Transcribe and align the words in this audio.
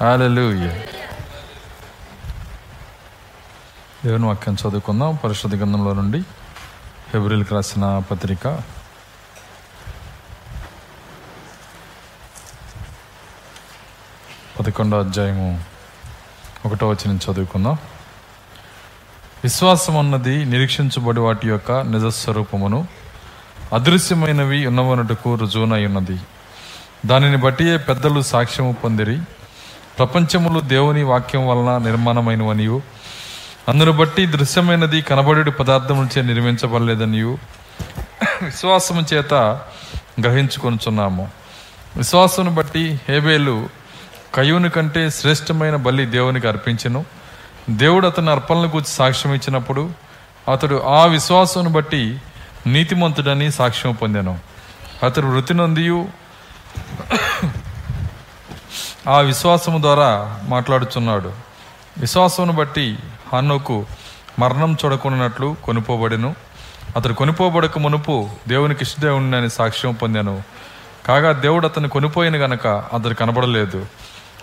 హాలూయ 0.00 0.68
దేవుని 4.04 4.26
వాక్యం 4.26 4.54
చదువుకుందాం. 4.54 5.18
పరిశుద్ధ 5.24 5.54
గ్రంథంలో 5.54 5.92
నుండి 5.92 6.22
ఫిబ్రిల్కి 7.12 7.54
రాసిన 7.54 8.02
పత్రిక. 8.10 8.48
పదకొండో 14.60 14.98
అధ్యాయము 14.98 15.64
ఒకటో 16.66 16.88
వచ్చిన 16.88 17.16
చదువుకుందాం. 17.16 17.78
విశ్వాసం 19.44 19.98
అన్నది 19.98 20.44
నిరీక్షించబడి 20.44 21.20
వాటి 21.20 21.48
యొక్క 21.48 21.72
నిజస్వరూపమును 21.72 22.88
అదృశ్యమైనవి 23.72 24.66
ఉన్నవనటుకు 24.66 25.34
రుజువునై 25.34 25.86
ఉన్నది. 25.86 26.20
దానిని 27.06 27.36
బట్టియే 27.36 27.76
పెద్దలు 27.76 28.20
సాక్ష్యము 28.20 28.72
పొందిరి. 28.72 29.20
ప్రపంచములు 29.98 30.60
దేవుని 30.60 31.02
వాక్యం 31.02 31.48
వలన 31.48 31.78
నిర్మాణమైనవనియు. 31.84 32.82
అందును 33.68 33.92
బట్టి 33.92 34.26
దృశ్యమైనది 34.26 35.02
కనబడి 35.02 35.50
పదార్థములచే 35.50 36.22
నిర్మించబడలేదనియు. 36.22 37.38
విశ్వాసము 38.42 39.04
చేత 39.14 39.34
గ్రహించుకొనుచున్నాము. 40.20 41.30
విశ్వాసమును 41.96 42.50
బట్టి 42.50 43.00
హేబేలు 43.08 43.68
కయుని 44.34 44.70
కంటే 44.70 45.10
శ్రేష్టమైన 45.10 45.76
బలి 45.76 46.06
దేవునికి 46.06 46.48
అర్పించెను. 46.48 47.04
దేవుడు 47.70 48.06
అతని 48.06 48.30
అర్పణల 48.30 48.66
గురించి 48.66 48.88
సాక్ష్యం 48.88 49.34
ఇచ్చినప్పుడు 49.34 49.90
అతడు 50.52 50.82
ఆ 50.82 51.06
విశ్వాసమును 51.06 51.70
బట్టి 51.70 52.18
నీతిమంతుడని 52.66 53.52
సాక్ష్యం 53.52 53.92
పొందాను. 53.92 54.38
అతడు 55.02 55.26
వృత్తి 55.26 55.54
నొందియు 55.54 56.08
ఆ 59.08 59.18
విశ్వాసము 59.18 59.78
ద్వారా 59.78 60.40
మాట్లాడుచున్నాడు. 60.42 61.32
విశ్వాసమును 61.98 62.52
బట్టి 62.52 62.98
హన్నుకు 63.32 63.86
మరణం 64.38 64.76
చూడకున్నట్లు 64.84 65.56
కొనుపోబడెను. 65.64 66.34
అతడు 66.96 67.12
కొనుపోబడక 67.12 67.78
మునుపు 67.78 68.28
దేవునికి 68.48 68.82
ఇష్టదేవుడిని 68.82 69.50
సాక్ష్యం 69.50 69.92
పొందాను. 69.92 70.42
కాగా 71.06 71.32
దేవుడు 71.32 71.66
అతను 71.66 71.88
కొనిపోయిన 71.88 72.36
గనక 72.36 72.66
అతడు 72.66 73.14
కనబడలేదు. 73.14 73.78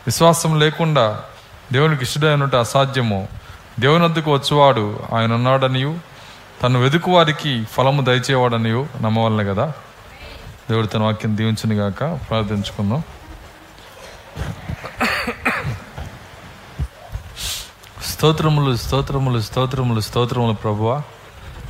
విశ్వాసం 0.08 0.60
లేకుండా 0.60 1.22
దేవునికి 1.74 2.04
ఇష్టడైనట్టు 2.04 2.58
అసాధ్యము. 2.58 3.28
దేవుని 3.80 4.04
వద్దకు 4.04 4.34
వచ్చేవాడు 4.34 5.00
ఆయన 5.14 5.34
ఉన్నాడనియు 5.34 6.00
తను 6.64 6.80
వెదుకు 6.80 7.12
వారికి 7.12 7.66
ఫలము 7.66 8.02
దయచేవాడనియు 8.02 8.88
నమ్మవలన 9.02 9.54
కదా 9.54 9.74
దేవుడు 10.70 10.88
తన 10.88 11.04
వాక్యం 11.04 11.38
దీవించునిగాక 11.38 12.00
ప్రార్థించుకుందాం. 12.00 13.04
స్తోత్రములు 18.04 18.76
స్తోత్రములు 18.76 19.40
స్తోత్రములు 19.42 20.02
స్తోత్రములు 20.02 20.54
ప్రభువ. 20.54 21.02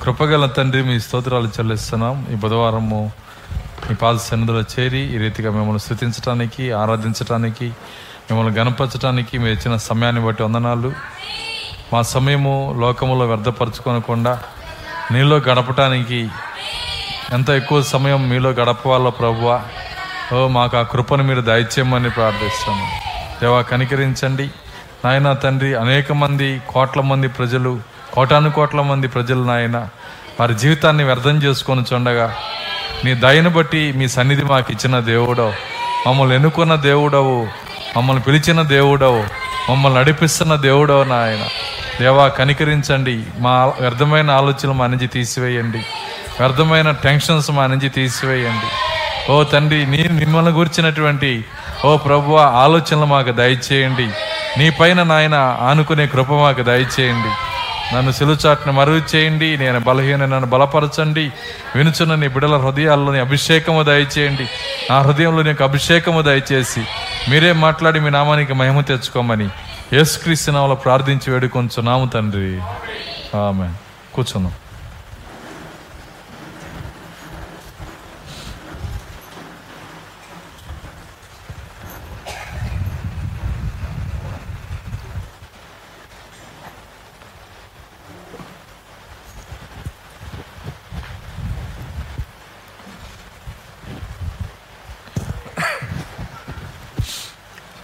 కృపగల 0.03 0.45
తండ్రి 0.45 0.83
మీ 0.83 0.99
స్తోత్రాలు 0.99 1.47
చెల్లిస్తున్నాం. 1.47 2.27
ఈ 2.31 2.35
బుధవారము 2.35 3.11
మీ 3.89 3.95
పాద 3.95 4.15
సన్నిధిలో 4.15 4.61
చేరి 4.61 5.15
ఈ 5.15 5.17
రీతిగా 5.17 5.51
మిమ్మల్ని 5.51 5.79
స్థుతించడానికి 5.79 6.71
ఆరాధించడానికి 6.71 7.65
మిమ్మల్ని 8.31 8.53
గణపరచడానికి 8.53 9.37
మీరు 9.37 9.53
ఇచ్చిన 9.53 9.77
సమయాన్ని 9.77 10.25
బట్టి 10.25 10.43
వందనాలు. 10.43 10.93
మా 11.93 12.01
సమయము 12.01 12.75
లోకములో 12.79 13.27
వ్యర్థపరచుకోనకుండా 13.27 14.43
నీలో 15.11 15.37
గడపటానికి 15.37 16.29
ఎంత 17.33 17.49
ఎక్కువ 17.49 17.81
సమయం 17.81 18.29
మీలో 18.29 18.49
గడపవాలో 18.49 19.11
ప్రభువా. 19.11 19.63
ఓ 20.33 20.47
మాకు 20.47 20.77
ఆ 20.77 20.81
కృపను 20.81 21.23
మీరు 21.23 21.41
దయచేయమని 21.41 22.09
ప్రార్థిస్తాము 22.09 22.87
దేవా 23.41 23.61
కనికరించండి. 23.61 24.49
నాయన 25.05 25.33
తండ్రి 25.33 25.75
అనేక 25.75 26.11
మంది 26.11 26.61
కోట్ల 26.69 27.01
మంది 27.01 27.27
ప్రజలు 27.27 27.79
కోటాను 28.13 28.51
కోట్ల 28.51 28.81
మంది 28.81 29.07
ప్రజలు 29.07 29.43
నాయన 29.43 29.87
వారి 30.39 30.53
జీవితాన్ని 30.53 31.03
వ్యర్థం 31.03 31.37
చేసుకొని 31.43 31.83
చూడగా 31.93 32.35
నీ 33.05 33.13
దయను 33.13 33.49
బట్టి 33.49 33.91
మీ 33.91 34.07
సన్నిధి 34.07 34.43
మాకు 34.43 34.71
ఇచ్చిన 34.71 34.99
దేవుడో 34.99 35.53
మమ్మల్ని 36.07 36.35
ఎన్నుకున్న 36.35 36.75
దేవుడవు 36.75 37.47
మమ్మల్ని 37.97 38.23
పిలిచిన 38.23 38.61
దేవుడవు 38.61 39.23
మమ్మల్ని 39.69 39.99
నడిపిస్తున్న 39.99 40.55
దేవుడవు 40.55 41.03
నాయన. 41.03 41.43
దేవా 42.01 42.27
కనికరించండి. 42.27 43.23
మా 43.39 43.65
వ్యర్థమైన 43.65 44.31
ఆలోచనలు 44.31 44.73
మా 44.73 44.87
నుంచి 44.87 45.07
తీసివేయండి. 45.07 45.77
వ్యర్థమైన 46.39 46.91
టెన్షన్స్ 46.91 47.51
మా 47.51 47.67
నుంచి 47.67 47.89
తీసివేయండి. 47.89 48.92
ఓ 49.29 49.43
తండ్రి 49.43 49.85
నీ 49.85 50.07
మిమ్మల్ని 50.11 50.51
గురించినటువంటి 50.51 51.45
ఓ 51.85 51.97
ప్రభు 51.97 52.35
ఆలోచనలు 52.35 53.05
మాకు 53.05 53.31
దయచేయండి. 53.31 54.07
నీ 54.59 54.69
పైన 54.69 55.03
నాయన 55.03 55.57
ఆనుకునే 55.61 56.07
కృప 56.07 56.33
మాకు 56.33 56.61
దయచేయండి. 56.61 57.31
నన్ను 57.95 58.11
సిలుచాట్ను 58.11 58.73
మరుగు 58.73 59.01
చేయండి. 59.15 59.57
నేను 59.57 59.79
బలహీన 59.79 60.25
నన్ను 60.25 60.45
బలపరచండి. 60.45 61.31
వినుచున్న 61.75 62.15
నీ 62.15 62.27
బిడల 62.27 62.57
హృదయాల్లోని 62.57 63.19
అభిషేకము 63.19 63.83
దయచేయండి. 63.83 64.43
నా 64.89 64.99
హృదయంలో 64.99 65.43
నీకు 65.43 65.63
అభిషేకము 65.63 66.21
దయచేసి 66.21 66.83
మీరే 67.29 67.51
మాట్లాడి 67.51 67.99
మీ 67.99 68.09
నామానికి 68.09 68.53
మహిమ 68.53 68.81
తెచ్చుకోమని 68.81 69.49
యేసుక్రీస్తు 69.93 70.51
నామలో 70.51 70.75
ప్రార్థించి 70.75 71.33
వేడుకొంచున్నాము 71.33 72.05
తండ్రి. 72.05 72.61
ఆమె 73.37 73.69
కూర్చున్నాం. 74.13 74.53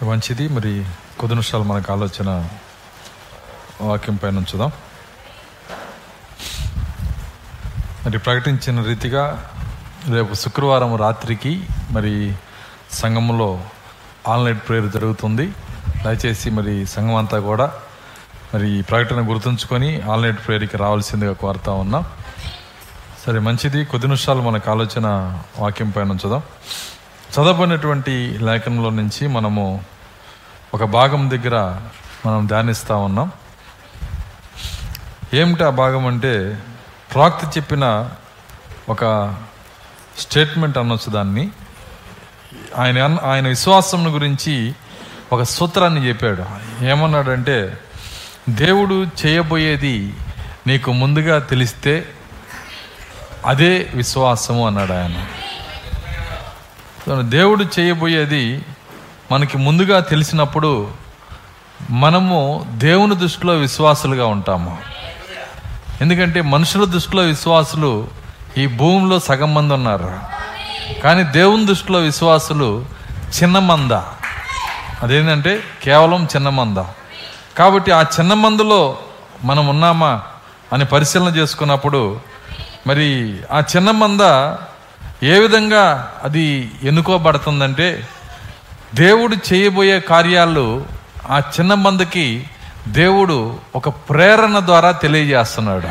మంచిది. 0.09 0.47
మరి 0.47 0.85
కొద్ది 1.19 1.35
నిమిషాలు 1.35 1.63
మనకు 1.63 1.93
ఆలోచన 1.93 2.49
వాక్యం 3.81 4.15
పైన 4.15 4.37
ఉంచుదాం. 4.37 4.71
మరి 8.05 8.17
ప్రకటించిన 8.17 8.81
రీతిగా 8.81 9.51
రేపు 10.13 10.33
శుక్రవారం 10.33 10.95
రాత్రికి 10.95 11.65
మరి 11.91 12.33
సంఘంలో 12.91 13.63
ఆన్లైన్ 14.27 14.59
ప్రేయర్ 14.67 14.91
జరుగుతుంది. 14.91 15.53
దయచేసి 16.03 16.49
మరి 16.49 16.85
సంఘం 16.85 17.15
అంతా 17.15 17.39
కూడా 17.39 17.71
మరి 18.53 18.69
ఈ 18.69 18.81
ప్రకటన 18.81 19.29
గుర్తుంచుకొని 19.29 20.01
ఆన్లైన్ 20.01 20.35
ప్రేయర్కి 20.35 20.77
రావాల్సిందిగా 20.77 21.33
కోరుతా 21.33 21.71
ఉన్నాం. 21.71 22.05
సరే 23.25 23.39
మంచిది. 23.39 23.85
కొద్ది 23.85 24.07
నిమిషాలు 24.07 24.41
మనకు 24.41 24.71
ఆలోచన 24.71 25.07
వాక్యం 25.59 25.89
పైన 25.89 26.11
ఉంచుదాం. 26.11 26.41
చదవబడినటువంటి 27.33 28.37
లేఖనంలో 28.41 28.89
నుంచి 28.89 29.27
మనము 29.27 29.83
ఒక 30.73 30.83
భాగం 30.83 31.29
దగ్గర 31.29 31.81
మనం 32.25 32.47
ధ్యానిస్తూ 32.47 32.97
ఉన్నాం. 32.97 33.31
ఏమిటి 35.33 35.63
ఆ 35.63 35.69
భాగం 35.69 36.05
అంటే 36.05 36.59
ప్రాక్తి 37.13 37.59
చెప్పిన 37.59 38.09
ఒక 38.89 39.35
స్టేట్మెంట్ 40.19 40.77
అనొచ్చు 40.77 41.11
దాన్ని. 41.11 41.49
ఆయన 42.77 43.19
ఆయన 43.23 43.47
విశ్వాసం 43.47 44.13
గురించి 44.13 44.75
ఒక 45.33 45.43
సూత్రాన్ని 45.43 46.07
చెప్పాడు. 46.07 46.45
ఏమన్నాడంటే 46.85 47.77
దేవుడు 48.49 49.07
చేయబోయేది 49.25 50.13
నీకు 50.67 50.91
ముందుగా 50.91 51.39
తెలిస్తే 51.39 52.09
అదే 53.45 53.91
విశ్వాసము 53.93 54.67
అన్నాడు 54.67 54.93
ఆయన. 54.93 55.25
దేవుడు 57.21 57.65
చేయబోయేది 57.79 58.65
మనకి 59.31 59.57
ముందుగా 59.57 59.99
తెలిసినప్పుడు 59.99 60.87
మనము 61.89 62.65
దేవుని 62.69 63.15
దృష్టిలో 63.15 63.53
విశ్వాసులుగా 63.53 64.25
ఉంటాము. 64.25 64.77
ఎందుకంటే 66.01 66.41
మనుషుల 66.41 66.85
దృష్టిలో 66.85 67.23
విశ్వాసులు 67.23 68.07
ఈ 68.57 68.67
భూమిలో 68.67 69.19
సగం 69.19 69.53
మంది 69.53 69.73
ఉన్నారు. 69.73 70.19
కానీ 71.03 71.23
దేవుని 71.23 71.65
దృష్టిలో 71.65 71.99
విశ్వాసులు 71.99 72.85
చిన్న 73.43 73.59
మంద. 73.59 73.91
అదేంటంటే 75.03 75.63
కేవలం 75.83 76.25
చిన్న 76.25 76.49
మంద. 76.49 76.77
కాబట్టి 77.57 77.91
ఆ 77.91 78.01
చిన్న 78.01 78.33
మందులో 78.33 78.97
మనం 79.43 79.67
ఉన్నామా 79.67 80.21
అని 80.73 80.85
పరిశీలన 80.85 81.27
చేసుకున్నప్పుడు 81.27 82.21
మరి 82.87 83.39
ఆ 83.51 83.59
చిన్న 83.59 83.91
మంద 83.91 84.21
ఏ 85.23 85.39
విధంగా 85.39 86.13
అది 86.23 86.71
ఎన్నుకోబడుతుందంటే 86.83 88.07
దేవుడు 88.95 89.53
చేయబోయే 89.53 89.99
కార్యాలు 89.99 90.85
ఆ 91.29 91.39
చిన్న 91.39 91.73
మందికి 91.73 92.43
దేవుడు 92.87 93.57
ఒక 93.75 93.89
ప్రేరణ 93.89 94.59
ద్వారా 94.59 94.91
తెలియజేస్తున్నాడు. 94.91 95.89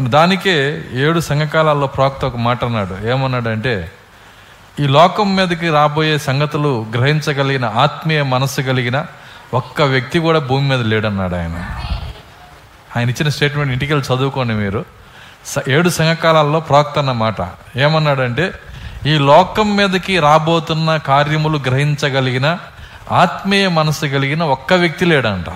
దానికే 0.00 0.84
ఏడు 0.92 1.20
సంఘకాలాల్లో 1.20 1.86
ప్రాక్త 1.86 2.24
ఒక 2.24 2.36
మాట 2.36 2.64
అన్నాడు. 2.64 3.06
ఏమన్నాడంటే 3.06 3.92
ఈ 4.80 4.86
లోకం 4.86 5.36
మీదకి 5.36 5.68
రాబోయే 5.68 6.18
సంగతులు 6.18 6.86
గ్రహించగలిగిన 6.94 7.64
ఆత్మీయ 7.64 8.22
మనస్సు 8.22 8.60
కలిగిన 8.60 9.06
ఒక్క 9.54 9.82
వ్యక్తి 9.82 10.18
కూడా 10.18 10.38
భూమి 10.38 10.68
మీద 10.68 10.80
లేడన్నాడు 10.80 11.34
ఆయన. 11.34 11.70
ఆయన 12.96 13.10
ఇచ్చిన 13.10 13.28
స్టేట్మెంట్ 13.28 13.72
ఇంటికి 13.72 13.92
వెళ్ళి 13.92 14.16
చదువుకోండి 14.16 14.54
మీరు. 14.54 14.84
స- 15.46 15.68
ఏడు 15.68 15.88
సంఘకాలాల్లో 15.88 16.60
ప్రాక్త 16.60 16.98
అన్నమాట 16.98 17.34
ఏమన్నాడంటే 17.76 18.52
ఈ 19.06 19.18
లోకం 19.18 19.76
మీదకి 19.76 20.18
రాబోతున్న 20.18 20.96
కార్యములు 20.96 21.60
గ్రహించగలిగిన 21.66 22.58
ఆత్మీయ 23.12 23.68
మనసు 23.68 24.00
కలిగిన 24.00 24.42
ఒక్క 24.42 24.72
వ్యక్తి 24.72 25.04
లేడంట. 25.04 25.46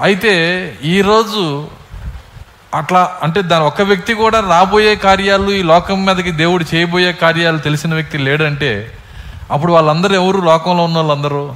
అయితే 0.00 0.34
ఈరోజు 0.84 1.68
అట్లా 2.74 3.18
అంటే 3.22 3.42
దాని 3.42 3.64
ఒక్క 3.64 3.82
వ్యక్తి 3.82 4.14
కూడా 4.14 4.40
రాబోయే 4.40 4.96
కార్యాలు 4.96 5.50
ఈ 5.50 5.62
లోకం 5.62 6.04
మీదకి 6.04 6.30
దేవుడు 6.30 6.64
చేయబోయే 6.74 7.12
కార్యాలు 7.12 7.58
తెలిసిన 7.58 7.94
వ్యక్తి 7.94 8.18
లేడంటే 8.18 8.98
అప్పుడు 9.50 9.72
వాళ్ళందరూ 9.72 10.14
ఎవరు? 10.14 10.38
లోకంలో 10.38 10.84
ఉన్న 10.84 10.96
వాళ్ళందరూ? 10.96 11.54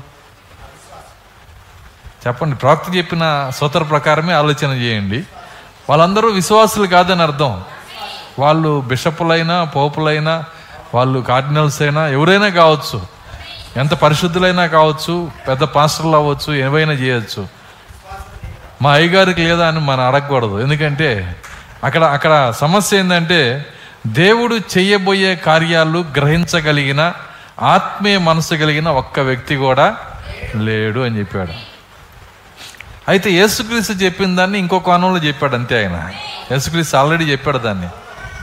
చెప్పండి 2.26 2.56
ప్రవక్త 2.56 2.96
చెప్పిన 2.96 3.50
సూత్ర 3.56 3.82
ప్రకారమే 3.82 4.32
ఆలోచన 4.32 4.70
చేయండి. 4.70 5.18
వాళ్ళందరూ 5.90 6.28
విశ్వాసులు 6.28 6.86
కాదని 6.86 7.22
అర్థం. 7.22 7.62
వాళ్ళు 8.40 8.80
బిషపులైనా 8.80 9.64
పోపులైనా 9.64 10.44
వాళ్ళు 10.94 11.20
కార్డినల్స్ 11.20 11.82
అయినా 11.82 12.08
ఎవరైనా 12.08 12.48
కావచ్చు. 12.48 13.02
ఎంత 13.76 13.94
పరిశుద్ధులైనా 13.94 14.66
కావచ్చు 14.66 15.30
పెద్ద 15.48 15.62
పాస్టర్లు 15.62 16.16
అవ్వచ్చు 16.16 16.54
ఏవైనా 16.54 16.92
చేయొచ్చు. 16.92 17.48
మా 18.82 18.92
అయ్యగారికి 18.92 19.40
లేదా 19.40 19.68
అని 19.68 19.80
మనం 19.80 20.00
అడగకూడదు. 20.00 20.60
ఎందుకంటే 20.60 21.36
అక్కడ 21.84 22.04
అక్కడ 22.04 22.52
సమస్య 22.56 22.98
ఏంటంటే 22.98 23.66
దేవుడు 24.06 24.54
చేయబోయే 24.54 25.36
కార్యాలు 25.36 26.04
గ్రహించగలిగిన 26.16 27.12
ఆత్మీయ 27.62 28.18
మనసు 28.18 28.54
కలిగిన 28.54 28.88
ఒక్క 28.88 29.20
వ్యక్తి 29.20 29.56
కూడా 29.56 29.96
లేడు 30.56 31.00
అని 31.00 31.18
చెప్పాడు. 31.18 31.52
అయితే 33.08 33.30
యేసుక్రీస్తు 33.30 33.92
చెప్పిన 33.92 34.36
దాన్ని 34.36 34.58
ఇంకో 34.58 34.78
కోణంలో 34.78 35.18
చెప్పాడు 35.18 35.54
అంతే 35.54 35.76
ఆయన. 35.78 36.10
యేసుక్రీస్తు 36.52 36.96
ఆల్రెడీ 36.96 37.24
చెప్పాడు 37.24 37.58
దాన్ని. 37.58 37.88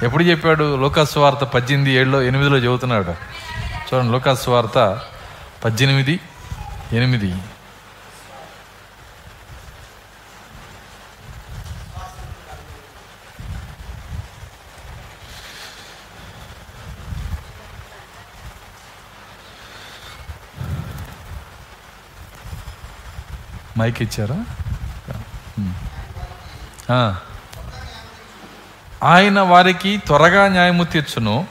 ఎప్పుడు 0.03 0.23
చెప్పాడు? 0.23 0.75
లోకాసు 0.81 1.19
వార్త 1.19 1.37
పద్దెనిమిది 1.37 1.91
ఏడులో 1.91 2.21
ఎనిమిదిలో 2.21 2.57
చెబుతున్నాడు. 2.57 3.11
చూడండి 3.89 4.11
లోకాసు 4.11 4.51
వార్త 4.51 4.99
పద్దెనిమిది 5.65 6.19
ఎనిమిది. 6.93 7.35
మైక్ 23.77 24.01
ఇచ్చారా. 24.01 24.45
ఆయన 29.03 29.39
వారికి 29.39 30.01
త్వరగా 30.05 30.47
న్యాయము 30.47 30.83
తీర్చును. 30.83 31.45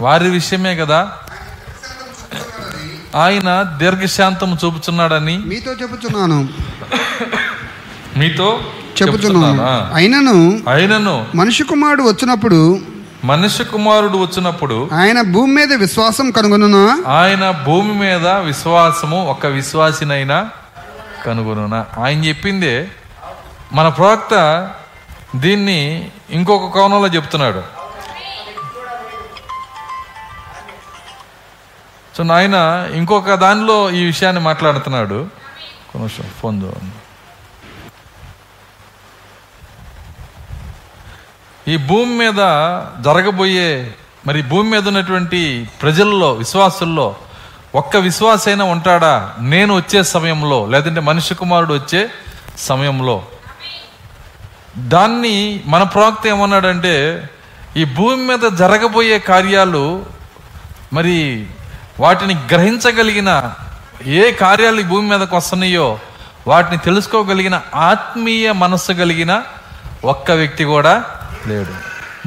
వారి 0.00 0.30
విషయమే 0.30 0.76
కదా? 0.76 1.12
ఆయన 3.14 3.62
దీర్ఘశాంతం 3.78 4.58
చూపుచున్నాడని 4.64 5.38
మీతో 5.38 5.72
చెప్పుచున్నాను. 5.72 6.48
మీతో. 8.16 8.60
అయినను 9.94 10.60
ఆయనను 10.68 11.26
మనిషి 11.34 11.62
కుమారుడు 11.64 12.02
వచ్చినప్పుడు 12.02 12.80
మనుష్య 13.24 13.64
కుమారుడు 13.64 14.18
వచ్చినప్పుడు 14.18 14.88
ఆయన 14.92 15.22
భూమి 15.22 15.54
మీద 15.54 15.72
విశ్వాసం 15.72 16.30
కనుగొనునా? 16.30 17.12
ఆయన 17.12 17.50
భూమి 17.50 17.94
మీద 17.94 18.26
విశ్వాసము 18.28 19.26
ఒక 19.26 19.46
విశ్వాసినైనా 19.46 20.48
కనుగొనునా? 21.26 21.86
ఆయన 22.04 22.24
చెప్పిందే 22.24 22.88
మన 23.72 23.88
ప్రవక్త 23.88 24.34
దీన్ని 25.40 26.10
ఇంకొక 26.30 26.72
కోణంలో 26.72 27.06
చెప్తున్నాడు. 27.06 27.62
సో 32.16 32.22
నాయన 32.22 32.88
ఇంకొక 32.94 33.34
దానిలో 33.34 33.90
ఈ 33.90 34.04
విషయాన్ని 34.04 34.42
మాట్లాడుతున్నాడు. 34.42 35.28
కొంచెం 35.92 36.30
ఫోన్ 36.40 36.62
చూడండి. 36.62 36.92
ఈ 41.72 41.76
భూమి 41.76 42.18
మీద 42.18 42.36
జరగబోయే 43.04 43.94
మరి 44.26 44.42
భూమి 44.42 44.70
మీద 44.70 44.88
ఉన్నటువంటి 44.88 45.70
ప్రజల్లో 45.82 46.32
విశ్వాసుల్లో 46.32 47.16
ఒక్క 47.74 47.96
విశ్వాసైనా 47.96 48.64
ఉంటాడా? 48.64 49.34
నేను 49.40 49.76
వచ్చే 49.76 50.02
సమయంలో 50.02 50.66
లేదంటే 50.66 51.00
మనిషి 51.00 51.34
కుమారుడు 51.34 51.74
వచ్చే 51.74 52.10
సమయంలో? 52.58 53.22
దాన్ని 54.78 55.62
మన 55.66 55.82
ప్రవక్త 55.82 56.26
ఏమన్నాడంటే 56.26 57.28
ఈ 57.76 57.84
భూమి 57.84 58.16
మీద 58.16 58.58
జరగబోయే 58.58 59.18
కార్యాలు 59.18 60.06
మరి 60.92 61.46
వాటిని 62.00 62.34
గ్రహించగలిగిన 62.34 63.52
ఏ 64.06 64.32
కార్యాలు 64.32 64.80
ఈ 64.80 64.84
భూమి 64.84 65.08
మీదకు 65.08 65.36
వస్తున్నాయో 65.36 65.98
వాటిని 66.46 66.76
తెలుసుకోగలిగిన 66.76 67.60
ఆత్మీయ 67.74 68.52
మనస్సు 68.52 68.92
కలిగిన 68.92 69.42
ఒక్క 70.04 70.30
వ్యక్తి 70.30 70.64
కూడా 70.64 71.04
లేడు. 71.46 71.74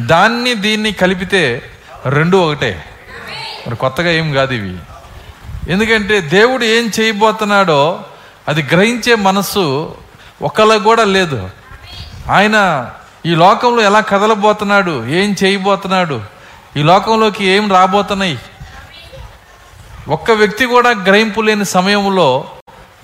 దాన్ని 0.07 0.53
దీన్ని 0.53 0.91
కలిపితే 0.91 1.71
రెండు 2.05 2.37
ఒకటే. 2.37 2.85
మరి 3.67 3.75
కొత్తగా 3.75 4.11
ఏం 4.11 4.33
కాదు 4.33 4.53
ఇవి. 4.53 4.77
ఎందుకంటే 5.69 6.21
దేవుడు 6.21 6.63
ఏం 6.63 6.91
చేయబోతున్నాడో 6.99 7.99
అది 8.47 8.63
గ్రహించే 8.63 9.15
మనస్సు 9.15 9.95
ఒకళ్ళకు 10.41 10.83
కూడా 10.83 11.03
లేదు. 11.03 11.49
ఆయన 12.29 12.89
ఈ 13.25 13.35
లోకంలో 13.35 13.81
ఎలా 13.81 13.99
కదలబోతున్నాడు? 13.99 15.05
ఏం 15.05 15.35
చేయబోతున్నాడు? 15.43 16.21
ఈ 16.77 16.83
లోకంలోకి 16.83 17.45
ఏం 17.45 17.71
రాబోతున్నాయి? 17.71 18.39
ఒక్క 20.07 20.31
వ్యక్తి 20.31 20.65
కూడా 20.65 20.89
గ్రహింపు 20.89 21.41
లేని 21.41 21.65
సమయంలో 21.65 22.47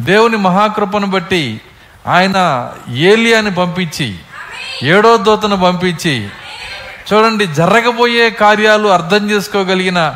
దేవుని 0.01 0.37
మహాకృపను 0.37 1.07
బట్టి 1.07 1.61
ఆయన 2.07 2.71
ఏలియాని 2.89 3.55
పంపించి 3.55 4.15
ఏడో 4.83 5.17
దూతను 5.17 5.57
పంపించి 5.57 6.29
చూడండి 7.13 7.47
జరగబోయే 7.47 8.29
కార్యాలు 8.29 8.87
అర్థం 8.87 9.29
చేసుకోగలిగిన 9.29 10.15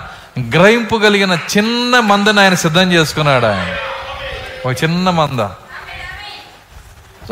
గ్రహింపు 0.49 0.95
కలిగిన 0.95 1.37
చిన్న 1.57 1.99
మందని 1.99 2.41
ఆయన 2.41 2.53
సిద్ధం 2.53 2.91
చేసుకున్నాడు 2.91 3.45
ఆయన. 3.45 3.75
ఒక 4.65 4.83
చిన్న 4.83 5.09
మంద. 5.09 5.39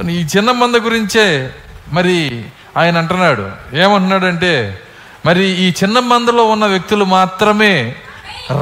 ఈ 0.09 0.23
చిన్న 0.37 0.51
మంద 0.51 0.75
గురించే 0.75 1.55
మరి 1.91 2.45
ఆయన 2.77 2.97
అంటున్నాడు 2.97 3.51
ఏమంటున్నాడంటే 3.73 4.81
మరి 5.25 5.43
ఈ 5.43 5.69
చిన్న 5.69 5.99
మందలో 5.99 6.43
ఉన్న 6.43 6.65
వ్యక్తులు 6.65 7.05
మాత్రమే 7.05 7.95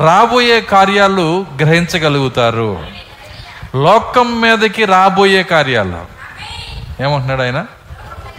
రాబోయే 0.05 0.62
కార్యాలు 0.62 1.46
గ్రహించగలుగుతారు. 1.60 2.86
లోకం 3.75 4.41
మీదకి 4.41 4.86
రాబోయే 4.86 5.44
కార్యాలు. 5.44 6.05
ఏమంటున్నాడు 7.03 7.41
ఆయన? 7.41 7.65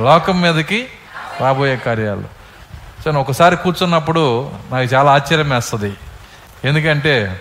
లోకం 0.00 0.40
మీదకి 0.40 0.86
రాబోయే 1.40 1.76
కార్యాలు. 1.76 2.24
సో 3.04 3.10
ఒకసారి 3.10 3.56
కూర్చున్నప్పుడు 3.56 4.50
నాకు 4.72 4.94
చాలా 4.94 5.12
ఆశ్చర్యం 5.12 5.50
వేస్తుంది. 5.50 5.94
ఎందుకంటే 6.64 7.40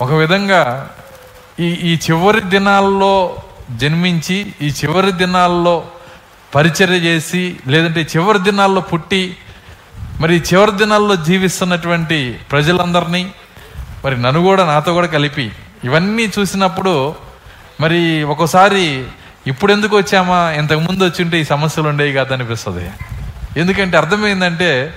ఒక 0.00 0.12
విధంగా 0.12 0.90
ఈ 1.60 1.64
ఈ 1.64 1.98
చివరి 2.10 2.40
దినాల్లో 2.40 3.36
జన్మించి 3.76 4.54
ఈ 4.62 4.68
చివరి 4.68 5.12
దినాల్లో 5.12 5.84
పరిచర్య 6.54 6.96
చేసి 6.96 7.56
లేదంటే 7.66 8.06
చివరి 8.16 8.38
దినాల్లో 8.38 8.80
పుట్టి 8.80 9.36
మరి 10.20 10.36
చివరి 10.38 10.72
దినాల్లో 10.72 11.16
జీవిస్తున్నటువంటి 11.16 12.40
ప్రజలందరినీ 12.50 13.30
మరి 14.04 14.22
నన్ను 14.22 14.40
కూడా 14.42 14.66
నాతో 14.66 14.92
కూడా 14.92 15.06
కలిపి 15.06 15.50
ఇవన్నీ 15.84 16.32
చూసినప్పుడు 16.38 17.14
మరి 17.80 18.22
ఒక్కోసారి 18.22 19.04
ఇప్పుడు 19.46 19.72
ఎందుకు 19.72 19.96
వచ్చామా 19.96 20.50
ఇంతకుముందు 20.50 21.04
వచ్చి 21.04 21.24
ఉంటే 21.24 21.40
ఈ 21.40 21.44
సమస్యలు 21.44 21.88
ఉండేవి 21.88 22.12
కాదనిపిస్తుంది 22.12 22.90
ఎందుకంటే 23.60 23.96
అర్థమైందంటే 23.96 24.94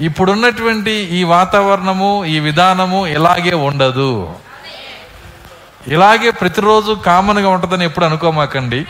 ఇప్పుడున్నటువంటి 0.00 0.90
ఈ 0.90 1.24
వాతావరణము 1.24 2.24
ఈ 2.24 2.38
విధానము 2.38 3.06
ఇలాగే 3.06 3.54
ఉండదు. 3.54 4.34
ఇలాగే 5.88 6.30
ప్రతిరోజు 6.30 6.92
కామన్గా 6.92 7.48
ఉంటుందని 7.48 7.84
ఎప్పుడు 7.84 8.04
అనుకోమాకండి. 8.04 8.86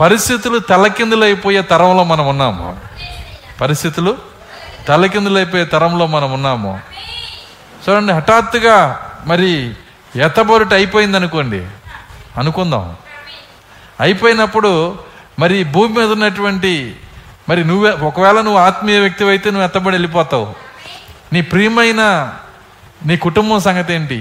పరిస్థితులు 0.00 0.58
తలకిందులైపోయే 0.58 1.62
తరంలో 1.62 2.04
మనం 2.04 2.26
ఉన్నాము. 2.26 2.80
పరిస్థితులు 3.60 4.18
తలకిందులైపోయే 4.88 5.64
తరంలో 5.64 6.06
మనం 6.06 6.32
ఉన్నాము. 6.32 6.80
చూడండి 7.88 8.12
హఠాత్తుగా 8.12 9.00
మరి 9.26 9.74
ఎత్తబొరుట 10.16 10.74
అయిపోయింది 10.74 11.16
అనుకోండి 11.16 11.66
అనుకుందాం. 12.36 12.96
అయిపోయినప్పుడు 14.00 14.98
మరి 15.38 15.64
భూమి 15.64 16.00
మీద 16.00 16.12
ఉన్నటువంటి 16.12 16.96
మరి 17.48 17.64
నువ్వే 17.64 17.90
ఒకవేళ 17.90 18.40
నువ్వు 18.40 18.60
ఆత్మీయ 18.60 18.98
వ్యక్తి 18.98 19.24
అయితే 19.24 19.50
నువ్వు 19.50 19.64
ఎత్తబడి 19.64 19.94
వెళ్ళిపోతావు. 19.94 20.54
నీ 21.32 21.40
ప్రియమైన 21.40 22.32
నీ 23.06 23.16
కుటుంబం 23.16 23.60
సంగతి 23.60 23.94
ఏంటి 23.94 24.18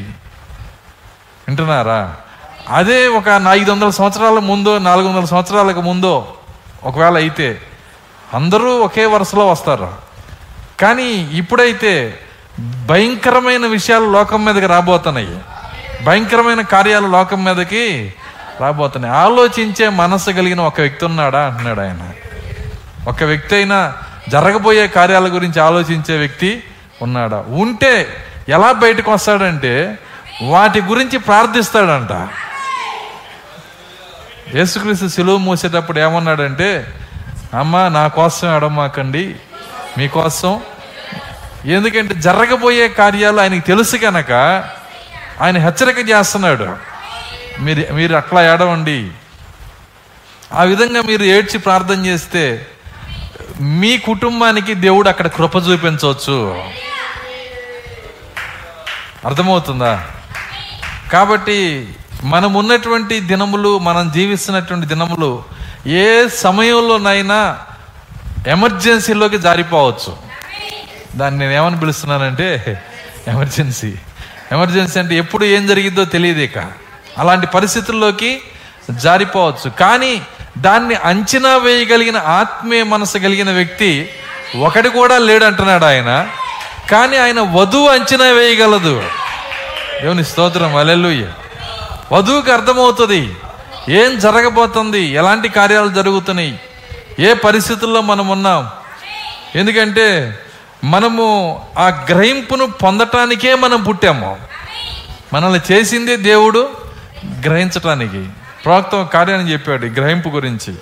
వింటున్నారా? 1.47 2.15
అదే 2.69 3.07
ఒక 3.07 3.41
ఐదు 3.49 3.71
వందల 3.71 3.89
సంవత్సరాల 3.89 4.39
ముందో 4.39 4.79
నాలుగు 4.79 5.07
వందల 5.07 5.25
సంవత్సరాలకు 5.25 5.81
ముందో 5.81 6.33
ఒకవేళ 6.83 7.15
అయితే 7.15 7.61
అందరూ 8.33 8.77
ఒకే 8.79 9.05
వరుసలో 9.05 9.47
వస్తారు. 9.47 9.91
కానీ 10.79 11.29
ఇప్పుడైతే 11.33 12.19
భయంకరమైన 12.85 13.65
విషయాలు 13.65 14.11
లోకం 14.11 14.45
మీదకి 14.45 14.65
రాబోతున్నాయి. 14.65 15.39
భయంకరమైన 16.03 16.61
కార్యాలు 16.61 17.07
లోకం 17.07 17.43
మీదకి 17.43 18.13
రాబోతున్నాయి. 18.61 19.13
ఆలోచించే 19.13 19.89
మనసు 19.89 20.31
కలిగిన 20.31 20.61
ఒక 20.61 20.81
వ్యక్తి 20.81 21.05
ఉన్నాడా? 21.05 21.45
అంటున్నాడు 21.45 21.81
ఆయన. 21.81 22.09
ఒక 23.07 23.23
వ్యక్తి 23.23 23.55
అయినా 23.55 23.93
జరగబోయే 24.29 24.87
కార్యాల 24.87 25.27
గురించి 25.27 25.61
ఆలోచించే 25.61 26.17
వ్యక్తి 26.17 26.63
ఉన్నాడా? 27.01 27.43
ఉంటే 27.47 28.07
ఎలా 28.49 28.71
బయటకు 28.71 29.11
వస్తాడంటే 29.11 29.99
వాటి 30.43 30.81
గురించి 30.81 31.17
ప్రార్థిస్తాడంట. 31.17 32.27
యేసుక్రీస్తు 34.55 35.07
సిలువ 35.07 35.37
మూసేటప్పుడు 35.37 35.99
ఏమన్నాడంటే 35.99 36.93
అమ్మ 37.59 37.87
నా 37.87 38.07
కోసం 38.07 38.57
ఎడమాకండి 38.57 39.35
మీకోసం. 39.97 40.61
ఎందుకంటే 41.65 42.15
జరగబోయే 42.15 42.87
కార్యాలు 42.87 43.41
ఆయనకి 43.41 43.59
తెలుసు 43.59 43.97
కనుక 43.97 44.31
ఆయన 45.41 45.57
హెచ్చరిక 45.57 46.09
చేస్తున్నాడు. 46.09 46.77
మీరు 47.59 47.93
మీరు 47.93 48.15
అట్లా 48.15 48.53
ఏడవండి. 48.53 49.11
ఆ 50.53 50.63
విధంగా 50.63 51.01
మీరు 51.01 51.23
ఏడ్చి 51.23 51.59
ప్రార్థన 51.59 52.05
చేస్తే 52.05 52.67
మీ 53.61 53.97
కుటుంబానికి 53.97 54.73
దేవుడు 54.73 55.09
అక్కడ 55.09 55.27
కృప 55.27 55.55
చూపించవచ్చు. 55.55 56.63
అర్థమవుతుందా? 59.25 60.07
కాబట్టి 61.13 61.89
మనం 62.23 62.53
ఉన్నటువంటి 62.53 63.19
దినములు 63.19 63.79
మనం 63.79 64.11
జీవిస్తున్నటువంటి 64.11 64.85
దినములు 64.85 65.43
ఏ 65.87 66.27
సమయంలోనైనా 66.27 67.57
ఎమర్జెన్సీలోకి 68.47 69.37
జారిపోవచ్చు. 69.37 70.17
దాన్ని 71.15 71.39
నేను 71.39 71.51
ఏమని 71.51 71.79
పిలుస్తున్నానంటే 71.79 72.83
ఎమర్జెన్సీ. 73.27 73.95
ఎమర్జెన్సీ 74.51 74.99
అంటే 74.99 75.15
ఎప్పుడు 75.15 75.45
ఏం 75.45 75.67
జరిగిద్దో 75.67 76.05
తెలియదు 76.05 76.39
ఇక. 76.39 76.57
అలాంటి 77.17 77.47
పరిస్థితుల్లోకి 77.47 78.41
జారిపోవచ్చు. 78.91 79.69
కానీ 79.69 80.21
దాన్ని 80.57 80.95
అంచనా 80.95 81.57
వేయగలిగిన 81.57 82.17
ఆత్మీయ 82.17 82.83
మనసు 82.83 83.17
కలిగిన 83.17 83.51
వ్యక్తి 83.51 84.09
ఒకటి 84.59 84.89
కూడా 84.89 85.17
లేడు 85.17 85.45
అంటున్నాడు 85.45 85.85
ఆయన. 85.85 86.27
కానీ 86.91 87.17
ఆయన 87.17 87.39
వధువు 87.41 87.87
అంచనా 87.87 88.25
వేయగలదు. 88.25 89.03
దేవుని 90.01 90.25
స్తోత్రం. 90.25 90.75
అలెలుయ్య 90.75 91.27
వధువుకి 92.11 92.51
అర్థమవుతుంది. 92.51 93.35
ఏం 93.89 94.19
జరగబోతుంది? 94.19 94.99
ఎలాంటి 94.99 95.49
కార్యాలు 95.49 95.89
జరుగుతున్నాయి? 95.89 96.59
ఏ 97.19 97.33
పరిస్థితుల్లో 97.33 98.01
మనం 98.01 98.27
ఉన్నాం? 98.27 98.69
ఎందుకంటే 99.55 100.39
మనము 100.83 101.61
ఆ 101.77 101.87
గ్రహింపును 102.09 102.65
పొందటానికే 102.65 103.55
మనం 103.55 103.83
పుట్టాము. 103.83 104.37
మనల్ని 105.33 105.73
చేసింది 105.73 106.15
దేవుడు 106.15 106.69
గ్రహించటానికి. 107.45 108.29
ప్రవక్త 108.65 109.01
కార్యాన్ని 109.01 109.51
చెప్పాడు 109.51 109.85
గ్రహింపు 109.85 110.29
గురించి. 110.29 110.75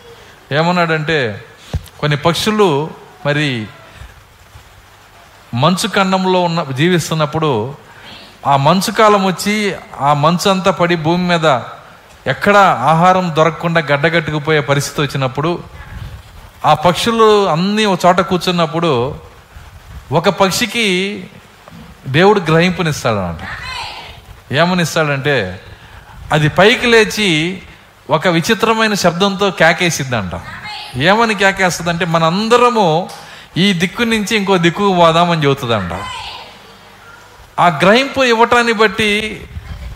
ఏమన్నాడంటే 0.52 1.46
కొన్ని 2.00 2.18
పక్షులు 2.18 2.90
మరి 3.26 3.68
మంచు 5.54 5.90
ఖండంలో 5.96 6.42
ఉన్న 6.42 6.64
జీవిస్తున్నప్పుడు 6.64 7.76
ఆ 8.48 8.58
మంచు 8.58 8.92
కాలం 8.92 9.26
వచ్చి 9.26 9.76
ఆ 10.00 10.14
మంచు 10.14 10.50
అంతా 10.50 10.72
పడి 10.72 10.96
భూమి 10.96 11.28
మీద 11.28 11.62
ఎక్కడ 12.28 12.58
ఆహారం 12.82 13.34
దొరకకుండా 13.38 13.82
గడ్డగట్టుకుపోయే 13.82 14.60
పరిస్థితి 14.60 15.02
వచ్చినప్పుడు 15.02 15.64
ఆ 16.66 16.74
పక్షులు 16.74 17.48
అన్నీ 17.48 17.86
ఒక 17.86 18.00
చోట 18.06 18.20
కూర్చున్నప్పుడు 18.22 19.20
ఒక 20.12 20.30
పక్షికి 20.30 20.86
దేవుడు 22.08 22.40
గ్రహింపునిస్తాడనమాట 22.40 23.42
ఏమనిస్తాడంటే 24.54 25.62
అది 26.32 26.50
పైకి 26.50 26.88
లేచి 26.88 27.62
ఒక 28.10 28.28
విచిత్రమైన 28.28 28.94
శబ్దంతో 28.94 29.52
కేకేసిద్దంట. 29.52 30.32
ఏమని 30.98 31.36
కేకేస్తుందంటే 31.36 32.06
మనందరము 32.06 33.10
ఈ 33.58 33.74
దిక్కు 33.74 34.04
నుంచి 34.04 34.36
ఇంకో 34.36 34.58
దిక్కుకు 34.58 34.96
పోదామని 34.96 35.44
చెబుతుందంట. 35.44 35.94
ఆ 37.60 37.68
గ్రహింపు 37.68 38.24
ఇవ్వటాన్ని 38.24 38.74
బట్టి 38.74 39.44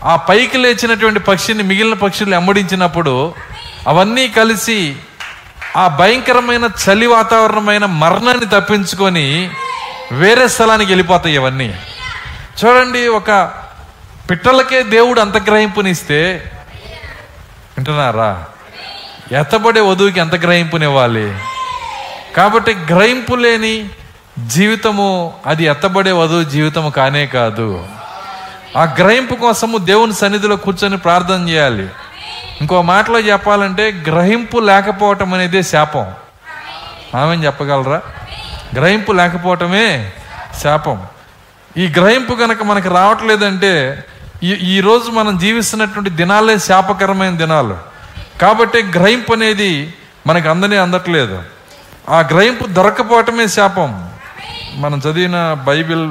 ఆ 0.04 0.16
పైకి 0.16 0.58
లేచినటువంటి 0.58 1.20
పక్షిని 1.20 1.62
మిగిలిన 1.62 1.94
పక్షులు 1.94 2.34
ఎమ్మడించినప్పుడు 2.34 3.34
అవన్నీ 3.88 4.28
కలిసి 4.28 4.96
ఆ 5.76 5.88
భయంకరమైన 5.88 6.68
చలి 6.84 7.06
వాతావరణమైన 7.06 7.84
మరణాన్ని 7.84 8.46
తప్పించుకొని 8.46 9.50
వేరే 10.12 10.48
స్థలానికి 10.48 10.92
వెళ్ళిపోతాయి 10.92 11.34
ఇవన్నీ. 11.34 11.78
చూడండి 12.64 13.08
ఒక 13.08 13.52
పిట్టలకే 14.30 14.82
దేవుడు 14.82 15.20
అంత 15.20 15.36
గ్రహింపునిస్తే 15.36 16.52
వింటున్నారా? 17.76 18.44
ఎత్తబడే 19.32 19.80
వధువుకి 19.80 20.20
ఎంత 20.20 20.34
గ్రహింపునివ్వాలి. 20.34 21.38
కాబట్టి 22.36 22.74
గ్రహింపు 22.74 23.34
లేని 23.34 23.90
జీవితము 24.46 25.32
అది 25.46 25.64
ఎత్తబడే 25.64 26.12
వధువు 26.12 26.44
జీవితము 26.44 26.90
కానే 26.90 27.26
కాదు. 27.26 27.86
ఆ 28.76 28.84
గ్రహింపు 28.84 29.34
కోసము 29.34 29.78
దేవుని 29.78 30.14
సన్నిధిలో 30.14 30.56
కూర్చొని 30.56 30.98
ప్రార్థన 30.98 31.48
చేయాలి. 31.48 31.88
ఇంకో 32.60 32.82
మాటలో 32.82 33.20
చెప్పాలంటే 33.20 33.92
గ్రహింపు 33.92 34.58
లేకపోవటం 34.58 35.34
అనేది 35.34 35.62
శాపం. 35.62 36.12
ఆమెను 37.14 37.44
చెప్పగలరా? 37.44 38.02
గ్రహింపు 38.74 39.12
లేకపోవటమే 39.12 40.12
శాపం. 40.62 41.02
ఈ 41.76 41.86
గ్రహింపు 41.86 42.34
కనుక 42.34 42.62
మనకు 42.62 42.88
రావట్లేదంటే 42.88 44.04
ఈ 44.42 44.52
ఈరోజు 44.52 45.10
మనం 45.10 45.38
జీవిస్తున్నటువంటి 45.38 46.10
దినాలే 46.10 46.58
శాపకరమైన 46.58 47.36
దినాలు. 47.36 47.78
కాబట్టి 48.42 48.82
గ్రహింపు 48.82 49.32
అనేది 49.32 49.94
మనకు 50.26 50.48
అందనే 50.48 50.76
అందట్లేదు. 50.76 51.42
ఆ 52.08 52.20
గ్రహింపు 52.20 52.64
దొరకపోవటమే 52.64 53.46
శాపం. 53.46 54.09
మనం 54.80 54.98
చదివిన 54.98 55.52
బైబిల్ 55.66 56.10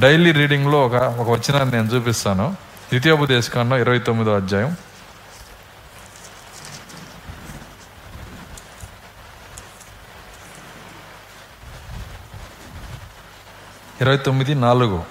డైలీ 0.00 0.32
రీడింగ్లో 0.32 0.86
ఒక 0.86 0.94
ఒక 0.94 1.30
వచనాన్ని 1.30 1.76
నేను 1.76 1.88
చూపిస్తాను. 1.88 2.56
ద్వితీయోపదేశకాండం 2.88 3.80
ఇరవై 3.80 3.98
తొమ్మిదో 3.98 4.36
అధ్యాయం. 4.36 4.76
ఇరవై 14.00 14.16
తొమ్మిది 14.16 14.54
నాలుగు. 14.54 15.02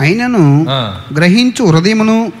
అయినను. 0.00 0.66
గ్రహించు 1.14 1.64
హృదయమును 1.64 2.32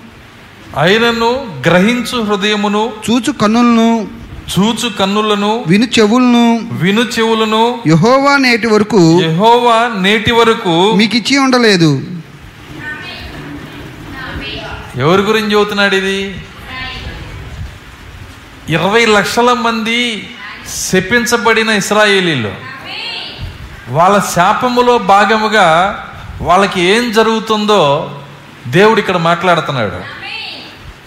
ఆయనను 0.76 1.62
గ్రహించు 1.66 2.22
హృదయమును 2.22 2.92
చూచు 3.10 3.32
కన్నులను 3.32 4.08
చూచు 4.50 4.88
కన్నులను 4.88 5.64
విను 5.66 5.86
చెవులను. 5.98 6.68
విను 6.72 7.00
చెవులను 7.00 7.78
యహోవా 7.86 8.36
నేటి 8.36 8.66
వరకు 8.66 9.22
యెహోవా 9.22 10.00
నేటి 10.00 10.32
వరకు 10.32 10.92
మీకు 10.92 11.16
ఇచ్చి 11.16 11.38
ఉండలేదు. 11.38 12.06
ఎవరి 14.96 15.22
గురించి 15.22 15.52
చెబుతున్నాడు 15.52 15.94
ఇది? 15.94 16.36
ఇరవై 18.68 19.04
లక్షల 19.04 19.52
మంది 19.52 20.30
శపించబడిన 20.92 21.68
ఇస్రాయేలీలు. 21.68 22.52
వాళ్ళ 23.88 24.22
శాపములో 24.34 24.98
భాగముగా 24.98 25.68
వాళ్ళకి 26.42 26.80
ఏం 26.80 27.12
జరుగుతుందో 27.12 28.14
దేవుడు 28.66 28.98
ఇక్కడ 28.98 29.16
మాట్లాడుతున్నాడు. 29.16 30.00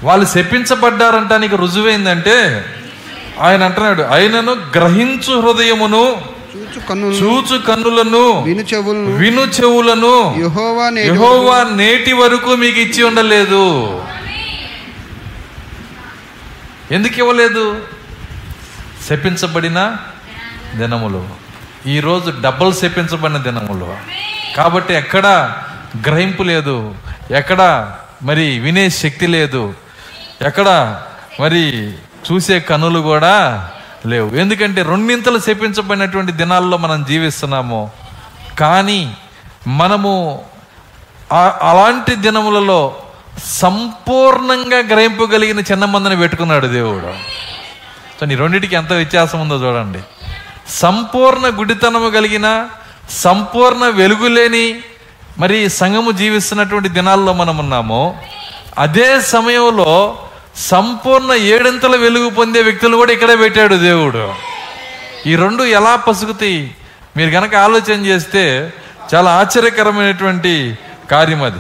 వాళ్ళు 0.06 0.26
శపించబడ్డారంటానికి 0.26 1.56
రుజువైందంటే 1.56 2.66
ఆయన 3.40 3.64
అంటున్నాడు 3.64 4.02
ఆయనను 4.02 4.52
గ్రహించు 4.52 5.40
హృదయమును 5.40 6.38
చూచు 7.20 7.58
కన్నులను 7.68 8.42
విను 8.42 8.62
చెవులను 8.62 9.16
విను 9.18 9.42
చెవులను 9.42 10.16
యెహోవా 10.98 11.64
నేటి 11.64 12.14
వరకు 12.14 12.56
మీకు 12.56 12.80
ఇచ్చి 12.80 13.04
ఉండలేదు. 13.04 14.04
ఎందుకు 16.92 17.18
ఇవ్వలేదు? 17.18 17.82
శపించబడిన 19.10 19.98
దినములు. 20.76 21.28
ఈరోజు 21.88 22.34
డబ్బులు 22.42 22.72
శపించబడిన 22.72 23.38
దినములు. 23.38 23.96
కాబట్టి 24.58 24.94
ఎక్కడ 24.94 25.56
గ్రహింపు 26.08 26.44
లేదు 26.44 26.96
ఎక్కడ 27.32 27.92
మరి 28.24 28.60
వినే 28.60 28.90
శక్తి 28.90 29.28
లేదు 29.28 29.74
ఎక్కడ 30.42 31.02
మరి 31.40 31.94
చూసే 32.32 32.60
కనులు 32.60 33.00
కూడా 33.00 33.70
లేవు. 34.06 34.36
ఎందుకంటే 34.36 34.82
రెండింతలు 34.82 35.40
శపించబడినటువంటి 35.40 36.32
దినాల్లో 36.32 36.78
మనం 36.78 37.04
జీవిస్తున్నాము. 37.04 37.92
కానీ 38.60 39.18
మనము 39.68 40.42
అలాంటి 41.62 42.16
దినములలో 42.16 42.96
సంపూర్ణంగా 43.46 44.78
గ్రహింపగలిగిన 44.78 45.60
చిన్న 45.60 45.86
మందని 45.86 46.18
పెట్టుకున్నాడు 46.18 46.68
దేవుడు. 46.68 47.14
సో 48.20 48.26
నీ 48.26 48.36
రెండింటికి 48.36 48.76
ఎంత 48.76 48.94
వ్యత్యాసం 48.94 49.42
ఉందో 49.42 49.56
చూడండి. 49.56 50.00
సంపూర్ణ 50.70 51.48
గుడితనము 51.48 52.10
కలిగిన 52.10 52.68
సంపూర్ణ 53.10 53.86
వెలుగు 53.86 54.28
లేని 54.28 54.80
మరి 55.38 55.70
సంఘము 55.70 56.12
జీవిస్తున్నటువంటి 56.12 56.90
దినాల్లో 56.90 57.34
మనం 57.34 57.58
ఉన్నాము 57.58 58.22
అదే 58.78 59.22
సమయంలో 59.22 60.20
సంపూర్ణ 60.58 61.34
ఏడింతల 61.34 61.96
వెలుగు 61.96 62.30
పొందే 62.30 62.62
వ్యక్తులు 62.62 62.98
కూడా 62.98 63.12
ఇక్కడే 63.12 63.36
పెట్టాడు 63.36 63.76
దేవుడు. 63.76 64.34
ఈ 65.28 65.36
రెండు 65.36 65.64
ఎలా 65.64 65.96
పసుగుతాయి? 65.96 66.76
మీరు 67.18 67.32
కనుక 67.32 67.56
ఆలోచన 67.56 68.06
చేస్తే 68.06 68.74
చాలా 69.16 69.32
ఆశ్చర్యకరమైనటువంటి 69.32 70.78
కార్యం 71.12 71.44
అది. 71.44 71.60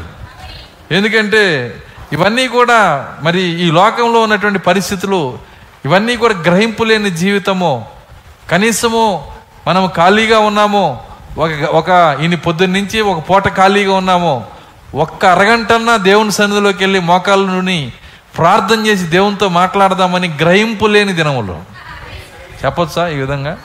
ఎందుకంటే 0.96 1.75
ఇవన్నీ 2.13 2.48
కూడా 2.48 3.10
మరి 3.22 3.42
ఈ 3.42 3.72
లోకంలో 3.72 4.20
ఉన్నటువంటి 4.22 4.60
పరిస్థితులు 4.60 5.39
ఇవన్నీ 5.86 6.16
కూడా 6.16 6.34
గ్రహింపు 6.34 6.84
లేని 6.84 7.12
జీవితము. 7.12 7.86
కనీసము 8.51 9.32
మనం 9.68 9.89
ఖాళీగా 9.96 10.39
ఉన్నాము 10.39 11.01
ఒక 11.38 11.51
ఒక 11.63 12.18
ఇన్ని 12.22 12.38
పొద్దున్న 12.38 12.77
నుంచి 12.77 13.01
ఒక 13.01 13.30
పూట 13.30 13.48
ఖాళీగా 13.48 13.94
ఉన్నాము. 13.94 14.46
ఒక్క 14.96 15.25
అరగంటన్నా 15.25 15.98
దేవుని 15.98 16.32
సన్నిధిలోకి 16.32 16.77
వెళ్ళి 16.77 17.00
మోకాళ్ళ 17.00 17.48
నుండి 17.48 17.94
ప్రార్థన 18.38 18.86
చేసి 18.86 19.03
దేవునితో 19.03 19.50
మాట్లాడదామని 19.50 20.27
గ్రహింపు 20.41 20.86
లేని 20.86 21.13
దినములు. 21.13 21.62
చెప్పొచ్చా 22.65 23.08
ఈ 23.08 23.15
విధంగా? 23.15 23.58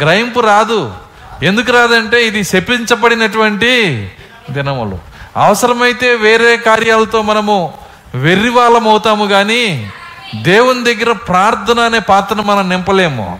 గ్రహింపు 0.00 0.40
రాదు. 0.40 0.94
ఎందుకు 1.42 1.72
రాదంటే 1.72 2.26
ఇది 2.26 2.44
శపించబడినటువంటి 2.44 4.12
దినములు. 4.50 4.98
అవసరమైతే 5.36 6.14
వేరే 6.14 6.56
కార్యాలతో 6.56 7.22
మనము 7.22 7.74
వెర్రివాళ్ళం 8.14 8.88
అవుతాము 8.88 9.26
కానీ 9.26 9.90
దేవుని 10.34 10.94
దగ్గర 10.94 11.12
ప్రార్థన 11.12 11.80
అనే 11.80 11.98
పాత్రను 11.98 12.42
మనం 12.42 12.68
నింపలేము. 12.68 13.38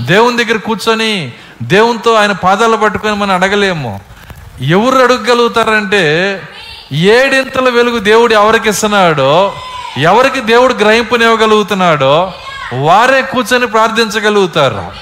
దేవుని 0.00 0.44
దగ్గర 0.44 0.58
కూర్చొని 0.58 1.32
దేవునితో 1.62 2.14
ఆయన 2.14 2.32
పాదాలు 2.32 2.76
పట్టుకొని 2.76 3.14
మనం 3.14 3.34
అడగలేము. 3.34 4.00
ఎవరు 4.60 5.02
అడగగలుగుతారంటే 5.02 6.42
ఏడింతల 6.94 7.68
వెలుగు 7.68 7.98
దేవుడు 7.98 8.34
ఎవరికి 8.34 8.68
ఇస్తున్నాడో 8.68 9.54
ఎవరికి 9.98 10.40
దేవుడు 10.40 10.74
గ్రహింపునివ్వగలుగుతున్నాడో 10.74 12.32
వారే 12.74 13.22
కూర్చొని 13.22 13.66
ప్రార్థించగలుగుతారు. 13.66 14.92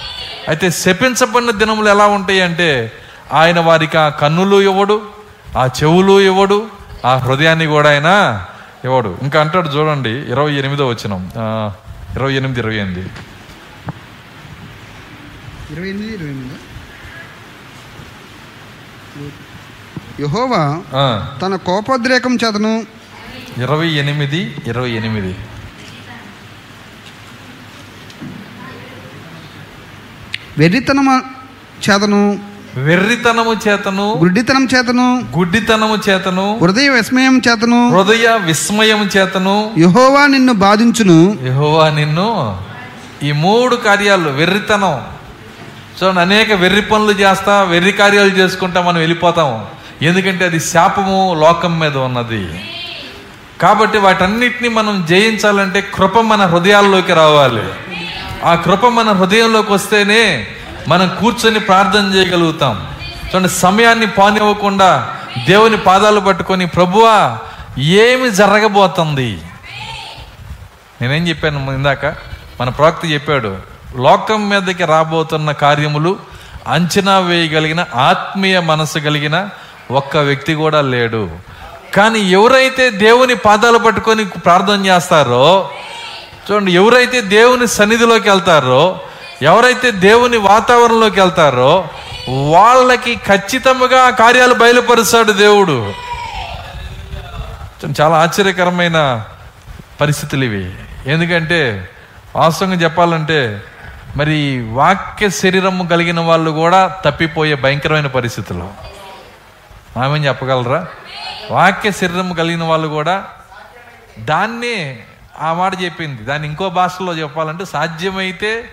అయితే 0.49 0.71
శపించబడిన 0.71 1.51
దినములు 1.51 1.89
ఎలా 1.89 2.07
ఉంటాయి 2.07 2.41
అంటే 2.41 2.93
ఆయన 3.33 3.61
వారికి 3.61 3.99
ఆ 3.99 4.09
కన్నులు 4.09 4.57
ఇవ్వడు 4.61 5.03
ఆ 5.57 5.67
చెవులు 5.67 6.21
ఇవ్వడు 6.21 6.67
ఆ 7.07 7.17
హృదయాన్ని 7.17 7.67
కూడా 7.67 7.91
ఆయన 7.91 8.11
ఇవ్వడు. 8.85 9.19
ఇంకా 9.23 9.41
అంటాడు 9.41 9.69
చూడండి 9.69 10.11
ఇరవై 10.11 10.53
ఎనిమిదో 10.53 10.89
వచ్చిన 10.89 11.13
ఇరవై 12.17 12.33
ఎనిమిది 12.35 12.61
ఇరవై 12.61 12.77
ఎనిమిది. 12.77 13.01
ఇరవై 15.73 15.89
ఎనిమిది 15.89 16.15
ఇరవై 16.15 16.31
ఎనిమిది. 16.31 16.57
యహోవా 20.21 20.63
తన 21.43 21.57
కోపోద్రేకం 21.57 22.35
చేతను 22.45 22.73
ఇరవై 23.63 23.89
ఎనిమిది 24.03 24.41
ఇరవై 24.67 24.91
ఎనిమిది. 24.91 25.33
వెర్రితనమ 30.59 31.11
చేతను 31.85 32.23
వెర్రితనము 32.77 33.53
చేతను 33.65 34.07
గుడ్డితనం 34.19 34.65
చేతను 34.75 35.07
గుడ్డితనము 35.37 35.97
చేతను 36.09 36.47
హృదయ 36.63 36.89
విస్మయం 36.89 37.43
చేతను 37.49 37.81
హృదయ 37.95 38.29
విస్మయం 38.45 39.03
చేతను. 39.17 39.57
యహోవా 39.79 40.23
నిన్ను 40.27 40.53
బాధించును. 40.65 41.19
యెహోవా 41.49 41.91
నిన్ను 41.91 42.29
ఈ 43.23 43.33
మూడు 43.33 43.77
కార్యాలు 43.77 44.31
వెర్రితనం. 44.31 44.97
చూడండి 45.97 46.21
అనేక 46.21 46.53
వెర్రి 46.53 46.83
పనులు 46.83 47.13
చేస్తా 47.13 47.63
వెర్రి 47.63 47.93
కార్యాలు 47.93 48.31
చేసుకుంటా 48.31 48.81
మనం 48.81 48.99
వెళ్ళిపోతాం. 48.99 49.51
ఎందుకంటే 50.03 50.45
అది 50.45 50.61
శాపము 50.61 51.37
లోకం 51.41 51.79
మీద 51.79 51.97
ఉన్నది. 51.97 52.65
కాబట్టి 53.63 53.99
వాటన్నిటిని 53.99 54.69
మనం 54.69 55.07
జయించాలంటే 55.09 55.81
కృప 55.81 56.19
మన 56.19 56.47
హృదయాల్లోకి 56.47 57.13
రావాలి. 57.13 57.63
ఆ 58.45 58.55
కృప 58.55 58.87
మన 58.87 59.13
హృదయంలోకి 59.13 59.73
వస్తేనే 59.73 60.47
మనం 60.89 61.11
కూర్చొని 61.21 61.61
ప్రార్థన 61.61 62.15
చేయగలుగుతాం. 62.15 62.89
చూడండి 63.27 63.49
సమయాన్ని 63.49 64.07
పానివ్వకుండా 64.07 65.17
దేవుని 65.49 65.77
పాదాలు 65.77 66.21
పట్టుకొని 66.21 66.67
ప్రభువా 66.67 67.39
ఏమి 67.79 68.31
జరగబోతుంది? 68.31 69.39
నేనేం 71.03 71.29
చెప్పాను 71.29 71.73
ఇందాక? 71.73 72.07
మన 72.61 72.69
ప్రవక్త 72.69 73.07
చెప్పాడు 73.13 73.57
లోకం 73.97 74.49
మీదకి 74.49 74.85
రాబోతున్న 74.85 75.53
కార్యములు 75.53 76.17
అంచనా 76.69 77.19
వేయగలిగిన 77.19 77.85
ఆత్మీయ 77.95 78.61
మనసు 78.61 78.99
కలిగిన 78.99 79.49
ఒక్క 79.93 80.17
వ్యక్తి 80.17 80.55
కూడా 80.55 80.81
లేడు. 80.81 81.23
కానీ 81.95 82.19
ఎవరైతే 82.19 82.91
దేవుని 82.91 83.35
పాదాలు 83.35 83.79
పట్టుకొని 83.79 84.25
ప్రార్థన 84.25 84.87
చేస్తారో 84.87 85.71
చూడండి 86.47 86.73
ఎవరైతే 86.73 87.21
దేవుని 87.21 87.67
సన్నిధిలోకి 87.69 88.31
వెళ్తారో 88.31 89.01
ఎవరైతే 89.43 89.91
దేవుని 89.91 90.37
వాతావరణంలోకి 90.37 91.21
వెళ్తారో 91.21 91.89
వాళ్ళకి 92.29 93.15
ఖచ్చితంగా 93.15 94.11
కార్యాలు 94.11 94.55
బయలుపరుస్తాడు 94.55 95.33
దేవుడు. 95.33 95.93
చాలా 98.01 98.17
ఆశ్చర్యకరమైన 98.17 98.99
పరిస్థితులు 100.01 100.45
ఇవి. 100.45 100.67
ఎందుకంటే 101.07 101.89
వాస్తవంగా 102.37 102.75
చెప్పాలంటే 102.75 103.63
మరి 104.17 104.39
వాక్య 104.73 105.29
శరీరము 105.31 105.85
కలిగిన 105.85 106.21
వాళ్ళు 106.21 106.51
కూడా 106.51 106.81
తప్పిపోయే 107.05 107.55
భయంకరమైన 107.55 108.07
పరిస్థితులు. 108.07 108.92
ఆమె 109.97 110.19
చెప్పగలరా? 110.19 110.87
వాక్య 111.51 111.91
శరీరం 111.93 112.33
కలిగిన 112.33 112.63
వాళ్ళు 112.63 112.89
కూడా 112.89 113.29
దాన్ని 114.19 115.03
ఆ 115.39 115.53
మాట 115.53 115.83
చెప్పింది. 115.83 116.23
దాన్ని 116.23 116.49
ఇంకో 116.49 116.71
భాషలో 116.71 117.19
చెప్పాలంటే 117.19 117.65
సాధ్యమైతే 117.65 118.69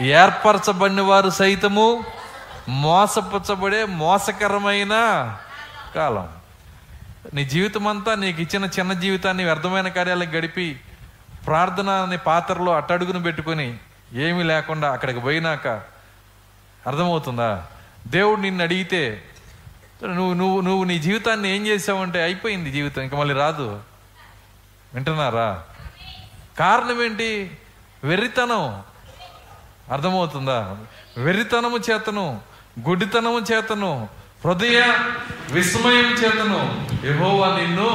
ఏర్పరచబడిన 0.00 1.00
వారు 1.00 1.30
సైతము 1.30 2.04
మోసపుచ్చబడే 2.68 3.84
మోసకరమైన 3.84 4.94
కాలం. 5.94 6.28
నీ 7.34 7.44
జీవితం 7.44 7.86
అంతా 7.86 8.14
నీకు 8.14 8.40
ఇచ్చిన 8.42 8.64
చిన్న 8.64 8.92
జీవితాన్ని 8.92 9.44
వ్యర్థమైన 9.44 9.88
కార్యాలకు 9.88 10.30
గడిపి 10.30 10.80
ప్రార్థన 11.46 11.90
అనే 11.90 12.16
పాత్రలో 12.16 12.72
అట్టడుగును 12.72 13.22
పెట్టుకొని 13.22 13.78
ఏమీ 14.14 14.42
లేకుండా 14.42 14.92
అక్కడికి 14.92 15.20
పోయినాక 15.20 15.68
అర్థమవుతుందా? 16.86 17.62
దేవుడు 18.06 18.40
నిన్ను 18.40 18.64
అడిగితే 18.64 19.22
నువ్వు 20.06 20.34
నువ్వు 20.34 20.60
నువ్వు 20.60 20.84
నీ 20.84 20.98
జీవితాన్ని 20.98 21.56
ఏం 21.56 21.66
చేసావంటే 21.66 22.22
అయిపోయింది 22.22 22.72
జీవితం 22.72 23.02
ఇంకా 23.02 23.18
మళ్ళీ 23.18 23.34
రాదు. 23.34 23.80
వింటున్నారా? 24.94 25.62
కారణం 26.58 27.02
ఏంటి? 27.02 27.50
వెర్రితనం. 28.04 28.82
అర్థమవుతుందా? 29.92 30.76
వెర్రితనము 31.18 31.78
చేతను 31.90 32.40
గుడ్డితనము 32.88 33.40
చేతను 33.52 34.08
హృదయ 34.44 34.80
విస్మయం 35.50 36.12
చేతను 36.12 36.88
యెహోవా 37.04 37.56
నిన్ను 37.56 37.88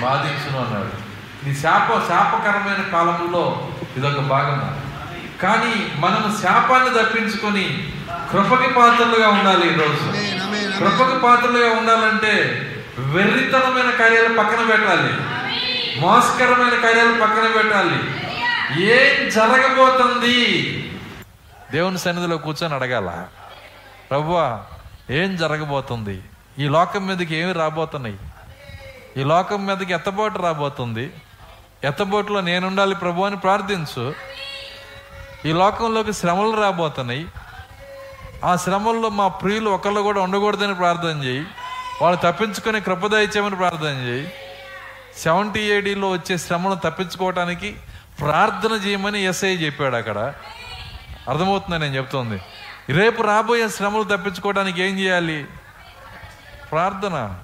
బాధించును 0.00 0.66
అన్నాడు. 0.66 1.12
నీ 1.46 1.54
శాప 1.54 2.08
శాపకరమైన 2.08 2.92
కాలంలో 2.92 3.68
ఇదొక 3.96 4.20
భాగం. 4.20 4.82
కానీ 5.42 5.92
మనము 5.96 6.42
శాపాన్ని 6.42 7.02
తప్పించుకొని 7.02 7.92
కృపకి 8.32 8.74
పాత్రలుగా 8.74 9.28
ఉండాలి 9.28 9.68
ఈరోజు. 9.72 10.32
కృపకు 10.78 11.18
పాత్రలుగా 11.18 11.72
ఉండాలంటే 11.72 12.32
వెర్రితనమైన 12.98 13.90
కార్యాలు 13.90 14.28
పక్కన 14.28 14.66
పెట్టాలి. 14.70 15.12
మోసకరమైన 16.00 16.80
కార్యాలు 16.80 17.20
పక్కన 17.20 17.52
పెట్టాలి. 17.56 17.96
ఏం 18.84 19.28
జరగబోతుంది? 19.28 20.68
దేవుని 21.72 21.98
సన్నిధిలో 21.98 22.36
కూర్చొని 22.36 22.74
అడగాల. 22.74 23.26
ప్రభువా 24.10 24.60
ఏం 25.10 25.36
జరగబోతుంది? 25.36 26.22
ఈ 26.58 26.68
లోకం 26.68 27.06
మీదకి 27.06 27.36
ఏమి 27.36 27.52
రాబోతున్నాయి? 27.52 28.18
ఈ 29.16 29.24
లోకం 29.24 29.66
మీదకి 29.66 29.92
ఎత్తబోటు 29.92 30.38
రాబోతుంది? 30.38 31.12
ఎత్తబోటులో 31.84 32.40
నేనుండాలి 32.40 32.94
ప్రభు 32.94 33.22
అని 33.22 33.36
ప్రార్థించు. 33.36 34.14
ఈ 35.46 35.52
లోకంలోకి 35.52 36.12
శ్రమలు 36.12 36.60
రాబోతున్నాయి. 36.60 37.26
ఆ 38.44 38.56
శ్రమల్లో 38.56 39.08
మా 39.08 39.28
ప్రియులు 39.28 39.70
ఒకళ్ళు 39.70 40.00
కూడా 40.00 40.20
ఉండకూడదని 40.20 40.74
ప్రార్థన 40.74 41.24
చేయి. 41.24 41.46
వాళ్ళు 42.02 42.32
తప్పించుకొని 42.32 42.80
కృపద 42.80 43.10
ప్రార్థన 43.58 44.08
చేయి. 44.08 44.32
సెవెంటీ 45.18 45.60
ఏడీలో 45.60 46.10
వచ్చే 46.10 46.36
శ్రమను 46.38 46.74
తప్పించుకోవటానికి 46.74 47.76
ప్రార్థన 48.20 48.72
చేయమని 48.72 49.24
ఎస్ఐ 49.24 49.56
చెప్పాడు 49.56 49.96
అక్కడ. 49.96 50.18
అర్థమవుతుందా 51.28 51.76
నేను 51.76 51.96
చెప్తోంది? 51.96 52.40
రేపు 52.88 53.22
రాబోయే 53.22 53.68
శ్రమలు 53.68 54.02
తప్పించుకోవడానికి 54.02 54.82
ఏం 54.82 54.98
చేయాలి? 54.98 55.46
ప్రార్థన. 56.72 57.34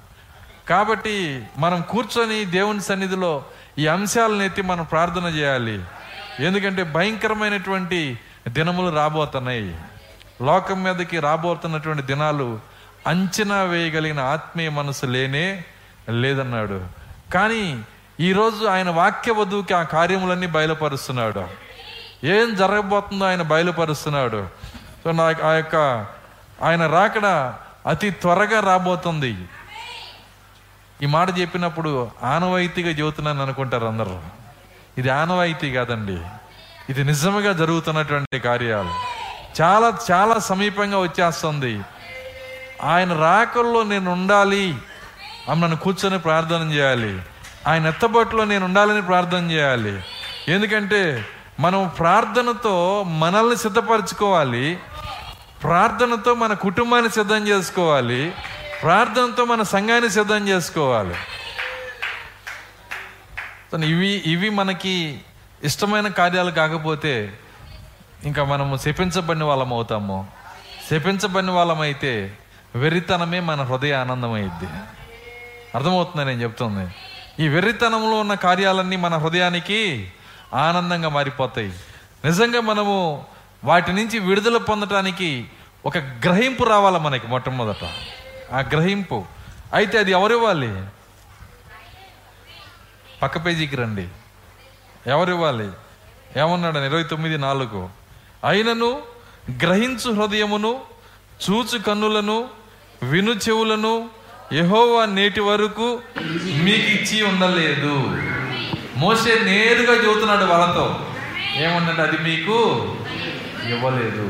కాబట్టి 0.69 1.45
మనం 1.59 1.83
కూర్చొని 1.83 2.45
దేవుని 2.45 2.81
సన్నిధిలో 2.81 3.45
ఈ 3.79 3.87
అంశాలను 3.87 4.43
ఎత్తి 4.43 4.63
మనం 4.63 4.85
ప్రార్థన 4.85 5.25
చేయాలి. 5.25 5.85
ఎందుకంటే 6.41 6.83
భయంకరమైనటువంటి 6.83 8.19
దినములు 8.49 8.97
రాబోతున్నాయి. 8.97 9.77
లోకం 10.43 10.83
మీదకి 10.83 11.21
రాబోతున్నటువంటి 11.21 12.03
దినాలు 12.03 12.61
అంచనా 13.07 13.63
వేయగలిగిన 13.63 14.21
ఆత్మీయ 14.21 14.69
మనసు 14.69 15.07
లేనే 15.07 15.65
లేదన్నాడు. 16.11 16.87
కానీ 17.35 17.85
ఈరోజు 18.21 18.67
ఆయన 18.67 18.91
వాక్య 18.91 19.33
వధువుకి 19.33 19.75
ఆ 19.75 19.83
కార్యములన్నీ 19.83 20.47
బయలుపరుస్తున్నాడు. 20.47 21.49
ఏం 22.25 22.55
జరగబోతుందో 22.55 23.25
ఆయన 23.25 23.43
బయలుపరుస్తున్నాడు. 23.43 24.49
సో 25.05 25.13
నా 25.13 25.25
ఆ 25.45 25.53
యొక్క 25.53 26.07
ఆయన 26.63 26.87
రాకడ 26.87 27.55
అతి 27.87 28.11
త్వరగా 28.11 28.61
రాబోతుంది. 28.61 29.49
ఈ 31.03 31.07
మాట 31.07 31.39
చెప్పినప్పుడు 31.39 32.11
ఆనవాయితీగా 32.23 32.91
చెబుతున్నాను 32.91 33.43
అనుకుంటారు 33.43 33.87
అందరూ. 33.87 34.21
ఇది 34.99 35.09
ఆనవాయితీ 35.11 35.73
కాదండి. 35.73 36.21
ఇది 36.91 37.05
నిజంగా 37.05 37.53
జరుగుతున్నటువంటి 37.53 38.39
కార్యాలు. 38.39 39.08
చాలా 39.61 39.99
చాలా 40.11 40.39
సమీపంగా 40.39 40.99
వచ్చేస్తుంది. 40.99 41.81
ఆయన 42.83 43.13
రాకల్లో 43.13 43.83
నేను 43.83 44.13
ఉండాలి. 44.13 44.75
ఆమె 45.51 45.61
నన్ను 45.61 45.77
కూర్చొని 45.77 46.19
ప్రార్థన 46.19 46.73
చేయాలి. 46.73 47.23
ఆయన 47.67 47.87
ఎత్తబొట్లో 47.87 48.45
నేను 48.45 48.65
ఉండాలని 48.65 49.03
ప్రార్థన 49.03 49.51
చేయాలి. 49.51 50.03
ఎందుకంటే 50.49 51.25
మనం 51.61 51.91
ప్రార్థనతో 51.99 53.03
మనల్ని 53.03 53.57
సిద్ధపరచుకోవాలి. 53.57 54.79
ప్రార్థనతో 55.63 56.35
మన 56.35 56.53
కుటుంబాన్ని 56.53 57.11
సిద్ధం 57.11 57.49
చేసుకోవాలి. 57.49 58.35
ప్రార్థనతో 58.83 59.45
మన 59.45 59.63
సంఘాన్ని 59.63 60.11
సిద్ధం 60.11 60.49
చేసుకోవాలి. 60.49 61.15
ఇవి 63.87 64.23
ఇవి 64.27 64.51
మనకి 64.51 65.21
ఇష్టమైన 65.65 66.09
కార్యాలు 66.09 66.51
కాకపోతే 66.51 67.39
ఇంకా 68.25 68.45
మనము 68.45 68.77
శపించబడిన 68.77 69.45
వాళ్ళం 69.45 69.73
అవుతాము. 69.73 70.29
శపించబడిన 70.91 71.51
వాళ్ళం 71.51 71.81
అయితే 71.81 72.39
వెర్రితనమే 72.75 73.41
మన 73.41 73.63
హృదయ 73.63 73.93
ఆనందం 73.93 74.33
అయింది 74.33 74.69
అర్థమవుతుందా 75.75 76.25
నేను 76.25 76.43
చెప్తుంది? 76.43 76.95
ఈ 77.45 77.49
వెర్రితనంలో 77.49 78.21
ఉన్న 78.21 78.35
కార్యాలన్నీ 78.35 78.97
మన 78.97 79.17
హృదయానికి 79.17 80.13
ఆనందంగా 80.55 81.09
మారిపోతాయి. 81.09 81.73
నిజంగా 82.25 82.61
మనము 82.61 83.27
వాటి 83.65 83.93
నుంచి 83.93 84.19
విడుదల 84.19 84.57
పొందటానికి 84.57 85.49
ఒక 85.87 85.99
గ్రహింపు 85.99 86.65
రావాలి 86.65 86.99
మనకి 86.99 87.27
మొట్టమొదట. 87.27 87.85
ఆ 88.53 88.59
గ్రహింపు. 88.59 89.25
అయితే 89.75 89.99
అది 89.99 90.11
ఎవరివ్వాలి? 90.11 90.87
పక్క 93.23 93.47
పేజీకి 93.47 93.77
రండి. 93.77 94.09
ఎవరివ్వాలి? 95.07 95.71
ఏమన్నాడు 96.41 96.79
ఇరవై 96.79 97.03
తొమ్మిది 97.03 97.39
నాలుగు? 97.39 97.98
అయినను 98.45 98.99
గ్రహించు 99.63 100.13
హృదయమును 100.13 100.81
చూచు 101.45 101.79
కన్నులను 101.79 102.49
విను 103.03 103.31
చెవులను 103.31 104.09
యహోవా 104.53 105.07
నేటి 105.07 105.41
వరకు 105.41 106.01
మీకు 106.47 106.87
ఇచ్చి 106.87 107.23
ఉండలేదు. 107.23 107.95
మోసే 108.97 109.41
నేరుగా 109.45 109.95
చెబుతున్నాడు 109.95 110.45
వాళ్ళతో 110.45 111.07
ఏమన్నాడు 111.55 112.03
అది 112.03 112.19
మీకు 112.19 112.57
ఇవ్వలేదు. 113.69 114.27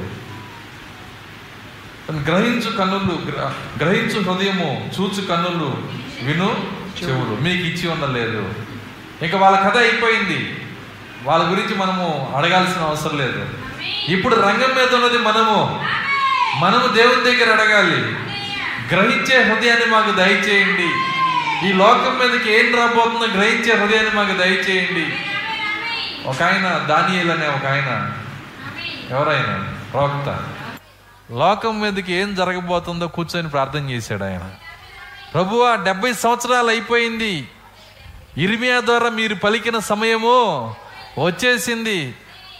గ్రహించు 2.27 2.77
కన్నులు 2.77 3.14
గ్రహించు 3.79 4.21
హృదయము 4.21 4.90
చూచు 4.99 5.27
కన్నులు 5.27 5.83
విను 6.23 6.51
చెవులు 7.03 7.40
మీకు 7.40 7.64
ఇచ్చి 7.66 7.88
ఉండలేదు. 7.88 8.55
ఇంకా 9.23 9.38
వాళ్ళ 9.38 9.57
కథ 9.59 9.77
అయిపోయింది. 9.77 10.61
వాళ్ళ 11.23 11.51
గురించి 11.51 11.75
మనము 11.75 12.33
అడగాల్సిన 12.37 12.83
అవసరం 12.83 13.18
లేదు. 13.18 13.67
ఇప్పుడు 14.09 14.35
రంగం 14.35 14.74
మీద 14.77 14.94
ఉన్నది 14.94 15.18
మనము. 15.18 15.85
మనము 16.61 16.87
దేవుని 16.87 17.24
దగ్గర 17.24 17.53
అడగాలి. 17.53 18.12
గ్రహించే 18.92 19.42
హృదయాన్ని 19.42 19.87
మాకు 19.87 20.11
దయచేయండి. 20.11 20.88
ఈ 21.68 21.72
లోకం 21.72 22.18
మీదకి 22.18 22.53
ఏం 22.53 22.77
రాబోతుందో 22.77 23.27
గ్రహించే 23.27 23.85
హృదయాన్ని 23.85 24.14
మాకు 24.14 24.38
దయచేయండి. 24.38 25.16
ఒక 26.29 26.42
ఆయన 26.42 26.87
దానియల్ 26.88 27.31
అనే 27.31 27.48
ఒక 27.48 27.66
ఆయన. 27.66 28.12
ఎవరైనా? 29.11 29.74
ప్రవక్త. 29.92 30.48
లోకం 31.33 31.81
మీదకి 31.81 32.12
ఏం 32.12 32.35
జరగబోతుందో 32.35 33.09
కూర్చొని 33.09 33.48
ప్రార్థన 33.48 33.90
చేశాడు 33.90 34.24
ఆయన. 34.24 34.51
ప్రభువా 35.35 35.74
డెబ్బై 35.74 36.12
సంవత్సరాలు 36.12 36.68
అయిపోయింది. 36.68 37.48
ఇర్మియా 38.38 38.81
ద్వారా 38.81 39.09
మీరు 39.09 39.35
పలికిన 39.35 39.79
సమయము 39.79 40.74
వచ్చేసింది. 41.18 42.14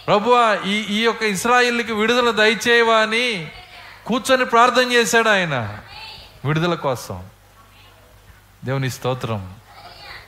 ప్రభువా 0.09 0.57
ఈ 0.65 0.75
ఈ 0.75 1.03
యొక్క 1.03 1.23
ఇస్రాయిల్కి 1.23 1.93
విడుదల 1.93 2.31
దయచేయవా 2.31 2.95
అని 2.95 3.51
కూర్చొని 4.05 4.45
ప్రార్థన 4.45 4.91
చేశాడు 4.91 5.29
ఆయన. 5.29 5.79
విడుదల 6.45 6.75
కోసం. 6.75 7.25
దేవుని 8.65 8.89
స్తోత్రం. 8.89 9.55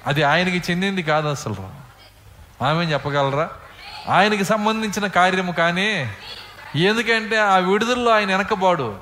అది 0.07 0.23
ఆయనకి 0.23 0.71
చెందింది 0.71 1.03
కాదు 1.03 1.27
అసలు. 1.27 1.69
ఆమె 2.63 2.83
చెప్పగలరా? 2.85 3.49
ఆయనకి 4.09 4.45
సంబంధించిన 4.45 5.07
కార్యము 5.07 5.51
కానీ 5.51 6.13
ఎందుకంటే 6.75 7.37
ఆ 7.37 7.57
విడుదలలో 7.57 8.11
ఆయన 8.11 8.35
వెనకబాడు. 8.35 8.99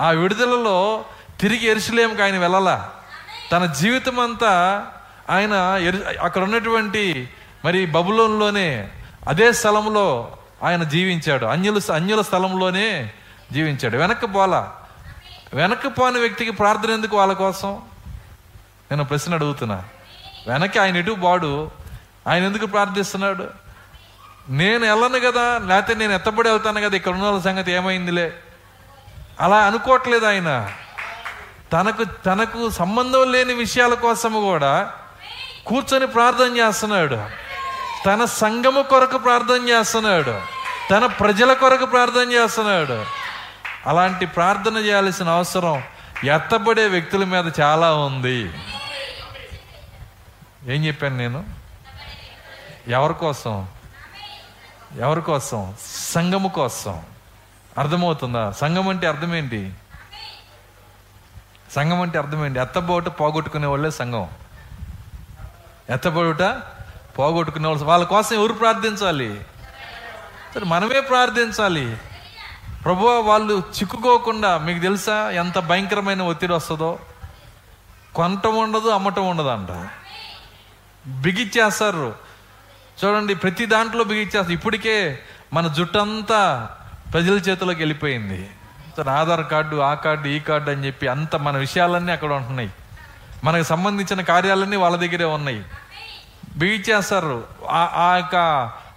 ఆ 0.00 0.10
విడుదలలో 0.10 1.04
తిరిగి 1.40 1.66
ఎరుసలేముకి 1.66 2.22
ఆయన 2.22 2.38
వెళ్ళాల? 2.38 2.88
తన 3.52 3.66
జీవితం 3.66 4.20
అంతా 4.20 4.86
ఆయన 5.30 5.78
ఎరు 5.82 6.18
అక్కడ 6.20 6.42
ఉన్నటువంటి 6.42 7.30
మరి 7.64 7.86
బబులోన్లోనే 7.86 8.88
అదే 9.28 9.52
స్థలంలో 9.52 10.36
ఆయన 10.64 10.82
జీవించాడు. 10.82 11.46
అన్యుల 11.46 11.80
అన్యుల 11.94 12.20
స్థలంలోనే 12.20 13.12
జీవించాడు. 13.52 13.96
వెనక్కి 13.96 14.26
పోలా 14.26 14.72
వెనక్కి 15.54 15.88
పోని 15.88 16.18
వ్యక్తికి 16.18 16.50
ప్రార్థన 16.50 16.90
ఎందుకు 16.90 17.16
వాళ్ళ 17.16 17.32
కోసం? 17.32 17.82
నేను 18.90 19.04
ప్రశ్న 19.04 19.34
అడుగుతున్నా. 19.34 19.84
వెనక్కి 20.48 20.78
ఆయన 20.78 20.96
ఎటు 20.96 21.10
బాడు 21.10 21.70
ఆయన 22.26 22.44
ఎందుకు 22.44 22.66
ప్రార్థిస్తున్నాడు? 22.66 23.46
నేను 24.48 24.86
వెళ్ళను 24.86 25.30
కదా 25.30 25.60
లేకపోతే 25.66 25.94
నేను 25.94 26.12
ఎత్తబడి 26.12 26.48
వెళ్తాను 26.48 26.80
కదా 26.80 26.96
ఇక్కడ 26.96 27.12
ఉన్న 27.12 27.24
వాళ్ళ 27.24 27.42
సంగతి 27.42 27.72
ఏమైందిలే? 27.72 28.32
అలా 29.40 29.56
అనుకోవట్లేదు 29.56 30.26
ఆయన. 30.26 30.70
తనకు 31.72 32.04
తనకు 32.04 32.70
సంబంధం 32.70 33.32
లేని 33.32 33.54
విషయాల 33.54 33.94
కోసం 33.94 34.32
కూడా 34.32 34.92
కూర్చొని 35.66 36.06
ప్రార్థన 36.06 36.56
చేస్తున్నాడు. 36.56 37.47
తన 38.06 38.24
సంఘము 38.24 38.82
కొరకు 38.82 39.18
ప్రార్థన 39.18 39.68
చేస్తున్నాడు. 39.68 40.40
తన 40.90 41.06
ప్రజల 41.06 41.52
కొరకు 41.52 41.86
ప్రార్థన 41.86 42.32
చేస్తున్నాడు. 42.32 43.04
అలాంటి 43.86 44.26
ప్రార్థన 44.26 44.76
చేయాల్సిన 44.76 45.28
అవసరం 45.28 45.82
ఎత్తబడే 46.24 46.86
వ్యక్తుల 46.86 47.24
మీద 47.24 47.52
చాలా 47.60 47.94
ఉంది. 47.94 48.52
ఏం 50.66 50.84
చెప్పాను 50.84 51.16
నేను? 51.16 51.44
ఎవరి 52.88 53.14
కోసం? 53.14 53.68
ఎవరి 54.98 55.20
కోసం? 55.20 55.74
సంఘము 56.14 56.48
కోసం. 56.48 57.02
అర్థమవుతుందా? 57.78 58.50
సంఘం 58.50 58.88
అంటే 58.88 59.06
అర్థం 59.06 59.34
ఏంటి? 59.34 59.74
సంఘం 61.74 62.00
అంటే 62.00 62.18
అర్థం 62.18 62.46
ఏంటి? 62.46 62.60
ఎత్తబోట 62.60 63.08
పోగొట్టుకునే 63.08 63.66
వాళ్ళే 63.66 63.90
సంఘం. 63.90 64.28
ఎత్తబోట 65.90 66.42
పోగొట్టుకునే 67.18 67.68
వాళ్ళు 67.68 67.84
వాళ్ళ 67.84 68.04
కోసం 68.04 68.36
ఎవరు 68.36 68.52
ప్రార్థించాలి? 68.52 69.40
సరే 70.54 70.64
మనమే 70.64 71.00
ప్రార్థించాలి. 71.00 71.96
ప్రభు 72.84 73.20
వాళ్ళు 73.20 73.54
చిక్కుకోకుండా 73.54 74.58
మీకు 74.58 74.78
తెలుసా 74.78 75.30
ఎంత 75.30 75.58
భయంకరమైన 75.58 76.22
ఒత్తిడి 76.22 76.52
వస్తుందో? 76.52 76.98
కొనటం 78.14 78.56
ఉండదు 78.56 78.88
అమ్మటం 78.88 79.28
ఉండదు 79.28 79.48
అంట 79.48 79.88
బిగిచ్చేస్తారు. 81.06 82.14
చూడండి 83.04 83.34
ప్రతి 83.34 83.66
దాంట్లో 83.66 84.04
బిగిచ్చేస్తారు. 84.04 84.52
ఇప్పటికే 84.52 85.18
మన 85.52 85.66
జుట్టంతా 85.66 86.70
ప్రజల 87.12 87.32
చేతిలోకి 87.32 87.78
వెళ్ళిపోయింది. 87.78 88.50
సరే 88.96 89.10
ఆధార్ 89.10 89.46
కార్డు 89.46 89.76
ఆ 89.76 89.94
కార్డు 89.94 90.28
ఈ 90.28 90.38
కార్డు 90.38 90.70
అని 90.70 90.86
చెప్పి 90.86 91.08
అంత 91.08 91.36
మన 91.36 91.56
విషయాలన్నీ 91.56 92.12
అక్కడ 92.12 92.32
ఉంటున్నాయి. 92.32 92.70
మనకు 93.44 93.62
సంబంధించిన 93.62 94.20
కార్యాలన్నీ 94.20 94.76
వాళ్ళ 94.76 94.96
దగ్గరే 94.96 95.24
ఉన్నాయి. 95.24 95.64
బిగిచ్చేస్తారు 96.58 97.44
ఆ 97.70 97.90
ఆ 97.94 98.16
యొక్క 98.16 98.36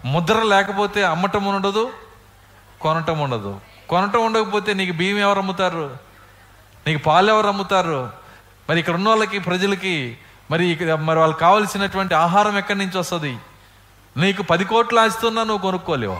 ముద్ర 0.05 0.43
లేకపోతే 0.43 1.03
అమ్మటం 1.03 1.45
ఉండదు 1.45 1.91
కొనటం 2.81 3.19
ఉండదు. 3.19 3.59
కొనటం 3.89 4.25
ఉండకపోతే 4.25 4.73
నీకు 4.73 4.91
బియ్యం 4.91 5.17
ఎవరు 5.17 5.39
అమ్ముతారు? 5.39 5.97
నీకు 6.87 7.03
పాలు 7.03 7.33
ఎవరు 7.33 7.47
అమ్ముతారు? 7.47 8.09
మరి 8.69 8.79
ఇక్కడ 8.79 8.93
ఉన్న 8.93 9.09
వాళ్ళకి 9.09 9.39
ప్రజలకి 9.39 10.17
మరి 10.51 10.65
ఇక్కడ 10.65 10.93
మరి 10.93 11.19
వాళ్ళకి 11.19 11.39
కావలసినటువంటి 11.39 12.13
ఆహారం 12.13 12.57
ఎక్కడి 12.57 12.79
నుంచి 12.79 12.97
వస్తుంది? 12.97 13.37
నీకు 14.17 14.43
పది 14.43 14.65
కోట్లు 14.65 14.99
ఆస్తున్నా 14.99 15.43
నువ్వు 15.43 15.61
కొనుక్కోలేవు. 15.61 16.15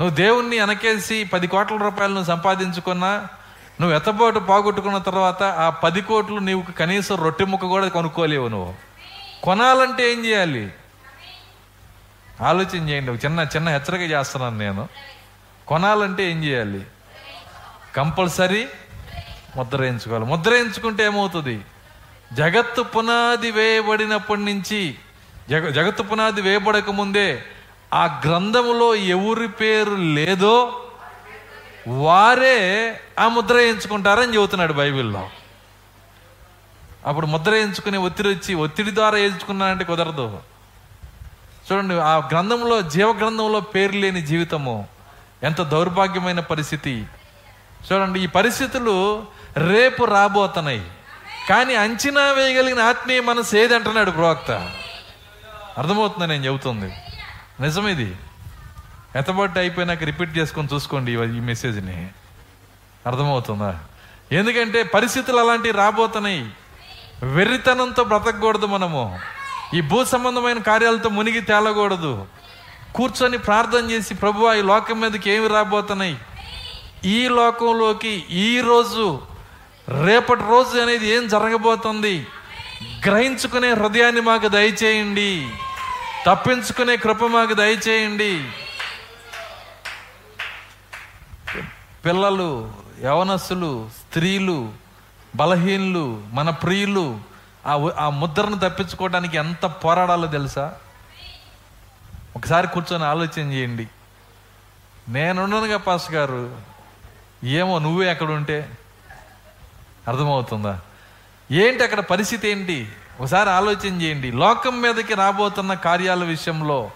నువ్వు 0.00 0.10
దేవుణ్ణి 0.10 0.58
వెనకేసి 0.58 1.24
పది 1.24 1.46
కోట్ల 1.46 1.76
రూపాయలు 1.76 2.14
నువ్వు 2.14 2.28
సంపాదించుకున్నా 2.28 3.28
నువ్వు 3.80 3.96
ఎత్తపోటు 3.96 4.38
పోగొట్టుకున్న 4.38 4.98
తర్వాత 4.98 5.42
ఆ 5.42 5.70
పది 5.70 6.00
కోట్లు 6.00 6.38
నీవు 6.38 6.72
కనీసం 6.72 7.14
రొట్టె 7.14 7.44
ముక్క 7.44 7.66
కూడా 7.66 7.88
కొనుక్కోలేవు 7.88 8.48
నువ్వు. 8.48 8.89
కొనాలంటే 9.42 10.12
ఏం 10.12 10.24
చేయాలి? 10.24 10.72
ఆలోచన 12.40 12.88
చేయండి. 12.88 13.10
ఒక 13.10 13.24
చిన్న 13.24 13.46
చిన్న 13.56 13.68
హెచ్చరిక 13.68 14.10
చేస్తున్నాను 14.10 14.58
నేను. 14.58 14.88
కొనాలంటే 15.66 16.30
ఏం 16.30 16.44
చేయాలి? 16.44 16.82
కంపల్సరీ 17.96 18.68
ముద్ర 19.56 19.80
వేయించుకోవాలి 19.80 20.24
ముద్ర 20.24 20.50
వేయించుకుంటే 20.50 21.04
ఏమవుతుంది? 21.04 21.60
జగత్తు 22.32 22.82
పునాది 22.82 23.50
వేయబడినప్పటి 23.50 24.40
నుంచి 24.40 24.94
జగ 25.50 25.68
జగత్తు 25.68 26.02
పునాది 26.02 26.40
వేయబడక 26.40 26.90
ముందే 26.90 27.44
ఆ 27.94 28.22
గ్రంథములో 28.26 28.94
ఎవరి 28.94 29.48
పేరు 29.48 29.94
లేదో 29.94 30.86
వారే 31.88 33.00
ఆ 33.18 33.28
ముద్ర 33.28 33.54
వేయించుకుంటారని 33.54 34.34
చెబుతున్నాడు 34.34 34.72
బైబిల్లో. 34.72 35.30
అప్పుడు 37.06 37.26
ముద్ర 37.26 37.50
వేయించుకునే 37.50 37.98
ఒత్తిడి 37.98 38.28
వచ్చి 38.28 38.54
ఒత్తిడి 38.54 38.94
ద్వారా 38.94 39.14
వేయించుకున్నానంటే 39.14 39.84
కుదరదు. 39.84 40.38
చూడండి 41.72 41.94
ఆ 41.94 42.16
గ్రంథంలో 42.16 42.82
జీవ 42.82 43.10
గ్రంథంలో 43.12 43.60
పేరు 43.60 43.92
లేని 43.92 44.22
జీవితము 44.22 44.88
ఎంత 45.42 45.62
దౌర్భాగ్యమైన 45.62 46.40
పరిస్థితి. 46.40 47.06
చూడండి 47.92 48.20
ఈ 48.20 48.26
పరిస్థితులు 48.26 49.24
రేపు 49.56 50.04
రాబోతున్నాయి. 50.04 50.90
కానీ 51.48 51.74
అంచనా 51.74 52.32
వేయగలిగిన 52.32 52.80
ఆత్మీయ 52.80 53.20
మనసు 53.20 53.56
ఏది 53.56 53.74
అంటున్నాడు 53.74 54.10
ప్రవక్త? 54.10 54.50
అర్థమవుతుంది 55.78 56.26
నేను 56.26 56.44
చెబుతుంది? 56.44 56.94
నిజం 57.60 57.88
ఇది 57.88 58.16
ఎత్తబట్టి 59.16 59.58
అయిపోయినాక 59.58 60.02
రిపీట్ 60.02 60.38
చేసుకొని 60.38 60.68
చూసుకోండి 60.74 61.12
ఈ 61.12 61.16
మెసేజ్ని. 61.16 62.08
అర్థమవుతుందా? 63.06 63.78
ఎందుకంటే 64.32 64.82
పరిస్థితులు 64.82 65.36
అలాంటివి 65.36 65.76
రాబోతున్నాయి. 65.78 66.50
వెర్రితనంతో 67.22 68.04
బ్రతకూడదు 68.04 68.66
మనము. 68.66 69.18
ఈ 69.74 69.80
భూ 69.80 70.04
సంబంధమైన 70.04 70.58
కార్యాలతో 70.58 71.08
మునిగి 71.08 71.40
తేలకూడదు. 71.40 72.26
కూర్చొని 72.94 73.38
ప్రార్థన 73.38 73.90
చేసి 73.90 74.14
ప్రభు 74.14 74.54
ఈ 74.54 74.62
లోకం 74.62 75.00
మీదకి 75.00 75.30
ఏమి 75.30 75.48
రాబోతున్నాయి? 75.48 76.16
ఈ 77.04 77.28
లోకంలోకి 77.28 78.26
ఈ 78.30 78.60
రోజు 78.60 79.20
రేపటి 80.04 80.40
రోజు 80.48 80.80
అనేది 80.80 81.08
ఏం 81.08 81.28
జరగబోతుంది? 81.28 82.26
గ్రహించుకునే 83.06 83.72
హృదయాన్ని 83.72 84.20
మాకు 84.20 84.48
దయచేయండి. 84.48 85.48
తప్పించుకునే 86.26 86.96
కృప 86.96 87.24
మాకు 87.24 87.54
దయచేయండి. 87.54 88.44
పిల్లలు 92.04 92.72
యవనస్సులు 93.04 93.90
స్త్రీలు 93.98 94.72
బలహీనులు 95.36 96.22
మన 96.30 96.50
ప్రియులు 96.50 97.20
ఆ 97.66 97.90
ఆ 97.98 98.08
ముద్రను 98.08 98.58
తప్పించుకోవడానికి 98.58 99.36
ఎంత 99.36 99.66
పోరాడాలో 99.66 100.26
తెలుసా? 100.26 100.74
ఒకసారి 102.36 102.68
కూర్చొని 102.68 103.04
ఆలోచన 103.04 103.52
చేయండి. 103.52 103.88
నేనున్నానుగా 105.08 105.76
పాస్ 105.76 106.12
గారు. 106.12 106.56
ఏమో 107.44 107.78
నువ్వే 107.78 108.10
అక్కడ 108.10 108.30
ఉంటే 108.30 108.70
అర్థమవుతుందా? 110.08 110.80
ఏంటి 111.52 111.84
అక్కడ 111.84 112.00
పరిస్థితి 112.00 112.48
ఏంటి? 112.48 112.88
ఒకసారి 113.20 113.50
ఆలోచన 113.50 114.02
చేయండి. 114.02 114.32
లోకం 114.32 114.82
మీదకి 114.82 115.14
రాబోతున్న 115.14 115.74
కార్యాల 115.74 116.24
విషయంలో 116.24 116.90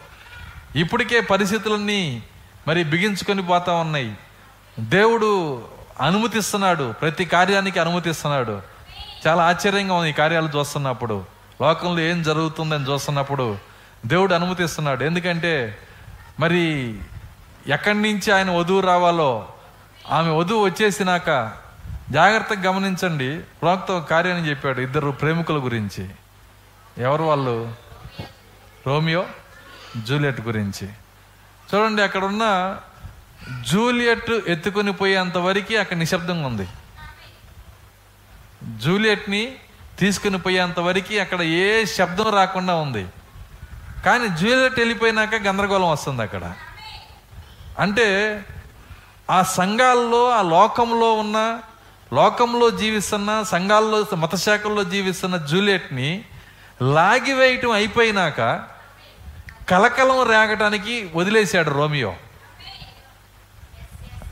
ఇప్పటికే 0.77 1.21
పరిస్థితులన్నీ 1.21 2.23
మరి 2.69 2.85
బిగించుకొని 2.85 3.43
పోతా 3.43 3.73
ఉన్నాయి. 3.73 4.17
దేవుడు 4.81 5.63
అనుమతిస్తున్నాడు. 6.01 6.93
ప్రతి 6.93 7.25
కార్యానికి 7.25 7.79
అనుమతిస్తున్నాడు. 7.79 8.63
చాలా 9.27 9.47
ఆశ్చర్యంగా 9.47 9.95
ఉంది 9.95 10.11
ఈ 10.11 10.13
కార్యాలు 10.13 10.59
చూస్తున్నప్పుడు. 10.59 11.25
లోకంలో 11.63 12.01
ఏం 12.01 12.23
జరుగుతుందని 12.23 12.93
చూస్తున్నప్పుడు 12.93 13.59
దేవుడు 14.07 14.35
అనుమతిస్తున్నాడు. 14.35 15.05
ఎందుకంటే 15.05 15.79
మరి 16.41 16.95
ఎక్కడి 17.67 18.03
నుంచి 18.03 18.33
ఆయన 18.33 18.51
వధువు 18.51 18.81
రావాలో 18.81 19.49
ఆమె 20.11 20.31
వధువు 20.31 20.65
వచ్చేసినాక 20.65 21.53
జాగ్రత్తగా 22.11 22.61
గమనించండి. 22.61 23.39
ప్రోక్త 23.39 23.99
కార్యాన్ని 23.99 24.51
చెప్పాడు 24.51 24.81
ఇద్దరు 24.81 25.11
ప్రేమికుల 25.11 25.65
గురించి. 25.65 26.09
ఎవరు 26.99 27.23
వాళ్ళు? 27.23 27.73
రోమియో 28.87 29.27
జూలియట్ 30.05 30.41
గురించి. 30.41 30.89
చూడండి 31.75 32.03
అక్కడ 32.03 32.25
ఉన్న 32.25 32.77
జూలియట్ 33.67 34.31
ఎత్తుకొని 34.31 34.93
పోయేంత 34.93 35.37
వరకు 35.37 35.79
అక్కడ 35.79 35.97
నిశ్శబ్దంగా 35.97 36.47
ఉంది. 36.47 36.69
జూలియట్ని 38.79 39.55
తీసుకుని 39.99 40.39
పోయేంత 40.39 40.81
వరకు 40.81 41.21
అక్కడ 41.21 41.43
ఏ 41.43 41.85
శబ్దం 41.85 42.35
రాకుండా 42.35 42.75
ఉంది. 42.75 43.07
కానీ 44.07 44.29
జూలియట్ 44.29 44.79
వెళ్ళిపోయినాక 44.79 45.35
గందరగోళం 45.35 45.91
వస్తుంది 45.91 46.23
అక్కడ. 46.23 46.53
అంటే 47.79 48.41
ఆ 49.31 49.43
సంఘాల్లో 49.43 50.31
ఆ 50.31 50.43
లోకంలో 50.43 51.13
ఉన్న 51.13 51.61
లోకంలో 52.13 52.71
జీవిస్తున్న 52.71 53.43
సంఘాల్లో 53.43 54.17
మతశాఖల్లో 54.17 54.85
జీవిస్తున్న 54.85 55.37
జూలియట్ని 55.37 56.25
లాగివేయటం 56.83 57.71
అయిపోయినాక 57.71 58.41
కలకలం 59.69 60.23
రేగటానికి 60.23 61.11
వదిలేశాడు 61.15 61.71
రోమియో. 61.71 62.17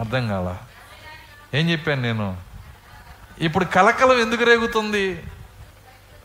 అర్థం 0.02 0.28
కాల. 0.28 0.48
ఏం 1.54 1.70
చెప్పాను 1.70 2.02
నేను? 2.02 2.36
ఇప్పుడు 3.40 3.64
కలకలం 3.64 4.18
ఎందుకు 4.20 4.44
రేగుతుంది? 4.44 5.22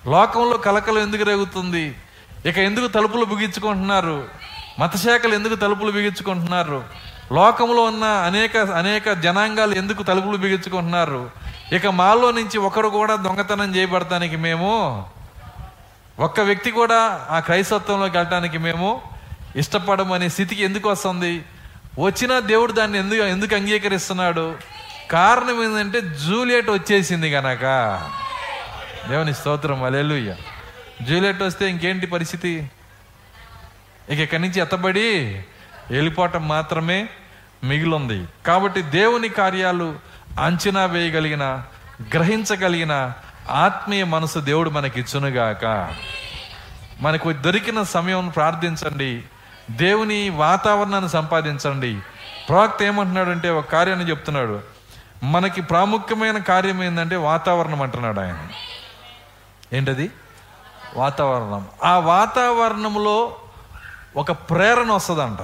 లోకంలో 0.07 0.57
కలకలం 0.57 1.01
ఎందుకు 1.01 1.23
రేగుతుంది? 1.23 1.95
ఇక 2.45 2.57
ఎందుకు 2.57 2.87
తలుపులు 2.87 3.25
బిగించుకుంటున్నారు? 3.25 4.17
మతశాఖలు 4.79 5.33
ఎందుకు 5.33 5.55
తలుపులు 5.55 5.91
బిగించుకుంటున్నారు? 5.91 6.79
లోకంలో 7.31 7.81
ఉన్న 7.83 8.03
అనేక 8.03 8.57
అనేక 8.57 9.13
జనాంగాలు 9.25 9.75
ఎందుకు 9.75 10.03
తలుపులు 10.03 10.37
బిగించుకుంటున్నారు? 10.37 11.29
ఇక 11.73 11.87
మాలో 12.01 12.31
నుంచి 12.31 12.57
ఒకరు 12.67 12.87
కూడా 12.87 13.15
దొంగతనం 13.15 13.75
చేయబడటానికి 13.75 14.37
మేము 14.47 14.71
ఒక్క 16.19 16.39
వ్యక్తి 16.39 16.71
కూడా 16.71 17.27
ఆ 17.29 17.39
క్రైస్తత్వంలోకి 17.39 18.17
వెళ్ళటానికి 18.17 18.57
మేము 18.57 19.01
ఇష్టపడమనే 19.55 20.29
స్థితికి 20.29 20.63
ఎందుకు 20.63 20.89
వస్తుంది? 20.89 21.33
వచ్చినా 21.99 22.39
దేవుడు 22.39 22.71
దాన్ని 22.71 22.97
ఎందుకు 22.97 23.19
ఎందుకు 23.19 23.55
అంగీకరిస్తున్నాడు? 23.55 24.57
కారణం 25.12 25.63
ఏంటంటే 25.63 26.01
జూలియట్ 26.01 26.69
వచ్చేసింది 26.69 27.31
కనుక 27.31 27.63
దేవుని 29.10 29.33
స్తోత్రం 29.33 29.83
అలెలుయ్య 29.83 30.36
జూలియట్ 31.01 31.41
వస్తే 31.41 31.69
ఇంకేంటి 31.69 32.07
పరిస్థితి? 32.07 32.69
ఇక 34.10 34.19
ఇక్కడి 34.19 34.41
నుంచి 34.41 34.62
ఎత్తబడి 34.62 35.41
వెళ్ళిపోవటం 35.91 36.47
మాత్రమే 36.47 37.10
మిగిలింది. 37.63 38.27
కాబట్టి 38.45 38.81
దేవుని 38.81 39.29
కార్యాలు 39.29 39.99
అంచనా 40.39 40.86
వేయగలిగిన 40.86 41.63
గ్రహించగలిగిన 42.13 43.12
ఆత్మీయ 43.49 44.03
మనసు 44.03 44.39
దేవుడు 44.39 44.69
మనకి 44.69 44.99
ఇచ్చునుగాక 44.99 45.93
మనకు 47.01 47.33
దొరికిన 47.33 47.83
సమయం 47.83 48.29
ప్రార్థించండి. 48.29 49.23
దేవుని 49.71 50.30
వాతావరణాన్ని 50.30 51.10
సంపాదించండి. 51.10 51.99
ప్రవక్త 52.49 52.84
ఏమంటున్నాడంటే 52.84 53.49
ఒక 53.49 53.65
కార్యాన్ని 53.65 54.10
చెప్తున్నాడు. 54.10 54.62
మనకి 55.23 55.62
ప్రాముఖ్యమైన 55.62 56.38
కార్యం 56.38 56.84
ఏంటంటే 56.84 57.15
వాతావరణం 57.15 57.82
అంటున్నాడు 57.82 58.19
ఆయన. 58.19 58.47
ఏంటది? 59.73 60.12
వాతావరణం. 60.95 61.67
ఆ 61.84 61.99
వాతావరణంలో 61.99 63.36
ఒక 64.15 64.32
ప్రేరణ 64.32 64.91
వస్తుందంట. 64.91 65.38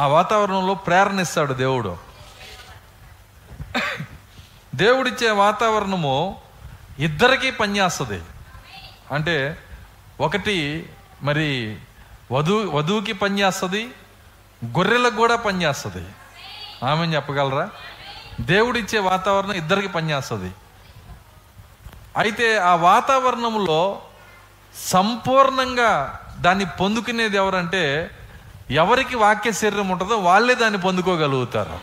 ఆ 0.00 0.06
వాతావరణంలో 0.06 0.74
ప్రేరణ 0.74 1.20
ఇస్తాడు 1.20 1.52
దేవుడు. 1.52 1.96
దేవుడిచ్చే 4.74 5.30
వాతావరణము 5.30 6.40
ఇద్దరికీ 6.98 7.50
పనిచేస్తుంది. 7.50 8.22
అంటే 9.12 9.58
ఒకటి 10.20 10.88
మరి 11.22 11.76
వధువు 12.30 12.70
వధువుకి 12.70 13.12
పనిచేస్తుంది 13.12 13.90
గొర్రెలకు 14.64 15.14
కూడా 15.14 15.36
పనిచేస్తుంది. 15.36 16.08
ఆమె 16.84 17.06
చెప్పగలరా? 17.06 17.70
దేవుడిచ్చే 18.40 18.98
వాతావరణం 18.98 19.52
ఇద్దరికి 19.52 19.88
పనిచేస్తుంది. 19.88 20.52
అయితే 22.16 22.58
ఆ 22.58 22.74
వాతావరణంలో 22.74 24.02
సంపూర్ణంగా 24.88 26.20
దాన్ని 26.40 26.66
పొందుకునేది 26.80 27.36
ఎవరంటే 27.36 28.10
ఎవరికి 28.70 29.16
వాక్య 29.16 29.52
శరీరం 29.52 29.88
ఉంటుందో 29.88 30.16
వాళ్ళే 30.16 30.54
దాన్ని 30.54 30.80
పొందుకోగలుగుతారు. 30.80 31.78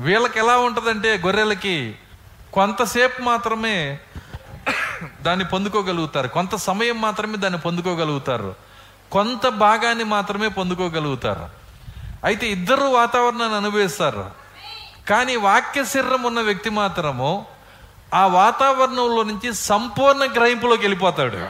వీళ్ళకి 0.00 0.38
ఎలా 0.38 0.56
ఉంటుందంటే 0.56 1.18
గొర్రెలకి 1.18 1.96
కొంతసేపు 2.52 3.22
మాత్రమే 3.22 3.98
దాన్ని 5.22 5.44
పొందుకోగలుగుతారు. 5.44 6.28
కొంత 6.28 6.54
సమయం 6.54 7.00
మాత్రమే 7.00 7.36
దాన్ని 7.36 7.58
పొందుకోగలుగుతారు. 7.58 8.54
కొంత 9.12 9.48
భాగాన్ని 9.48 10.04
మాత్రమే 10.04 10.48
పొందుకోగలుగుతారు. 10.48 11.48
అయితే 12.24 12.46
ఇద్దరు 12.46 12.84
వాతావరణాన్ని 12.84 13.56
అనుభవిస్తారు. 13.56 14.30
కానీ 15.10 15.36
వాక్య 15.36 15.84
శరీరం 15.84 16.22
ఉన్న 16.22 16.40
వ్యక్తి 16.40 16.70
మాత్రము 16.70 17.46
ఆ 18.14 18.26
వాతావరణంలో 18.26 19.22
నుంచి 19.22 19.54
సంపూర్ణ 19.54 20.24
గ్రహింపులోకి 20.24 20.82
వెళ్ళిపోతాడు. 20.82 21.48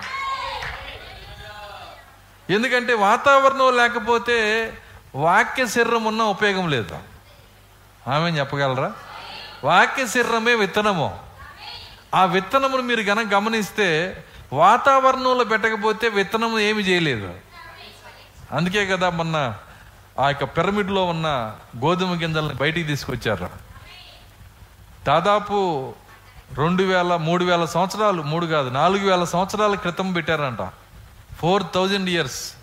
ఎందుకంటే 2.52 2.94
వాతావరణం 2.94 3.76
లేకపోతే 3.76 4.66
వాక్య 5.14 5.66
శరీరం 5.66 6.04
ఉన్న 6.04 6.22
ఉపయోగం 6.22 6.70
లేదు. 6.70 6.98
ఆమె 8.08 8.30
చెప్పగలరా? 8.30 8.92
వాక్య 9.64 10.06
శరీరమే 10.06 10.54
విత్తనము. 10.54 11.31
ఆ 12.14 12.24
విత్తనమును 12.24 12.82
మీరు 12.82 13.00
గనక 13.00 13.34
గమనిస్తే 13.34 14.24
వాతావరణంలో 14.52 15.44
పెట్టకపోతే 15.44 16.08
విత్తనము 16.08 16.58
ఏమి 16.58 16.82
చేయలేదు. 16.82 17.34
అందుకే 18.52 18.86
కదా 18.86 19.10
మొన్న 19.10 19.58
ఆ 20.20 20.28
యొక్క 20.28 20.44
పిరమిడ్లో 20.44 21.04
ఉన్న 21.04 21.56
గోధుమ 21.76 22.22
గింజలను 22.22 22.54
బయటికి 22.54 22.86
తీసుకొచ్చారు. 22.86 23.50
దాదాపు 25.06 25.94
రెండు 26.54 26.82
వేల 26.82 27.16
మూడు 27.16 27.44
వేల 27.44 27.64
సంవత్సరాలు 27.64 28.22
మూడు 28.22 28.46
కాదు 28.46 28.70
నాలుగు 28.70 29.10
వేల 29.10 29.24
సంవత్సరాల 29.24 29.74
క్రితం 29.74 30.12
పెట్టారంట. 30.12 30.70
Four 31.36 31.62
thousand 31.74 32.10
years. 32.10 32.54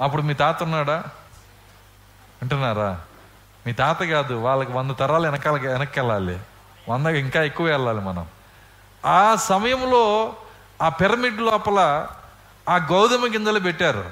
అప్పుడు 0.00 0.22
మీ 0.22 0.34
తాత 0.34 0.62
ఉన్నాడా? 0.62 0.94
వింటున్నారా? 2.42 3.00
మీ 3.66 3.72
తాత 3.72 4.02
కాదు 4.02 4.34
వాళ్ళకి 4.34 4.72
వంద 4.72 4.90
తరాలు 4.98 5.26
వెనకాల 5.26 5.68
వెనక్కి 5.68 6.00
వెళ్ళాలి. 6.00 6.38
వంద 6.88 7.06
ఇంకా 7.06 7.42
ఎక్కువ 7.42 7.66
వెళ్ళాలి 7.66 8.00
మనం. 8.00 8.26
ఆ 9.04 9.34
సమయంలో 9.34 10.36
ఆ 10.82 10.88
పిరమిడ్ 10.88 11.40
లోపల 11.40 12.06
ఆ 12.68 12.76
గోధుమ 12.76 13.34
గింజలు 13.34 13.60
పెట్టారు. 13.60 14.10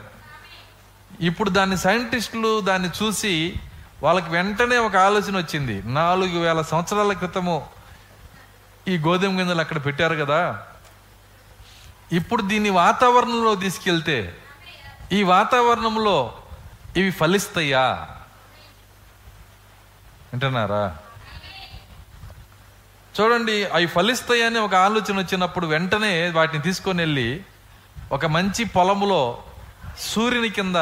ఇప్పుడు 1.20 1.50
దాన్ని 1.50 1.78
సైంటిస్టులు 1.78 2.60
దాన్ని 2.60 2.90
చూసి 3.02 3.54
వాళ్ళకి 4.02 4.30
వెంటనే 4.30 4.76
ఒక 4.76 4.96
ఆలోచన 4.96 5.36
వచ్చింది. 5.36 5.82
నాలుగు 5.82 6.40
వేల 6.40 6.62
సంవత్సరాల 6.62 7.12
క్రితము 7.12 7.66
ఈ 8.88 8.98
గోధుమ 8.98 9.40
గింజలు 9.40 9.60
అక్కడ 9.60 9.84
పెట్టారు 9.84 10.14
కదా. 10.14 10.62
ఇప్పుడు 12.12 12.42
దీన్ని 12.42 12.70
వాతావరణంలో 12.70 13.54
తీసుకెళ్తే 13.54 14.36
ఈ 15.12 15.22
వాతావరణంలో 15.22 16.34
ఇవి 16.96 17.10
ఫలిస్తాయా? 17.10 18.08
వింటున్నారా? 20.32 20.96
చూడండి 23.16 23.64
అవి 23.64 23.86
ఫలిస్తాయని 23.86 24.58
ఒక 24.58 24.74
ఆలోచన 24.74 25.18
వచ్చినప్పుడు 25.18 25.66
వెంటనే 25.66 26.30
వాటిని 26.30 26.62
తీసుకొని 26.62 27.02
వెళ్ళి 27.02 27.40
ఒక 28.12 28.26
మంచి 28.26 28.64
పొలములో 28.64 29.22
సూర్యుని 30.00 30.50
కింద 30.50 30.76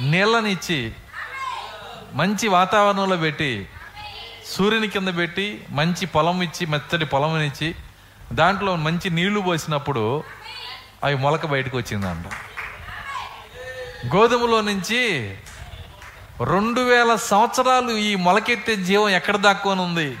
నీళ్ళనిచ్చి 0.00 0.92
మంచి 2.14 2.48
వాతావరణంలో 2.48 3.16
పెట్టి 3.16 3.68
సూర్యుని 4.52 4.88
కింద 4.88 5.08
పెట్టి 5.18 5.64
మంచి 5.70 6.06
పొలం 6.06 6.42
ఇచ్చి 6.42 6.66
మెత్తటి 6.66 7.04
పొలంనిచ్చి 7.04 7.74
దాంట్లో 8.32 8.76
మంచి 8.76 9.10
నీళ్ళు 9.10 9.40
పోసినప్పుడు 9.40 10.24
అవి 11.04 11.16
మొలక 11.16 11.46
బయటకు 11.46 11.76
వచ్చిందంట. 11.76 12.26
గోధుమలో 14.14 14.60
నుంచి 14.60 15.00
రెండు 16.44 16.80
వేల 16.80 17.14
సంవత్సరాలు 17.14 17.92
ఈ 17.98 18.14
మొలకెత్తే 18.14 18.76
జీవం 18.76 19.08
ఎక్కడ 19.08 19.36
దాక్కొని 19.36 19.80
ఉంది? 19.80 20.16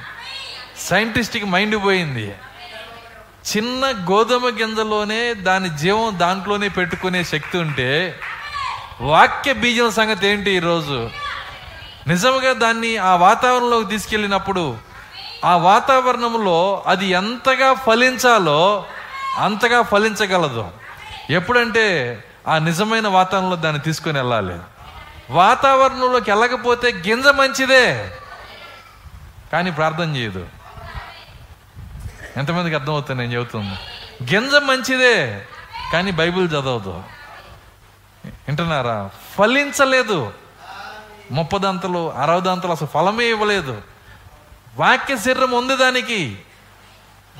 సైంటిస్ట్కి 0.78 1.44
మైండ్ 1.44 1.84
పోయింది. 1.84 2.34
చిన్న 3.48 3.86
గోధుమ 4.10 4.46
గింజలోనే 4.46 5.34
దాని 5.34 5.78
జీవం 5.78 6.18
దాంట్లోనే 6.18 6.68
పెట్టుకునే 6.68 7.24
శక్తి 7.24 7.58
ఉంటే 7.58 8.20
వాక్య 9.00 9.52
బీజం 9.52 9.90
సంగతి 9.90 10.28
ఏంటి 10.28 10.50
ఈరోజు? 10.50 11.10
నిజంగా 12.06 12.52
దాన్ని 12.52 12.96
ఆ 12.96 13.16
వాతావరణంలోకి 13.16 13.88
తీసుకెళ్ళినప్పుడు 13.88 14.76
ఆ 15.44 15.56
వాతావరణంలో 15.56 16.84
అది 16.86 17.06
ఎంతగా 17.06 17.74
ఫలించాలో 17.74 18.84
అంతగా 19.36 19.82
ఫలించగలదు. 19.82 20.70
ఎప్పుడంటే 21.30 22.24
ఆ 22.48 22.58
నిజమైన 22.58 23.08
వాతావరణంలో 23.08 23.56
దాన్ని 23.56 23.82
తీసుకొని 23.82 24.18
వెళ్ళాలి. 24.18 24.58
వాతావరణంలోకి 25.30 26.30
వెళ్ళకపోతే 26.30 26.92
గింజ 26.92 27.26
మంచిదే. 27.26 28.10
కానీ 29.52 29.70
ప్రార్థన 29.70 30.16
చేయదు. 30.16 30.46
ఎంతమందికి 32.38 32.76
అర్థమవుతుంది 32.76 33.20
నేను 33.22 33.32
చెబుతుంది? 33.32 33.74
గింజ 34.34 34.54
మంచిదే 34.54 35.46
కానీ 35.92 36.10
బైబిల్ 36.10 36.48
చదవదు. 36.48 37.02
వింటున్నారా? 38.26 39.10
ఫలించలేదు. 39.38 40.32
ముప్పదంతలు 41.30 42.12
అరవదంతలు 42.12 42.70
అసలు 42.70 42.88
ఫలమే 42.88 43.26
ఇవ్వలేదు. 43.26 43.82
వాక్య 44.76 45.16
శరీరం 45.16 45.50
ఉంది 45.50 45.76
దానికి. 45.76 46.38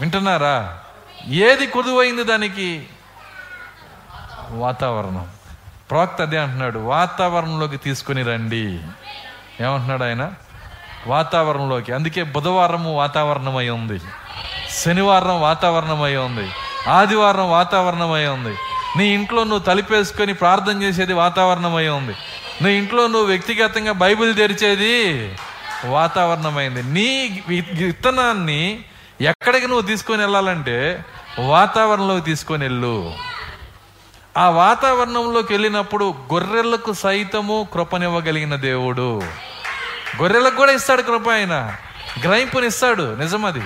వింటున్నారా? 0.01 0.79
ఏది 1.27 1.67
కుదువైంది 1.67 2.25
దానికి? 2.25 2.87
వాతావరణం. 4.51 5.31
ప్రవక్త 5.91 6.23
అదే 6.23 6.39
అంటున్నాడు 6.39 6.79
వాతావరణంలోకి 6.79 7.77
తీసుకుని 7.77 8.23
రండి. 8.23 8.81
ఏమంటున్నాడు 9.61 10.05
ఆయన? 10.05 10.33
వాతావరణంలోకి. 11.07 11.93
అందుకే 11.93 12.23
బుధవారము 12.23 12.97
వాతావరణమై 12.97 13.69
ఉంది. 13.69 14.01
శనివారం 14.85 15.41
వాతావరణమై 15.41 16.17
ఉంది. 16.17 16.51
ఆదివారం 16.89 17.51
వాతావరణమై 17.51 18.27
ఉంది. 18.27 18.57
నీ 18.97 19.09
ఇంట్లో 19.09 19.45
నువ్వు 19.45 19.59
తలిపేసుకొని 19.59 20.35
ప్రార్థన 20.35 20.83
చేసేది 20.83 21.13
వాతావరణమై 21.13 21.89
ఉంది. 21.89 22.15
నీ 22.63 22.75
ఇంట్లో 22.75 23.07
నువ్వు 23.07 23.27
వ్యక్తిగతంగా 23.27 23.93
బైబిల్ 23.93 24.37
తెరిచేది 24.37 25.35
వాతావరణమైంది. 25.85 26.83
నీ 26.83 27.43
విత్తనాన్ని 27.49 28.85
ఎక్కడికి 29.21 29.67
నువ్వు 29.67 29.87
తీసుకొని 29.87 30.21
వెళ్ళాలంటే 30.21 31.05
వాతావరణంలోకి 31.39 32.25
తీసుకొని 32.25 32.65
వెళ్ళు. 32.65 33.13
ఆ 34.37 34.51
వాతావరణంలోకి 34.51 35.53
వెళ్ళినప్పుడు 35.53 36.15
గొర్రెలకు 36.33 36.93
సైతము 36.93 37.69
కృపనివ్వగలిగిన 37.73 38.55
దేవుడు. 38.55 39.23
గొర్రెలకు 40.21 40.55
కూడా 40.55 40.73
ఇస్తాడు 40.73 41.03
కృప 41.03 41.29
ఆయన. 41.29 41.75
గ్రహింపునిస్తాడు. 42.25 43.17
నిజమది. 43.17 43.63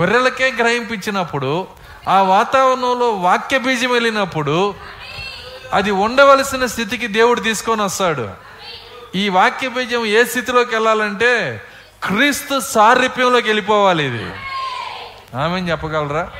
గొర్రెలకే 0.00 0.52
గ్రహింపించినప్పుడు 0.52 1.66
ఆ 2.08 2.22
వాతావరణంలో 2.22 3.10
వాక్య 3.10 3.58
బీజం 3.58 3.92
వెళ్ళినప్పుడు 3.92 4.74
అది 5.72 5.90
ఉండవలసిన 5.90 6.66
స్థితికి 6.66 7.06
దేవుడు 7.06 7.40
తీసుకొని 7.40 7.82
వస్తాడు. 7.82 8.28
ఈ 9.14 9.28
వాక్య 9.28 9.68
బీజం 9.68 10.06
ఏ 10.06 10.24
స్థితిలోకి 10.24 10.74
వెళ్ళాలంటే 10.74 11.62
క్రీస్తు 12.04 12.60
సారూప్యంలోకి 12.60 13.46
వెళ్ళిపోవాలి 13.46 14.04
ఇది. 14.04 14.30
ఆమె 15.36 15.60
చెప్పగలరా? 15.60 16.30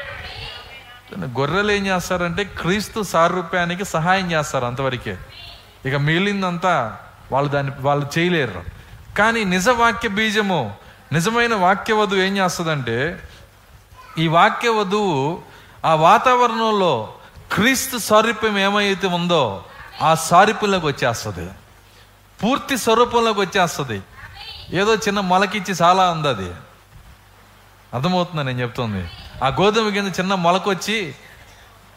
గొర్రెలు 1.25 1.73
ఏం 1.73 1.87
చేస్తారంటే 1.87 2.45
క్రీస్తు 2.45 3.03
సారూప్యానికి 3.03 3.85
సహాయం 3.85 4.33
చేస్తారు 4.33 4.65
అంతవరకే. 4.65 5.17
ఇక 5.87 5.95
మిగిలిందంతా 5.95 6.97
వాళ్ళు 7.33 7.51
దాన్ని 7.51 7.73
వాళ్ళు 7.81 8.19
చేయలేరు. 8.19 8.65
కానీ 9.19 9.45
నిజ 9.45 9.69
వాక్య 9.69 10.09
బీజము 10.09 10.75
నిజమైన 11.13 11.55
వాక్యవధు 11.55 12.17
ఏం 12.17 12.37
చేస్తుందంటే 12.37 13.21
ఈ 14.19 14.29
వాక్య 14.29 14.69
వధువు 14.69 15.43
ఆ 15.85 15.95
వాతావరణంలో 15.95 17.15
క్రీస్తు 17.53 17.99
సారూప్యం 17.99 18.59
ఏమైతే 18.59 19.07
ఉందో 19.07 19.65
ఆ 20.03 20.15
సారూప్యంలోకి 20.15 20.87
వచ్చేస్తుంది. 20.87 21.51
పూర్తి 22.43 22.79
స్వరూపంలోకి 22.79 23.41
వచ్చేస్తుంది. 23.41 24.03
ఏదో 24.71 24.95
చిన్న 24.95 25.21
మొలకిచ్చి 25.21 25.75
చాలా 25.83 26.11
ఉంది 26.11 26.29
అది. 26.29 26.51
అర్థమవుతుందా 27.95 28.43
నేను 28.43 28.61
చెప్తుంది? 28.61 29.11
ఆ 29.45 29.49
గోధుమ 29.49 29.89
కింద 29.89 30.07
చిన్న 30.07 30.35
మొలకొచ్చి 30.35 31.15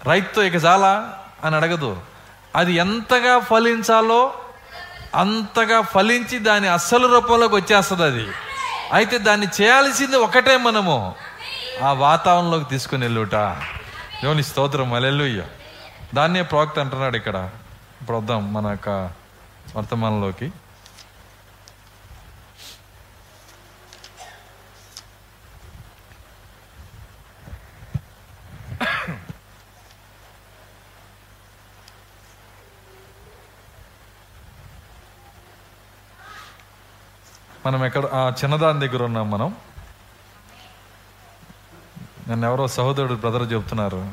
రైతుతో 0.06 0.44
ఇక 0.44 0.66
చాలా 0.66 1.20
అని 1.44 1.56
అడగదు. 1.56 1.98
అది 2.56 2.74
ఎంతగా 2.74 3.40
ఫలించాలో 3.40 4.34
అంతగా 5.16 5.82
ఫలించి 5.82 6.40
దాని 6.40 6.68
అస్సలు 6.68 7.08
రూపంలోకి 7.08 7.56
వచ్చేస్తుంది 7.56 8.04
అది. 8.04 8.28
అయితే 8.94 9.18
దాన్ని 9.18 9.48
చేయాల్సింది 9.62 10.18
ఒకటే 10.18 10.58
మనము. 10.58 11.16
ఆ 11.84 11.92
వాతావరణంలోకి 11.94 12.66
తీసుకుని 12.70 13.06
వెళ్ళుట. 13.06 13.36
దేవుని 14.22 14.44
స్తోత్రం 14.44 14.94
అలెల్లుయ్య 14.94 15.44
దాన్నే 16.14 16.42
ప్రవక్త 16.42 16.80
అంటున్నాడు 16.80 17.18
ఇక్కడ 17.18 17.38
ఇప్పుడు 18.02 18.18
వద్దాం 18.18 18.54
మన 18.54 18.68
యొక్క 18.68 18.90
వర్తమానంలోకి. 19.76 20.52
మనం 37.66 37.86
ఎక్కడ 37.86 38.06
ఆ 38.06 38.22
చిన్నదాని 38.44 38.80
దగ్గర 38.80 39.04
ఉన్నాం 39.04 39.32
మనం. 39.32 39.50
నన్ను 42.30 42.48
ఎవరో 42.48 42.68
సహోదరుడు 42.68 43.14
బ్రదర్ 43.14 43.54
చెప్తున్నారు 43.54 44.12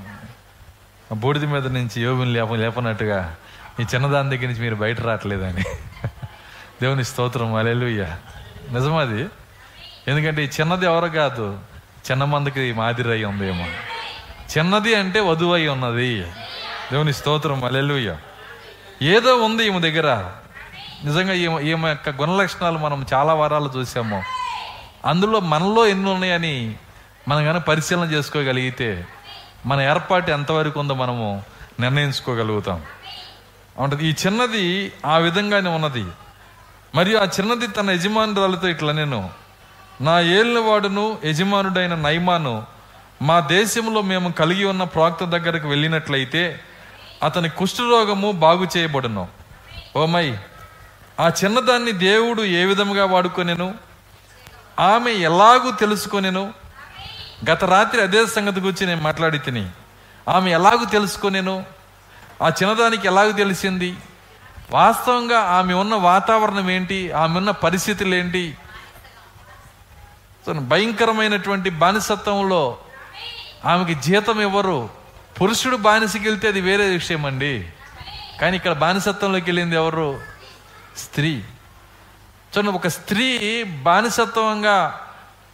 ఆ 1.12 1.14
బూడిద 1.14 1.44
మీద 1.44 1.66
నుంచి 1.66 2.02
యోగుని 2.02 2.32
లేప 2.32 2.54
లేపనట్టుగా 2.54 3.36
ఈ 3.80 3.86
చిన్నదాని 3.94 4.30
దగ్గర 4.30 4.46
నుంచి 4.46 4.60
మీరు 4.60 4.74
బయట 4.74 5.00
రావట్లేదని. 5.00 5.62
దేవుని 6.82 7.04
స్తోత్రం 7.04 7.54
అలెలుయ్య 7.54 8.16
నిజమది 8.72 9.26
ఎందుకంటే 10.08 10.44
ఈ 10.44 10.48
చిన్నది 10.60 10.86
ఎవరు 10.86 11.06
కాదు 11.06 11.58
చిన్న 12.10 12.24
మందికి 12.24 12.72
మాదిరి 12.72 13.10
అయి 13.10 13.24
ఉందేమో. 13.24 13.66
చిన్నది 14.58 14.94
అంటే 14.94 15.20
వధువు 15.20 15.54
అయి 15.54 15.68
ఉన్నది. 15.68 16.22
దేవుని 16.92 17.12
స్తోత్రం 17.12 17.64
అలెలుయ్య 17.64 18.16
ఏదో 19.02 19.36
ఉంది 19.36 19.66
ఈమె 19.66 19.80
దగ్గర. 19.80 20.30
నిజంగా 21.04 21.32
ఈమె 21.32 21.62
ఈమె 21.62 21.88
యొక్క 21.88 22.08
గుణలక్షణాలు 22.08 22.78
మనం 22.78 23.06
చాలా 23.14 23.34
వారాలు 23.34 23.72
చూసాము. 23.76 24.22
అందులో 25.04 25.40
మనలో 25.40 25.86
ఎన్ని 25.86 26.10
ఉన్నాయని 26.10 26.74
మనం 27.28 27.44
కనుక 27.44 27.62
పరిశీలన 27.62 28.04
చేసుకోగలిగితే 28.04 29.06
మన 29.66 29.80
ఏర్పాటు 29.80 30.30
ఎంతవరకు 30.30 30.80
ఉందో 30.80 30.94
మనము 30.94 31.42
నిర్ణయించుకోగలుగుతాం. 31.80 32.82
అంటే 33.82 33.96
ఈ 34.06 34.14
చిన్నది 34.26 34.92
ఆ 35.06 35.18
విధంగానే 35.18 35.70
ఉన్నది. 35.70 36.04
మరియు 36.94 37.18
ఆ 37.18 37.24
చిన్నది 37.24 37.66
తన 37.66 37.90
యజమానురాలతో 37.90 38.68
ఇట్లా 38.68 38.92
నేను 38.92 39.30
నా 40.00 40.20
ఏళ్ళవాడును 40.20 41.18
యజమానుడైన 41.24 41.94
నైమాను 41.94 42.66
మా 43.22 43.40
దేశంలో 43.40 44.02
మేము 44.02 44.28
కలిగి 44.28 44.64
ఉన్న 44.64 44.84
ప్రాక్త 44.84 45.24
దగ్గరకు 45.24 45.68
వెళ్ళినట్లయితే 45.68 46.60
అతని 47.22 47.48
కుష్ఠరోగము 47.48 48.32
బాగు 48.32 48.68
చేయబడును. 48.76 49.28
ఓమై 49.96 50.38
ఆ 51.20 51.30
చిన్నదాన్ని 51.44 51.92
దేవుడు 51.92 52.42
ఏ 52.42 52.64
విధముగా 52.64 53.04
వాడుకొనెను? 53.04 53.74
ఆమె 54.80 55.12
ఎలాగూ 55.12 55.70
తెలుసుకొనెను? 55.70 56.65
గత 57.50 57.64
రాత్రి 57.64 58.02
అదే 58.02 58.26
సంగతి 58.26 58.60
గురించి 58.60 58.86
నేను 58.86 59.00
మాట్లాడి 59.00 59.38
తిని 59.38 59.68
ఆమె 60.28 60.50
ఎలాగూ 60.50 60.84
తెలుసుకొనెను. 60.84 61.64
ఆ 62.42 62.48
చిన్నదానికి 62.48 63.06
ఎలాగూ 63.06 63.32
తెలిసింది. 63.32 63.96
వాస్తవంగా 64.70 65.40
ఆమె 65.40 65.74
ఉన్న 65.74 65.94
వాతావరణం 65.94 66.70
ఏంటి 66.70 67.12
ఆమె 67.12 67.36
ఉన్న 67.36 67.50
పరిస్థితులు 67.50 68.14
ఏంటి. 68.14 68.56
భయంకరమైనటువంటి 70.50 71.70
బానిసత్వంలో 71.70 72.78
ఆమెకి 73.64 74.00
జీతం 74.00 74.40
ఇవ్వరు. 74.40 74.88
పురుషుడు 75.42 75.76
బానిసకి 75.76 76.28
వెళ్తే 76.28 76.48
అది 76.48 76.60
వేరే 76.60 76.88
విషయం 76.88 77.26
అండి. 77.26 77.68
కానీ 78.40 78.56
ఇక్కడ 78.56 78.72
బానిసత్వంలోకి 78.72 79.44
వెళ్ళింది 79.44 79.76
ఎవరు? 79.76 80.20
స్త్రీ. 80.96 81.42
చూడండి 82.56 82.72
ఒక 82.72 82.88
స్త్రీ 82.88 83.62
బానిసత్వంగా 83.62 85.05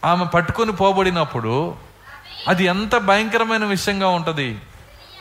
ఆమె 0.05 0.25
పట్టుకొని 0.25 0.71
పోబడినప్పుడు 0.71 1.75
అది 2.47 2.65
ఎంత 2.65 2.97
భయంకరమైన 2.97 3.65
విషయంగా 3.65 4.07
ఉంటుంది. 4.07 4.57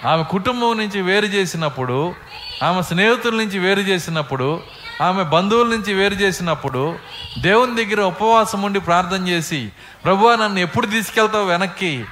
ఆమె 0.04 0.22
కుటుంబం 0.22 0.78
నుంచి 0.78 1.00
వేరు 1.00 1.26
చేసినప్పుడు 1.26 2.14
ఆమె 2.62 2.82
స్నేహితుల 2.82 3.34
నుంచి 3.34 3.58
వేరు 3.58 3.80
చేసినప్పుడు 3.80 4.60
ఆమె 5.00 5.22
బంధువుల 5.22 5.66
నుంచి 5.66 5.94
వేరు 5.94 6.14
చేసినప్పుడు 6.14 6.98
దేవుని 7.38 7.84
దగ్గర 7.84 8.00
ఉపవాసం 8.00 8.62
ఉండి 8.62 8.80
ప్రార్థన 8.80 9.28
చేసి 9.28 9.68
ప్రభువా 10.04 10.36
నన్ను 10.36 10.60
ఎప్పుడు 10.60 10.86
తీసుకెళ్తావు 10.86 11.44
వెనక్కి? 11.44 12.04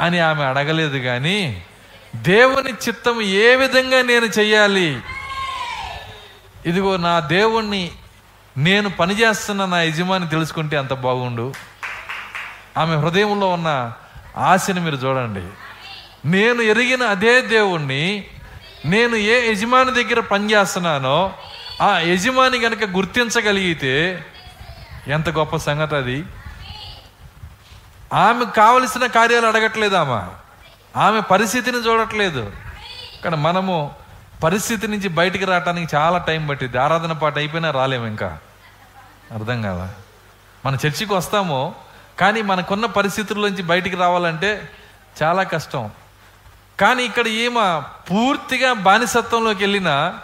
అని 0.00 0.20
ఆమె 0.20 0.44
అడగలేదు 0.44 0.98
కానీ 0.98 1.62
దేవుని 2.16 2.72
చిత్తం 2.72 3.20
ఏ 3.20 3.54
విధంగా 3.54 4.02
నేను 4.02 4.24
చెయ్యాలి? 4.24 5.00
ఇదిగో 6.66 6.96
నా 6.96 7.20
దేవుణ్ణి 7.20 7.90
నేను 8.56 8.90
పనిచేస్తున్న 8.90 9.64
నా 9.64 9.82
యజమాని 9.82 10.28
తెలుసుకుంటే 10.28 10.76
అంత 10.76 10.92
బాగుండు. 10.92 11.54
ఆమె 12.78 12.96
హృదయంలో 12.96 13.48
ఉన్న 13.48 13.92
ఆశని 14.36 14.80
మీరు 14.80 14.96
చూడండి. 14.96 15.46
నేను 16.28 16.62
ఎరిగిన 16.62 17.02
అదే 17.02 17.40
దేవుణ్ణి 17.40 18.26
నేను 18.84 19.16
ఏ 19.16 19.52
యజమాని 19.52 20.04
దగ్గర 20.04 20.20
పనిచేస్తున్నానో 20.20 21.32
ఆ 21.82 21.98
యజమాని 21.98 22.60
కనుక 22.60 22.84
గుర్తించగలిగితే 22.84 24.26
ఎంత 25.08 25.28
గొప్ప 25.28 25.56
సంగతి 25.56 25.96
అది. 25.96 26.24
ఆమె 28.12 28.44
కావలసిన 28.56 29.06
కార్యాలు 29.06 29.46
అడగట్లేదు 29.46 29.94
ఆమె. 29.94 30.34
ఆమె 31.00 31.20
పరిస్థితిని 31.20 31.78
చూడట్లేదు. 31.78 32.52
కానీ 33.24 33.36
మనము 33.36 33.90
పరిస్థితి 34.42 34.88
నుంచి 34.88 35.08
బయటికి 35.08 35.44
రావడానికి 35.44 35.96
చాలా 35.96 36.18
టైం 36.18 36.46
పట్టింది 36.46 36.78
ఆరాధన 36.78 37.12
పాట 37.12 37.36
అయిపోయినా 37.36 37.70
రాలేము 37.70 38.06
ఇంకా. 38.06 38.38
అర్థం 39.34 39.62
కాదా 39.62 39.90
మన 40.66 40.74
చర్చికి 40.74 41.14
వస్తాము 41.14 41.74
కానీ 42.20 42.42
మనకున్న 42.42 42.86
పరిస్థితుల్లోంచి 42.86 43.62
బయటికి 43.62 43.96
రావాలంటే 43.96 44.70
చాలా 45.22 45.42
కష్టం. 45.42 45.90
కానీ 46.80 47.02
ఇక్కడ 47.02 47.26
ఈమె 47.26 47.82
పూర్తిగా 48.10 48.72
బానిసత్వంలోకి 48.72 49.62
వెళ్ళిన 49.62 50.14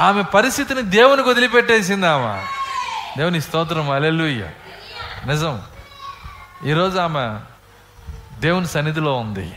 ఆమె 0.00 0.22
పరిస్థితిని 0.22 0.82
దేవునికి 0.82 1.28
వదిలిపెట్టేసింది 1.28 2.06
ఆమె. 2.06 2.46
దేవుని 3.18 3.40
స్తోత్రం 3.40 3.90
అలెలుయ్య 3.90 4.50
నిజం. 5.26 5.62
ఈరోజు 6.66 6.98
ఆమె 6.98 7.38
దేవుని 8.40 8.66
సన్నిధిలో 8.66 9.12
ఉంది. 9.16 9.54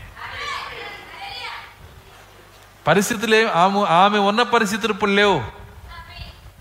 పరిస్థితులు 2.86 3.34
ఏం 3.34 3.48
ఆమె 3.54 3.80
ఆమె 3.80 4.18
ఉన్న 4.18 4.42
పరిస్థితులు 4.42 4.92
ఇప్పుడు 4.92 5.10
లేవు. 5.10 5.44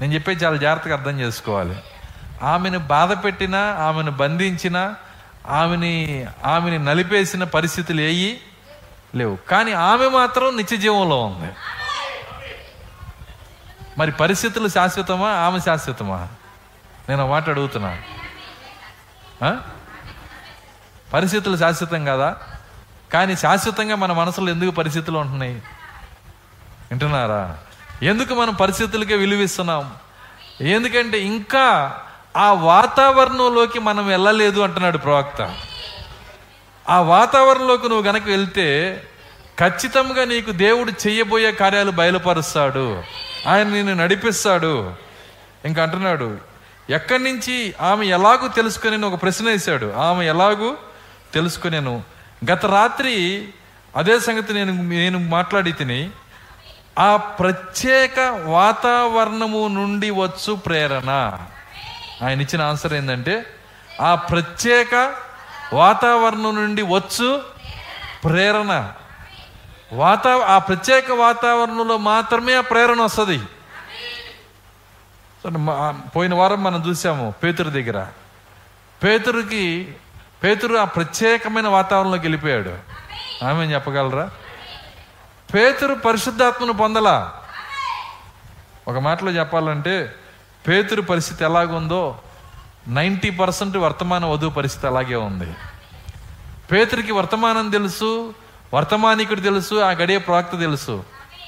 నేను 0.02 0.14
చెప్పే 0.14 0.32
చాలా 0.32 0.58
జాగ్రత్తగా 0.58 0.96
అర్థం 0.96 1.20
చేసుకోవాలి. 1.20 1.76
ఆమెను 2.44 2.80
బాధ 2.80 3.24
పెట్టినా 3.24 3.60
ఆమెను 3.60 4.12
బంధించిన 4.12 4.96
ఆమెని 5.48 6.26
ఆమెని 6.46 6.80
నలిపేసిన 6.80 7.44
పరిస్థితులు 7.44 8.02
ఏవి 8.02 8.42
లేవు. 9.16 9.38
కానీ 9.50 9.72
ఆమె 9.72 10.08
మాత్రం 10.08 10.58
నిత్య 10.58 10.78
జీవంలో 10.78 11.26
ఉంది. 11.26 11.54
మరి 13.98 14.12
పరిస్థితులు 14.12 14.68
శాశ్వతమా? 14.68 15.30
ఆమె 15.30 15.60
శాశ్వతమా? 15.60 16.28
నేను 17.10 17.28
మాట 17.28 17.50
అడుగుతున్నా. 17.50 17.98
పరిస్థితులు 21.14 21.58
శాశ్వతం 21.58 22.06
కదా? 22.06 22.38
కానీ 23.14 23.36
శాశ్వతంగా 23.36 23.96
మన 23.96 24.12
మనసులో 24.12 24.50
ఎందుకు 24.52 24.72
పరిస్థితులు 24.72 25.20
ఉంటున్నాయి? 25.20 25.54
వింటున్నారా? 26.92 27.58
ఎందుకు 28.04 28.34
మనం 28.34 28.54
పరిస్థితులకే 28.54 29.16
విలువిస్తున్నాం? 29.16 29.96
ఎందుకంటే 30.62 31.20
ఇంకా 31.20 32.00
ఆ 32.38 32.54
వాతావరణంలోకి 32.54 33.80
మనం 33.80 34.08
వెళ్ళలేదు 34.08 34.62
అంటున్నాడు 34.62 34.98
ప్రవక్త. 34.98 35.56
ఆ 36.90 37.02
వాతావరణంలోకి 37.02 37.90
నువ్వు 37.90 38.08
గనక 38.08 38.26
వెళ్తే 38.26 39.02
ఖచ్చితంగా 39.60 40.26
నీకు 40.26 40.52
దేవుడు 40.52 41.08
చేయబోయే 41.08 41.52
కార్యాలు 41.52 41.92
బయలుపరుస్తాడు. 41.92 43.04
ఆయన 43.48 43.68
నిన్ను 43.68 43.94
నడిపిస్తాడు. 43.94 44.94
ఇంకా 45.66 45.84
అంటున్నాడు 45.84 46.38
ఎక్కడి 46.90 47.24
నుంచి 47.24 47.74
ఆమె 47.82 48.06
ఎలాగూ 48.06 48.48
తెలుసుకుని 48.48 49.06
ఒక 49.06 49.22
ప్రశ్న 49.22 49.46
వేశాడు. 49.46 49.94
ఆమె 49.94 50.28
ఎలాగూ 50.28 50.76
తెలుసుకునేను 51.34 52.04
గత 52.52 52.66
రాత్రి 52.66 53.48
అదే 53.96 54.20
సంగతి 54.20 54.54
నేను 54.54 54.90
నేను 54.90 55.20
మాట్లాడి 55.20 55.72
తిని 55.72 56.10
ఆ 57.00 57.16
ప్రత్యేక 57.16 58.20
వాతావరణము 58.46 59.68
నుండి 59.68 60.10
వచ్చు 60.10 60.54
ప్రేరణ. 60.54 61.38
ఆయన 62.22 62.42
ఇచ్చిన 62.42 62.62
ఆన్సర్ 62.62 62.94
ఏంటంటే 62.94 63.46
ఆ 64.02 64.16
ప్రత్యేక 64.16 65.14
వాతావరణం 65.74 66.56
నుండి 66.56 66.82
వచ్చు 66.82 67.42
ప్రేరణ. 68.24 68.92
వాతా 69.94 70.46
ఆ 70.46 70.58
ప్రత్యేక 70.58 71.12
వాతావరణంలో 71.12 71.98
మాత్రమే 71.98 72.56
ఆ 72.56 72.62
ప్రేరణ 72.62 73.02
వస్తుంది. 73.02 73.42
పోయిన 76.16 76.36
వారం 76.36 76.64
మనం 76.64 76.90
చూసాము 76.90 77.34
పేతురు 77.44 77.70
దగ్గర. 77.70 78.08
పేతురుకి 79.04 79.96
పేతురు 80.44 80.76
ఆ 80.76 80.84
ప్రత్యేకమైన 80.84 81.68
వాతావరణంలోకి 81.68 82.24
వెళ్ళిపోయాడు. 82.24 82.78
ఆమె 83.46 83.66
చెప్పగలరా? 83.66 84.30
పేతురు 85.54 85.94
పరిశుద్ధాత్మను 85.94 86.74
పొందలా? 86.74 87.34
ఒక 88.88 88.98
మాటలో 88.98 89.32
చెప్పాలంటే 89.32 90.16
పేతురు 90.68 91.02
పరిస్థితి 91.02 91.44
ఎలాగుందో 91.44 92.20
నైంటీ 92.88 93.30
పర్సెంట్ 93.30 93.78
వర్తమాన 93.78 94.26
వధువు 94.26 94.50
పరిస్థితి 94.50 94.88
అలాగే 94.88 95.16
ఉంది. 95.16 95.54
పేతురికి 96.72 97.12
వర్తమానం 97.12 97.70
తెలుసు 97.70 98.34
వర్తమానికుడు 98.74 99.40
తెలుసు 99.40 99.76
ఆ 99.76 99.92
గడియ 99.92 100.18
ప్రవక్త 100.18 100.60
తెలుసు. 100.60 101.04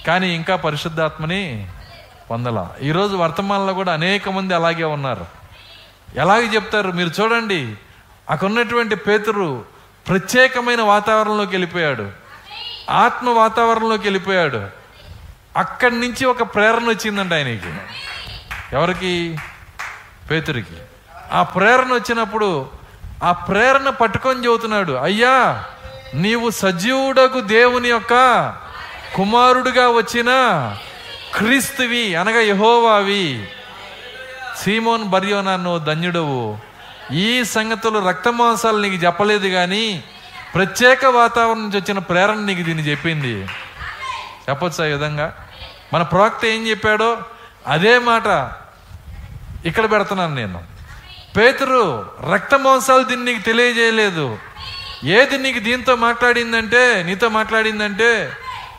కానీ 0.08 0.36
ఇంకా 0.36 0.56
పరిశుద్ధాత్మని 0.56 1.68
పొందల. 2.32 2.68
ఈరోజు 2.82 3.16
వర్తమానంలో 3.16 3.74
కూడా 3.74 3.94
అనేక 3.94 4.30
మంది 4.30 4.56
అలాగే 4.56 4.84
ఉన్నారు. 4.84 5.26
ఎలాగే 6.16 6.46
చెప్తారు? 6.46 6.92
మీరు 6.92 7.22
చూడండి. 7.22 7.76
అక్కడ 8.30 8.48
ఉన్నటువంటి 8.48 8.96
పేతురు 8.96 9.66
ప్రత్యేకమైన 10.08 10.82
వాతావరణంలోకి 10.82 11.52
వెళ్ళిపోయాడు. 11.52 12.12
ఆత్మ 12.90 13.30
వాతావరణంలోకి 13.30 14.04
వెళ్ళిపోయాడు. 14.04 14.68
అక్కడి 15.58 16.00
నుంచి 16.00 16.26
ఒక 16.26 16.44
ప్రేరణ 16.44 16.86
వచ్చిందంట 16.90 17.34
ఆయనకి. 17.34 17.74
ఎవరికి? 18.74 19.38
పేతురికి. 20.32 20.76
ఆ 21.32 21.44
ప్రేరణ 21.44 21.94
వచ్చినప్పుడు 21.94 22.70
ఆ 23.24 23.32
ప్రేరణ 23.32 23.90
పట్టుకొని 23.90 24.46
చెబుతున్నాడు 24.46 24.92
అయ్యా 24.92 25.64
నీవు 26.14 26.50
సజీవుడకు 26.50 27.40
దేవుని 27.40 27.90
యొక్క 27.90 28.14
కుమారుడుగా 29.16 29.90
వచ్చిన 29.90 30.30
క్రీస్తువి 31.36 32.16
అనగా 32.16 32.42
యహోవావి. 32.42 33.48
సీమోన్ 34.64 35.04
బర్యోనాను 35.04 35.80
ధన్యుడవు. 35.80 36.58
ఈ 37.12 37.44
సంగతులు 37.44 38.08
రక్తమాంసాలు 38.08 38.78
నీకు 38.78 38.96
చెప్పలేదు 38.96 39.48
కానీ 39.48 40.04
ప్రత్యేక 40.56 41.06
వాతావరణం 41.06 41.64
నుంచి 41.64 41.78
వచ్చిన 41.78 42.00
ప్రేరణ 42.00 42.36
నీకు 42.36 42.62
దీన్ని 42.62 42.84
చెప్పింది. 42.84 43.48
చెప్పొచ్చు 44.50 44.84
ఆ 44.84 44.88
విధంగా? 44.88 45.48
మన 45.94 46.02
ప్రవక్త 46.02 46.46
ఏం 46.46 46.68
చెప్పాడో? 46.68 47.18
అదే 47.68 48.00
మాట 48.00 48.52
ఇక్కడ 49.66 49.92
పెడుతున్నాను 49.92 50.36
నేను. 50.36 50.64
పేతురు 51.38 52.06
రక్త 52.34 52.56
మాంసాలు 52.56 53.04
దీన్ని 53.04 53.34
నీకు 53.34 53.46
తెలియజేయలేదు. 53.46 54.38
ఏది 55.04 55.38
నీకు 55.38 55.60
దీంతో 55.60 55.96
మాట్లాడిందంటే 55.96 57.04
నీతో 57.04 57.30
మాట్లాడిందంటే 57.30 58.32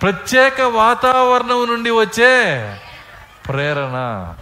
ప్రత్యేక 0.02 0.60
వాతావరణం 0.60 1.66
నుండి 1.66 1.90
వచ్చే 1.90 2.34
ప్రేరణ. 3.48 4.34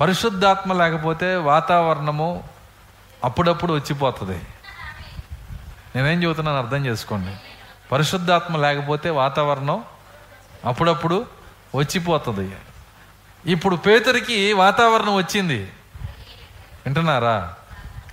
పరిశుద్ధాత్మ 0.00 0.72
లేకపోతే 0.72 1.36
వాతావరణము 1.36 2.44
అప్పుడప్పుడు 3.24 3.72
వచ్చిపోతుంది. 3.72 4.40
నేనేం 5.96 6.22
చెబుతున్నాను 6.22 6.58
అర్థం 6.58 6.86
చేసుకోండి. 6.86 7.36
పరిశుద్ధాత్మ 7.92 8.56
లేకపోతే 8.56 9.10
వాతావరణం 9.10 9.84
అప్పుడప్పుడు 10.64 11.26
వచ్చిపోతుంది 11.74 12.56
ఇప్పుడు 13.46 13.76
పేతురికి 13.76 14.52
వాతావరణం 14.52 15.16
వచ్చింది. 15.16 15.58
వింటున్నారా? 16.86 17.54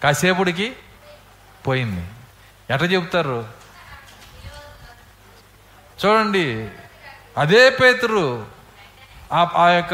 కాసేపుడికి 0.03 0.73
పోయింది. 1.67 2.05
ఎట 2.73 2.81
చెప్తారు? 2.81 3.47
చూడండి 6.05 6.69
అదే 7.37 7.69
పేతురు 7.69 8.45
ఆ 9.33 9.47
ఆ 9.55 9.67
యొక్క 9.69 9.93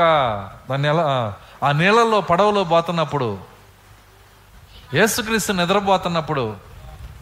దాన్ని 0.70 0.88
ఎలా 0.88 1.36
ఆ 1.64 1.72
నీళ్ళల్లో 1.72 2.22
పడవలో 2.22 2.64
పోతున్నప్పుడు 2.64 3.40
యేసుక్రీస్తు 4.94 5.52
నిద్రపోతున్నప్పుడు 5.52 6.58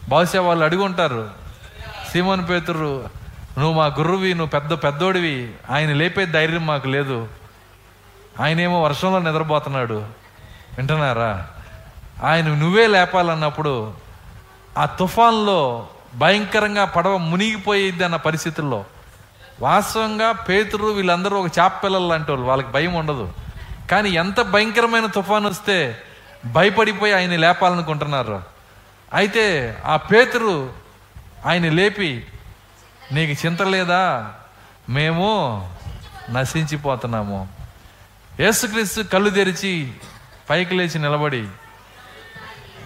బహుశా 0.08 0.40
వాళ్ళు 0.40 0.64
అడిగి 0.64 0.82
ఉంటారు 0.82 1.30
సీమోన్ 2.12 2.48
పేతురు 2.48 3.08
నువ్వు 3.58 3.78
మా 3.78 3.86
గురువి 3.86 4.34
నువ్వు 4.34 4.46
పెద్ద 4.46 4.72
పెద్దోడివి. 4.72 5.52
ఆయన 5.70 5.92
లేపే 5.92 6.26
ధైర్యం 6.26 6.66
మాకు 6.66 6.88
లేదు. 6.88 7.28
ఆయనేమో 8.40 8.82
వర్షంలో 8.82 9.18
నిద్రపోతున్నాడు. 9.18 9.94
వింటున్నారా? 10.76 11.46
ఆయన 12.22 12.54
నువ్వే 12.54 12.86
లేపాలన్నప్పుడు 12.86 13.92
ఆ 14.78 14.86
తుఫాన్లో 14.86 15.88
భయంకరంగా 16.14 16.84
పడవ 16.84 17.16
మునిగిపోయిద్ది 17.16 18.04
అన్న 18.04 18.16
పరిస్థితుల్లో 18.16 18.84
వాస్తవంగా 19.60 20.32
పేతురు 20.32 20.86
వీళ్ళందరూ 20.86 21.36
ఒక 21.36 21.46
చేప 21.46 21.72
పిల్లలు 21.84 22.08
లాంటి 22.08 22.30
వాళ్ళు. 22.30 22.46
వాళ్ళకి 22.46 22.72
భయం 22.72 22.94
ఉండదు. 22.94 23.32
కానీ 23.90 24.10
ఎంత 24.10 24.40
భయంకరమైన 24.40 25.06
తుఫాన్ 25.06 25.46
వస్తే 25.46 26.02
భయపడిపోయి 26.46 27.12
ఆయన 27.12 27.36
లేపాలనుకుంటున్నారు. 27.36 28.42
అయితే 29.14 29.76
ఆ 29.86 29.96
పేతురు 29.96 30.72
ఆయన 31.46 31.68
లేపి 31.68 32.26
నీకు 33.12 33.46
చింత 33.46 33.62
లేదా? 33.62 34.34
మేము 34.88 35.28
నశించిపోతున్నాము. 36.30 37.48
యేసుక్రీస్తు 38.40 39.02
కళ్ళు 39.02 39.30
తెరిచి 39.30 39.92
పైకి 40.50 40.74
లేచి 40.74 40.98
నిలబడి 40.98 41.40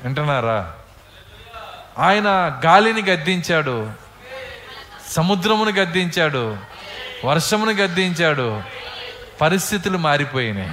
వింటున్నారా? 0.04 0.74
ఆయన 1.98 2.60
గాలిని 2.64 3.02
గద్దించాడు 3.02 3.90
సముద్రమును 5.10 5.70
గద్దించాడు 5.70 6.56
వర్షమును 7.24 7.70
గద్దించాడు 7.70 8.62
పరిస్థితులు 9.40 9.98
మారిపోయినాయి. 9.98 10.70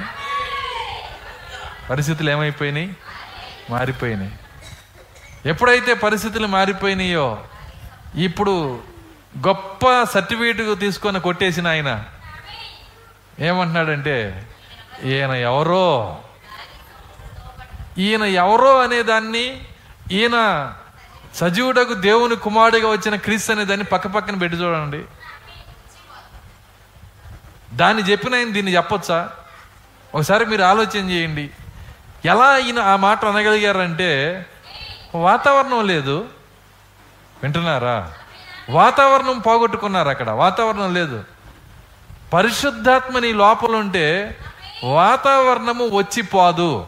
పరిస్థితులు 1.90 2.32
ఏమైపోయినాయి? 2.32 2.96
మారిపోయినాయి. 3.70 4.32
ఎప్పుడైతే 5.46 5.94
పరిస్థితులు 5.94 6.48
మారిపోయినాయో 6.48 7.44
ఇప్పుడు 8.16 8.91
గొప్ప 9.38 10.04
సర్టిఫికేట్ 10.04 10.80
తీసుకొని 10.80 11.20
కొట్టేసిన 11.20 11.68
ఆయన. 11.68 12.06
ఏమంటున్నాడంటే 13.40 14.48
ఈయన 15.04 15.32
ఎవరో? 15.32 16.18
ఈయన 17.98 18.24
ఎవరో 18.24 18.82
అనే 18.82 19.04
దాన్ని 19.04 19.66
ఈయన 20.12 20.74
సజీవుడకు 21.36 21.94
దేవుని 21.94 22.36
కుమారుడిగా 22.36 22.90
వచ్చిన 22.90 23.16
క్రీస్ 23.16 23.52
అనే 23.52 23.66
దాన్ని 23.66 23.84
పక్క 23.84 24.08
పక్కన 24.08 24.36
పెట్టి 24.36 24.58
చూడండి. 24.58 25.06
దాన్ని 27.74 28.04
చెప్పిన 28.04 28.36
ఆయన 28.36 28.52
దీన్ని 28.52 28.76
చెప్పొచ్చా? 28.76 29.30
ఒకసారి 30.16 30.46
మీరు 30.46 30.64
ఆలోచన 30.64 31.10
చేయండి. 31.10 31.50
ఎలా 32.26 32.58
ఈయన 32.58 32.80
ఆ 32.80 32.96
మాట 32.96 33.26
అనగలిగారంటే 33.26 34.46
వాతావరణం 35.16 35.88
లేదు. 35.88 36.30
వింటున్నారా? 37.44 38.14
వాతావరణం 38.70 39.40
పోగొట్టుకున్నారు 39.40 40.10
అక్కడ. 40.10 40.30
వాతావరణం 40.30 40.94
లేదు. 40.94 41.24
పరిశుద్ధాత్మ 42.34 43.20
నీ 43.20 43.34
లోపల 43.34 43.76
ఉంటే 43.76 44.38
వాతావరణము 44.84 45.88
వచ్చిపోదు. 45.88 46.86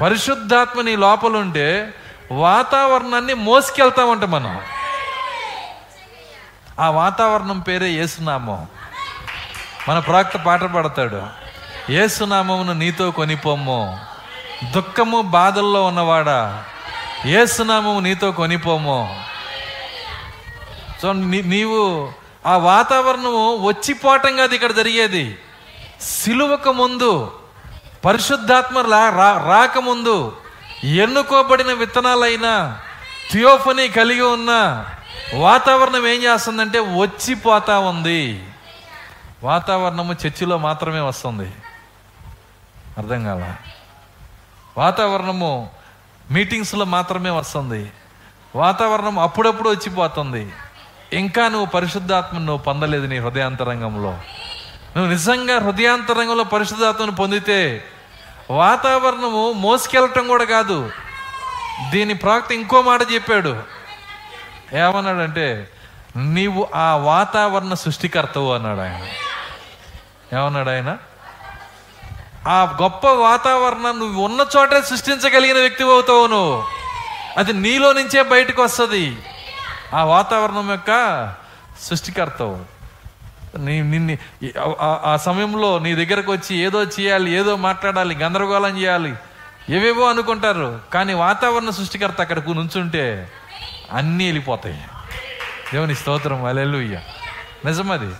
పరిశుద్ధాత్మ 0.00 0.80
నీ 0.80 0.96
లోపల 0.96 1.36
ఉంటే 1.36 1.94
వాతావరణాన్ని 2.32 3.34
మోసుకెళ్తామంట 3.34 4.24
మనం. 4.24 4.60
ఆ 6.80 6.90
వాతావరణం 6.90 7.60
పేరే 7.60 7.90
ఏసునామం 7.90 8.66
మన 9.88 9.98
ప్రాక్త 9.98 10.36
పాట 10.36 10.64
పడతాడు. 10.64 11.22
ఏసునామమును 11.92 12.72
నీతో 12.72 13.10
కొనిపోము. 13.10 14.00
దుఃఖము 14.70 15.22
బాధల్లో 15.22 15.84
ఉన్నవాడా? 15.84 16.64
ఏసునామము 17.26 18.00
నీతో 18.00 18.32
కొనిపోము. 18.32 19.20
సో 21.04 21.12
నీ- 21.12 21.46
నీవు 21.46 22.12
ఆ 22.46 22.56
వాతావరణము 22.56 23.56
వచ్చిపోవటం 23.56 24.36
కాదు 24.36 24.54
ఇక్కడ 24.54 24.72
జరిగేది. 24.72 25.38
సిలువకు 26.00 26.72
ముందు 26.72 27.32
పరిశుద్ధాత్మ 28.04 28.78
రా- 28.78 29.48
రాకముందు 29.48 30.36
ఎన్నుకోబడిన 30.84 31.72
విత్తనాలైనా 31.72 32.80
థియోఫనీ 33.32 33.88
కలిగి 33.88 34.20
ఉన్న 34.20 34.84
వాతావరణం 35.34 36.06
ఏం 36.06 36.22
చేస్తుందంటే 36.22 36.78
వచ్చిపోతా 36.78 37.78
ఉంది. 37.78 38.46
వాతావరణము 39.42 40.12
చర్చిలో 40.12 40.58
మాత్రమే 40.58 41.00
వస్తుంది. 41.00 41.52
అర్థం 42.98 43.24
కాల? 43.24 43.54
వాతావరణము 44.78 45.70
మీటింగ్స్లో 46.30 46.84
మాత్రమే 46.84 47.30
వస్తుంది. 47.30 47.92
వాతావరణం 48.56 49.18
అప్పుడప్పుడు 49.18 49.70
వచ్చిపోతుంది. 49.70 50.52
ఇంకా 51.14 51.48
నువ్వు 51.48 51.66
పరిశుద్ధాత్మను 51.66 52.44
నువ్వు 52.44 52.62
పొందలేదు 52.62 53.06
నీ 53.06 53.18
హృదయాంతరంగంలో. 53.18 54.10
నువ్వు 54.96 55.06
నిజంగా 55.06 55.58
హృదయాంతరంగంలో 55.58 56.44
పరిశుద్ధాత్మను 56.44 57.12
పొందితే 57.12 57.84
వాతావరణము 58.50 59.52
మోసుకెళ్ళటం 59.52 60.28
కూడా 60.28 60.44
కాదు. 60.44 60.90
దీని 61.90 62.14
ప్రాక్త 62.14 62.52
ఇంకో 62.52 62.82
మాట 62.82 63.00
చెప్పాడు. 63.12 63.62
ఏమన్నాడంటే 64.72 65.68
నీవు 66.16 66.68
ఆ 66.74 66.96
వాతావరణ 66.96 67.74
సృష్టికర్తవు 67.74 68.52
అన్నాడు 68.52 68.80
ఆయన. 68.80 69.06
ఏమన్నాడు 70.38 70.70
ఆయన? 70.70 70.96
ఆ 72.48 72.78
గొప్ప 72.82 73.06
వాతావరణం 73.06 73.98
నువ్వు 73.98 74.24
ఉన్న 74.24 74.46
చోటే 74.56 74.82
సృష్టించగలిగిన 74.82 75.56
వ్యక్తి 75.56 75.84
అవుతావు 75.84 76.26
నువ్వు. 76.26 76.64
అది 77.36 77.52
నీలో 77.52 77.92
నుంచే 77.92 78.22
బయటకు 78.22 78.62
వస్తుంది. 78.62 79.18
ఆ 79.94 80.04
వాతావరణం 80.04 80.70
యొక్క 80.70 81.32
సృష్టికర్తవు. 81.80 82.64
నీ 83.58 83.82
నిన్ను 83.82 84.18
ఆ- 84.80 85.16
సమయంలో 85.16 85.78
నీ 85.78 85.94
దగ్గరకు 85.94 86.32
వచ్చి 86.32 86.56
ఏదో 86.56 86.82
చేయాలి 86.82 87.32
ఏదో 87.32 87.56
మాట్లాడాలి 87.56 88.14
గందరగోళం 88.14 88.78
చేయాలి 88.78 89.14
ఏవేవో 89.70 90.08
అనుకుంటారు. 90.08 90.80
కానీ 90.94 91.14
వాతావరణ 91.14 91.70
సృష్టికర్త 91.70 92.20
అక్కడికి 92.20 92.54
నుంచుంటే 92.54 93.32
అన్నీ 93.92 94.24
వెళ్ళిపోతాయి. 94.24 94.82
దేవుని 95.72 95.94
స్తోత్రం 95.94 96.44
అలెలుయ్య 96.44 97.00
నిజమది. 97.64 98.14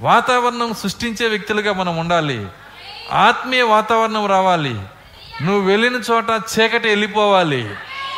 వాతావరణం 0.00 0.74
సృష్టించే 0.74 1.28
వ్యక్తులుగా 1.28 1.72
మనం 1.72 1.96
ఉండాలి. 1.96 2.46
ఆత్మీయ 3.12 3.62
వాతావరణం 3.62 4.26
రావాలి. 4.26 4.80
నువ్వు 5.42 5.60
వెళ్ళిన 5.60 5.94
చోట 5.94 6.24
చీకటి 6.30 6.88
వెళ్ళిపోవాలి. 6.88 7.64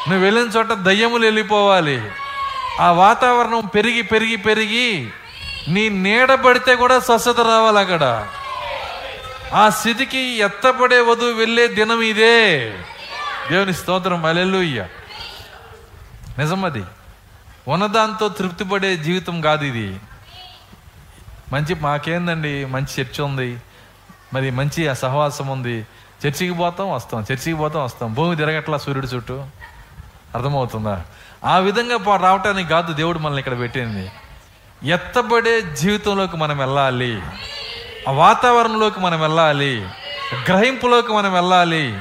నువ్వు 0.09 0.19
వెళ్ళిన 0.19 0.45
చోట 0.45 0.73
దయ్యములు 0.73 1.25
వెళ్ళిపోవాలి. 1.25 2.03
ఆ 2.81 2.93
వాతావరణం 2.93 3.67
పెరిగి 3.75 4.03
పెరిగి 4.03 4.37
పెరిగి 4.37 5.11
నీ 5.69 5.89
నీడ 5.89 6.35
పడితే 6.35 6.75
కూడా 6.75 6.99
స్వస్థత 6.99 7.41
రావాలి 7.41 7.79
అక్కడ. 7.79 8.29
ఆ 9.55 9.69
స్థితికి 9.69 10.19
ఎత్తపడే 10.19 11.01
వధువు 11.01 11.33
వెళ్ళే 11.33 11.69
దినం 11.69 12.01
ఇదే. 12.01 12.71
దేవుని 13.51 13.75
స్తోత్రం. 13.75 14.25
అలెలుయ్య 14.25 14.87
నిజమది 16.39 16.85
ఉన్నదాంతో 17.69 18.29
తృప్తి 18.29 18.65
పడే 18.65 18.97
జీవితం 18.97 19.41
కాదు 19.41 19.65
ఇది. 19.65 20.01
మంచి 21.53 21.75
మాకేందండి? 21.75 22.65
మంచి 22.65 23.03
చర్చ 23.03 23.23
ఉంది. 23.23 23.59
మరి 24.35 24.51
మంచి 24.51 24.95
సహవాసం 24.95 25.47
ఉంది. 25.47 25.87
చర్చికి 26.27 26.51
పోతాం 26.51 26.93
వస్తాం. 26.93 27.21
చర్చికి 27.21 27.55
పోతాం 27.55 27.85
వస్తాం. 27.85 28.15
భూమి 28.15 28.37
తిరగట్లా 28.37 28.79
సూర్యుడు 28.79 29.07
చుట్టూ. 29.07 29.45
అర్థమవుతుందా? 30.35 31.05
ఆ 31.45 31.59
విధంగా 31.59 32.17
రావటానికి 32.17 32.69
కాదు 32.69 32.93
దేవుడు 32.93 33.19
మనల్ని 33.19 33.39
ఇక్కడ 33.39 33.59
పెట్టింది. 33.59 34.13
ఎత్తబడే 34.85 35.63
జీవితంలోకి 35.63 36.37
మనం 36.37 36.59
వెళ్ళాలి. 36.59 37.23
ఆ 38.09 38.13
వాతావరణంలోకి 38.13 39.01
మనం 39.01 39.21
వెళ్ళాలి. 39.21 39.89
గ్రహింపులోకి 40.49 41.13
మనం 41.13 41.33
వెళ్ళాలి. 41.33 42.01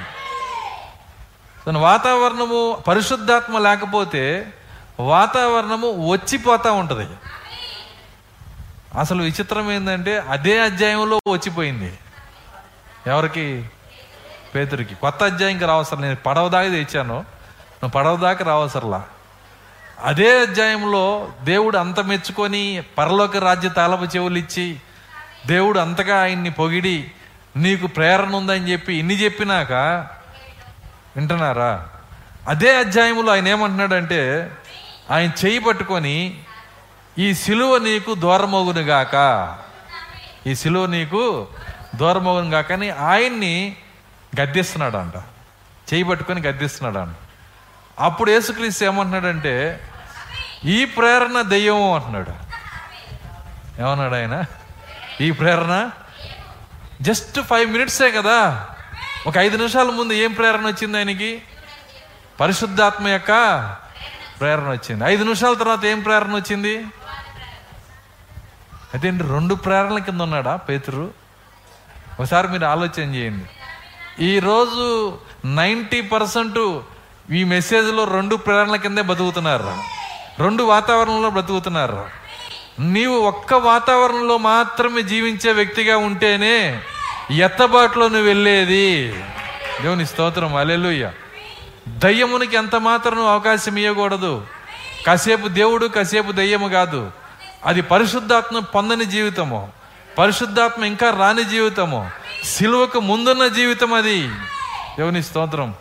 వాతావరణము 1.72 2.84
పరిశుద్ధాత్మ 2.88 3.58
లేకపోతే 3.58 4.54
వాతావరణము 5.00 6.10
వచ్చిపోతూ 6.10 6.74
ఉంటుంది. 6.74 7.10
అసలు 9.00 9.24
విచిత్రం 9.24 9.72
ఏంటంటే 9.72 10.24
అదే 10.30 10.60
అధ్యాయంలో 10.60 11.20
వచ్చిపోయింది. 11.32 12.00
ఎవరికి? 13.08 13.70
పేతురికి. 14.56 14.96
కొత్త 14.96 15.24
అధ్యాయంకి 15.24 15.66
రావసరం 15.66 16.02
నేను 16.02 16.16
పడవ 16.16 16.48
దాకా 16.48 16.70
తెచ్చాను. 16.70 17.16
నువ్వు 17.16 17.90
పడవ 17.90 18.16
దాకా 18.16 18.46
రావసరలా. 18.46 19.06
అదే 20.04 20.40
అధ్యాయంలో 20.42 21.34
దేవుడు 21.44 21.78
అంత 21.78 22.00
మెచ్చుకొని 22.00 22.84
పరలోక 22.98 23.38
రాజ్య 23.38 23.70
తాలపు 23.70 24.04
చెవులు 24.04 24.38
ఇచ్చి 24.38 24.78
దేవుడు 25.46 25.80
అంతగా 25.80 26.22
ఆయన్ని 26.22 26.50
పొగిడి 26.50 27.12
నీకు 27.58 27.88
ప్రేరణ 27.88 28.36
ఉందని 28.36 28.72
చెప్పి 28.72 28.98
ఇన్ని 28.98 29.14
చెప్పినాక 29.14 29.74
వింటున్నారా? 31.16 31.86
అదే 32.48 32.76
అధ్యాయంలో 32.78 33.32
ఆయన 33.32 33.48
ఏమంటున్నాడంటే 33.48 34.52
ఆయన 35.12 35.32
చేయి 35.46 35.60
పట్టుకొని 35.60 36.44
ఈ 37.20 37.34
సిలువ 37.34 37.78
నీకు 37.78 38.16
దూరమగునుగాక 38.16 39.16
ఈ 40.48 40.56
సిలువ 40.56 40.86
నీకు 40.86 41.48
దూరమగునుగాక 41.96 42.72
అని 42.72 42.90
ఆయన్ని 42.90 43.76
గద్దిస్తున్నాడంట. 44.42 45.14
చేయి 45.94 46.04
పట్టుకొని 46.04 46.42
గద్దిస్తున్నాడు 46.42 46.98
అంట 46.98 47.16
అప్పుడు 48.00 48.32
యేసుక్రీస్తు 48.32 48.86
ఏమంటున్నాడంటే 48.86 49.82
ఈ 50.66 50.86
ప్రేరణ 50.86 51.42
దెయ్యం 51.42 51.94
అంటున్నాడు. 51.94 52.30
ఏమన్నాడు 53.82 54.16
ఆయన? 54.16 54.44
ఈ 55.22 55.32
ప్రేరణ? 55.32 55.90
జస్ట్ 57.02 57.42
ఫైవ్ 57.42 57.72
మినిట్సే 57.72 58.12
కదా. 58.12 58.68
ఒక 59.28 59.38
ఐదు 59.38 59.58
నిమిషాల 59.58 59.90
ముందు 59.90 60.14
ఏం 60.14 60.34
ప్రేరణ 60.34 60.68
వచ్చింది 60.68 60.98
ఆయనకి? 60.98 61.42
పరిశుద్ధాత్మ 62.40 63.08
యొక్క 63.08 63.32
ప్రేరణ 64.40 64.70
వచ్చింది. 64.70 65.06
ఐదు 65.06 65.24
నిమిషాల 65.24 65.54
తర్వాత 65.54 65.86
ఏం 65.86 66.00
ప్రేరణ 66.00 66.36
వచ్చింది? 66.36 66.78
అయితే 68.94 69.10
రెండు 69.10 69.56
ప్రేరణల 69.56 69.98
కింద 69.98 70.22
ఉన్నాడా 70.22 70.56
పేతురు? 70.56 71.12
ఒకసారి 72.20 72.48
మీరు 72.48 72.66
ఆలోచన 72.66 73.16
చేయండి. 73.16 73.46
ఈరోజు 74.26 75.18
నైంటీ 75.46 76.02
పర్సెంట్ 76.02 76.82
ఈ 77.32 77.44
మెసేజ్లో 77.44 78.04
రెండు 78.04 78.36
ప్రేరణల 78.36 78.76
కిందే 78.76 79.02
బతుకుతున్నారు? 79.02 79.98
రెండు 80.40 80.64
వాతావరణంలో 80.64 81.30
బ్రతుకుతున్నారు. 81.30 82.06
నీవు 82.80 83.18
ఒక్క 83.18 83.54
వాతావరణంలో 83.54 84.38
మాత్రమే 84.38 85.02
జీవించే 85.02 85.52
వ్యక్తిగా 85.52 85.98
ఉంటేనే 85.98 86.82
ఎత్తబాటులో 87.32 88.08
నువ్వు 88.08 88.28
వెళ్ళేది. 88.28 89.14
దేవుని 89.82 90.06
స్తోత్రం. 90.06 90.56
అలెలుయ్య 90.56 91.12
దయ్యమునికి 91.88 92.56
ఎంత 92.56 92.76
మాత్రం 92.76 93.28
అవకాశం 93.28 93.78
ఇవ్వకూడదు 93.78 94.46
కాసేపు 95.08 95.48
దేవుడు 95.48 95.88
కాసేపు 95.88 96.32
దయ్యము 96.32 96.68
కాదు. 96.68 97.12
అది 97.66 97.82
పరిశుద్ధాత్మ 97.82 98.60
పొందని 98.60 99.06
జీవితము. 99.06 99.72
పరిశుద్ధాత్మ 100.18 100.86
ఇంకా 100.86 101.18
రాని 101.20 101.44
జీవితము. 101.44 102.12
సిలువకు 102.44 103.00
ముందున్న 103.00 103.48
జీవితం 103.48 103.94
అది. 103.94 104.22
దేవుని 104.98 105.24
స్తోత్రం. 105.24 105.74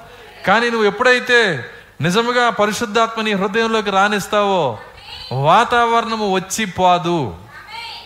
కానీ 0.47 0.71
నువ్వు 0.71 0.87
ఎప్పుడైతే 0.87 1.65
నిజముగా 2.01 2.51
పరిశుద్ధాత్మని 2.51 3.33
హృదయంలోకి 3.33 3.91
రానిస్తావో 3.91 4.79
వాతావరణము 5.33 6.35
వచ్చి 6.35 6.65
పోదు. 6.65 7.35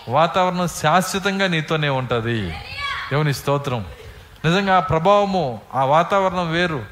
వాతావరణం 0.09 0.69
శాశ్వతంగా 0.69 1.47
నీతోనే 1.47 1.89
ఉంటుంది. 1.89 2.51
దేవుని 3.11 3.35
స్తోత్రం. 3.35 3.85
నిజంగా 4.45 4.77
ఆ 4.77 4.81
ప్రభావము 4.81 5.61
ఆ 5.75 5.85
వాతావరణం 5.85 6.53
వేరు. 6.53 6.85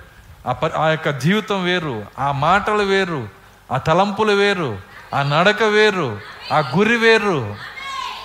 ఆ 0.47 0.53
ప 0.53 0.75
ఆ 0.75 0.89
యొక్క 0.89 1.11
జీవితం 1.11 1.65
వేరు. 1.65 2.07
ఆ 2.19 2.33
మాటలు 2.33 2.83
వేరు. 2.83 3.29
ఆ 3.73 3.77
తలంపులు 3.77 4.33
వేరు. 4.33 4.79
ఆ 5.15 5.23
నడక 5.23 5.63
వేరు. 5.63 6.21
ఆ 6.53 6.59
గురి 6.59 6.97
వేరు. 6.97 7.57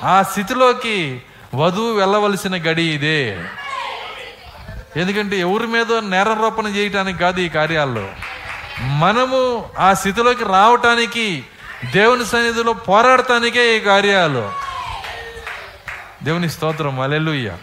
ఆ 0.04 0.22
స్థితిలోకి 0.22 1.24
వధువు 1.56 1.94
వెళ్ళవలసిన 1.94 2.56
గడి 2.56 2.84
ఇదే. 2.84 3.40
ఎందుకంటే 4.98 5.40
ఎవరి 5.40 5.68
మీద 5.68 5.94
నేరారోపణ 5.94 6.68
చేయటానికి 6.68 7.20
కాదు 7.20 7.40
ఈ 7.40 7.50
కార్యాల్లో. 7.50 8.10
మనము 8.84 9.66
ఆ 9.80 9.94
స్థితిలోకి 9.94 10.44
రావటానికి 10.44 11.46
దేవుని 11.92 12.26
సన్నిధిలో 12.26 12.74
పోరాడటానికే 12.74 13.78
ఈ 13.78 13.80
కార్యాలు. 13.80 14.52
దేవుని 16.24 16.50
స్తోత్రం 16.50 17.00
అలెలుయ్య 17.00 17.58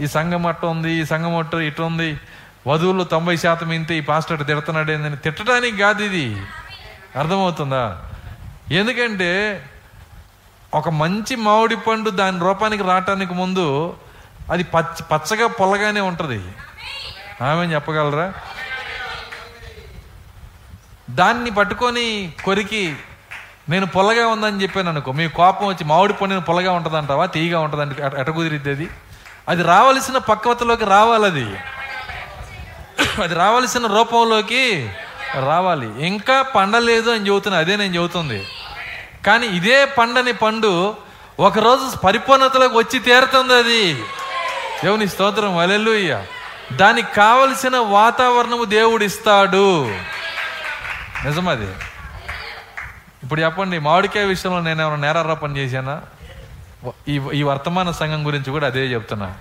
ఈ 0.00 0.06
సంఘం 0.06 0.46
అట్ట 0.46 0.64
ఉంది 0.64 0.92
ఈ 0.92 1.04
సంఘం 1.04 1.36
అట్ట 1.36 1.54
ఇటు 1.54 1.82
ఉంది. 1.82 2.20
వధువులు 2.66 3.04
తొంభై 3.04 3.36
శాతం 3.36 3.72
ఇంతే 3.72 3.98
ఈ 3.98 4.00
పాస్టర్ 4.00 4.46
తిడుతున్నాడు 4.46 4.92
ఏందని 4.92 5.16
తిట్టడానికి 5.16 5.76
కాదు 5.76 6.02
ఇది. 6.02 6.42
అర్థమవుతుందా? 7.18 8.02
ఎందుకంటే 8.70 9.64
ఒక 10.74 10.88
మంచి 10.88 11.36
మామిడి 11.36 11.76
పండు 11.76 12.10
దాని 12.10 12.40
రూపానికి 12.40 12.82
రావటానికి 12.82 13.34
ముందు 13.34 13.96
అది 14.52 14.62
పచ్చ 14.62 15.02
పచ్చగా 15.12 15.46
పొలగానే 15.46 16.00
ఉంటుంది. 16.00 16.52
ఆమె 17.44 17.74
చెప్పగలరా? 17.74 18.32
దాన్ని 21.10 21.50
పట్టుకొని 21.50 22.32
కొరికి 22.44 22.96
నేను 23.68 23.86
పొల్లగా 23.86 24.26
ఉందని 24.28 24.62
చెప్పాను 24.62 24.88
అనుకో 24.88 25.12
మీ 25.12 25.28
కోపం 25.28 25.66
వచ్చి 25.66 25.84
మామిడి 25.84 26.12
పండుని 26.12 26.40
పొల్లగా 26.40 26.72
ఉంటుంది 26.72 26.96
అంటావా 26.96 27.26
తీయగా 27.26 27.60
ఉంటుంది 27.60 28.02
ఎట- 28.20 28.30
కుదిరిద్ది 28.30 28.70
అది? 28.70 28.88
అది 29.48 29.62
రావలసిన 29.62 30.18
పక్వతలోకి 30.18 30.84
రావాలి 30.84 31.26
అది. 31.26 31.46
అది 33.22 33.34
రావలసిన 33.34 33.86
రూపంలోకి 33.86 34.90
రావాలి. 35.34 36.06
ఇంకా 36.06 36.42
పండలేదు 36.42 37.10
అని 37.10 37.26
చెబుతున్నా 37.26 37.58
అదే 37.58 37.76
నేను 37.76 37.94
చెబుతుంది. 37.94 38.46
కానీ 39.26 39.46
ఇదే 39.46 39.84
పండని 39.84 40.32
పండు 40.32 40.94
ఒకరోజు 41.40 41.96
పరిపూర్ణతలోకి 41.96 42.78
వచ్చి 42.78 42.98
తీరుతుంది 42.98 43.54
అది. 43.54 43.94
దేవుని 44.84 45.08
స్తోత్రం 45.08 45.56
అలెలుయ్య 45.56 46.24
దానికి 46.72 47.14
కావలసిన 47.14 47.76
వాతావరణము 47.76 48.64
దేవుడు 48.64 49.04
ఇస్తాడు 49.04 49.90
నిజమది. 51.24 51.72
ఇప్పుడు 53.22 53.40
చెప్పండి 53.40 53.78
మామిడికాయ 53.78 54.24
విషయంలో 54.24 54.60
నేను 54.60 54.82
ఏమైనా 54.82 54.96
నేరారోపణ 54.96 55.56
చేశానా? 55.56 56.02
ఈ 57.08 57.20
ఈ 57.32 57.42
వర్తమాన 57.42 57.90
సంఘం 57.90 58.26
గురించి 58.26 58.50
కూడా 58.50 58.66
అదే 58.66 58.80
చెప్తున్నా. 58.80 59.34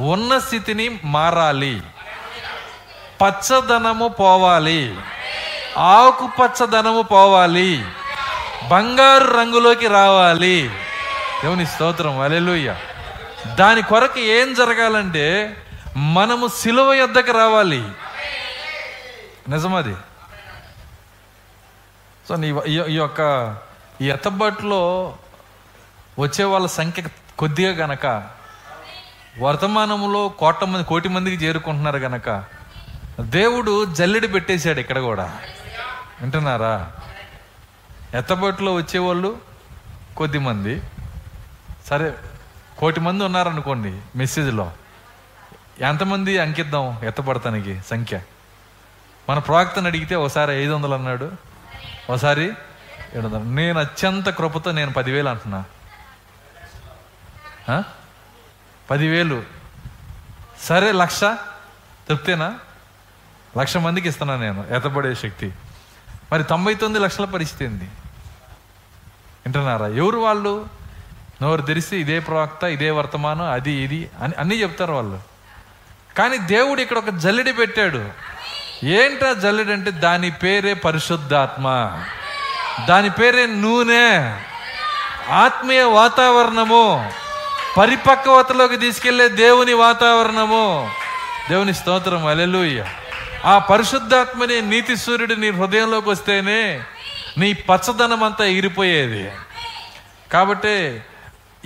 ఉన్న 0.00 0.38
స్థితిని 0.38 1.00
మారాలి. 1.04 1.82
పచ్చదనము 3.22 4.08
పోవాలి. 4.08 4.96
ఆకుపచ్చదనము 5.78 7.02
పోవాలి. 7.02 7.84
బంగారు 8.68 9.24
రంగులోకి 9.24 9.88
రావాలి. 9.88 10.70
దేవుని 11.42 11.66
స్తోత్రం. 11.66 12.20
అలెలుయ్య 12.20 12.76
దాని 13.54 13.82
కొరకు 13.82 14.18
ఏం 14.18 14.54
జరగాలంటే 14.54 15.56
మనము 15.96 16.46
సిలువ 16.46 16.92
యొద్దకు 16.92 17.32
రావాలి. 17.32 17.84
నిజమది. 19.48 19.94
సో 22.28 22.36
నీ 22.36 22.54
ఈ- 22.66 22.94
యొక్క 22.94 23.20
ఈ 24.00 24.10
ఎత్తబాటులో 24.10 25.14
వచ్చే 26.18 26.44
వాళ్ళ 26.44 26.66
సంఖ్య 26.66 27.02
కొద్దిగా 27.38 27.86
గనక 27.86 28.06
వర్తమానంలో 29.40 30.28
కోట 30.28 30.64
మంది 30.64 30.84
కోటి 30.84 31.08
మందికి 31.08 31.44
చేరుకుంటున్నారు 31.44 31.96
గనక 31.96 32.44
దేవుడు 33.20 33.84
జల్లెడి 33.84 34.28
పెట్టేశాడు 34.28 34.80
ఇక్కడ 34.80 34.98
కూడా. 34.98 35.38
వింటున్నారా? 36.20 36.92
ఎత్తబాటులో 38.14 38.74
వచ్చేవాళ్ళు 38.74 39.38
కొద్ది 40.16 40.38
మంది. 40.38 40.82
సరే 41.86 42.14
కోటి 42.78 43.00
మంది 43.00 43.24
ఉన్నారనుకోండి 43.24 44.00
మెసేజ్లో. 44.16 44.72
ఎంతమంది 45.80 46.38
అంకిద్దాం 46.38 46.98
ఎత్తపడతానికి 47.04 47.80
సంఖ్య? 47.86 48.20
మన 49.30 49.38
ప్రవక్తను 49.38 49.86
అడిగితే 49.86 50.14
ఒకసారి 50.14 50.52
ఐదు 50.52 50.72
వందలు 50.72 50.94
అన్నాడు. 50.94 51.47
ఒకసారి 52.10 52.52
ఏడు 53.14 53.28
నేను 53.28 53.80
అత్యంత 53.80 54.28
కృపతో 54.28 54.72
నేను 54.72 54.92
పదివేలు 54.92 55.28
అంటున్నా. 55.28 55.64
పదివేలు. 58.90 59.42
సరే 60.62 60.92
లక్ష. 60.92 61.20
తృప్తేనా? 62.08 62.58
లక్ష 63.58 63.76
మందికి 63.76 64.08
ఇస్తున్నా 64.08 64.36
నేను. 64.36 64.66
ఎతబడే 64.70 65.14
శక్తి. 65.14 65.52
మరి 66.32 66.44
తొంభై 66.44 66.74
తొమ్మిది 66.74 67.04
లక్షల 67.04 67.24
పరిస్థితి 67.24 67.64
ఏంది? 67.64 67.84
వింటున్నారా? 69.44 69.88
ఎవరు 69.88 70.18
వాళ్ళు? 70.18 70.68
నోరు 71.42 71.62
తెరిస్తే 71.62 72.00
ఇదే 72.00 72.18
ప్రవక్త 72.18 72.64
ఇదే 72.64 72.90
వర్తమానం 72.90 73.42
అది 73.42 73.72
ఇది 73.72 74.10
అని 74.22 74.32
అన్నీ 74.38 74.54
చెప్తారు 74.54 74.92
వాళ్ళు. 74.92 75.22
కానీ 76.18 76.38
దేవుడు 76.38 76.80
ఇక్కడ 76.80 76.98
ఒక 76.98 77.08
జల్లెడి 77.08 77.52
పెట్టాడు. 77.52 78.10
ఏంటా 78.84 79.32
జల్లెడంటే 79.32 79.90
దాని 79.90 80.30
పేరే 80.30 80.74
పరిశుద్ధాత్మ. 80.74 81.92
దాని 82.88 83.10
పేరే 83.10 83.46
నూనె. 83.46 84.34
ఆత్మీయ 85.30 85.82
వాతావరణము. 85.82 87.12
పరిపక్వతలోకి 87.78 88.76
తీసుకెళ్ళే 88.76 89.28
దేవుని 89.28 89.72
వాతావరణము. 89.72 90.90
దేవుని 91.50 91.74
స్తోత్రం 91.74 92.26
అలెలుయ్య 92.26 92.84
ఆ 93.44 93.58
పరిశుద్ధాత్మని 93.58 94.62
నీతి 94.62 94.96
సూర్యుడు 94.96 95.34
నీ 95.34 95.50
హృదయంలోకి 95.50 96.10
వస్తేనే 96.10 96.80
నీ 97.38 97.52
పచ్చదనం 97.52 98.22
అంతా 98.22 98.44
ఎగిరిపోయేది 98.44 99.30
కాబట్టి 100.32 101.00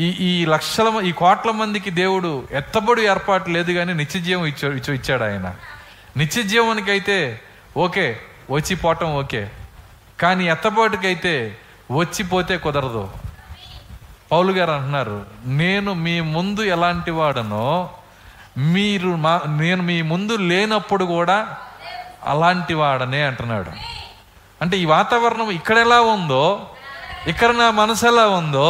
ఈ 0.01 0.05
ఈ 0.05 0.47
లక్షల 0.47 1.03
ఈ 1.05 1.13
కోట్ల 1.13 1.51
మందికి 1.51 1.91
దేవుడు 1.91 2.49
ఎత్తబడి 2.53 3.03
ఏర్పాటు 3.03 3.51
లేదు 3.51 3.73
కానీ 3.73 3.93
నిత్యజీవం 3.93 4.47
ఇచ్చాడు 4.47 4.93
ఇచ్చాడు 4.93 5.25
ఆయన. 5.25 5.55
నిత్య 6.17 6.43
జీవానికి 6.43 6.91
అయితే 6.91 7.41
ఓకే 7.77 8.07
వచ్చి 8.51 8.75
పోవటం 8.75 9.15
ఓకే. 9.15 9.43
కానీ 10.21 10.45
ఎత్తబాటుకైతే 10.45 11.35
వచ్చిపోతే 11.91 12.57
కుదరదు. 12.57 13.05
పౌలు 14.31 14.53
గారు 14.53 14.73
అంటున్నారు 14.73 15.17
నేను 15.45 15.95
మీ 15.95 16.21
ముందు 16.21 16.63
ఎలాంటి 16.63 17.11
వాడనో 17.11 17.91
మీరు 18.75 19.09
మా 19.17 19.41
నేను 19.47 19.83
మీ 19.83 20.03
ముందు 20.03 20.35
లేనప్పుడు 20.51 21.05
కూడా 21.05 21.39
అలాంటి 22.25 22.75
వాడనే 22.75 23.23
అంటున్నాడు. 23.23 23.71
అంటే 24.61 24.77
ఈ 24.77 24.85
వాతావరణం 24.85 25.51
ఇక్కడ 25.51 25.79
ఎలా 25.79 26.01
ఉందో 26.15 26.45
ఇక్కడ 27.27 27.51
నా 27.51 27.71
మనసు 27.71 28.07
ఎలా 28.07 28.29
ఉందో 28.29 28.69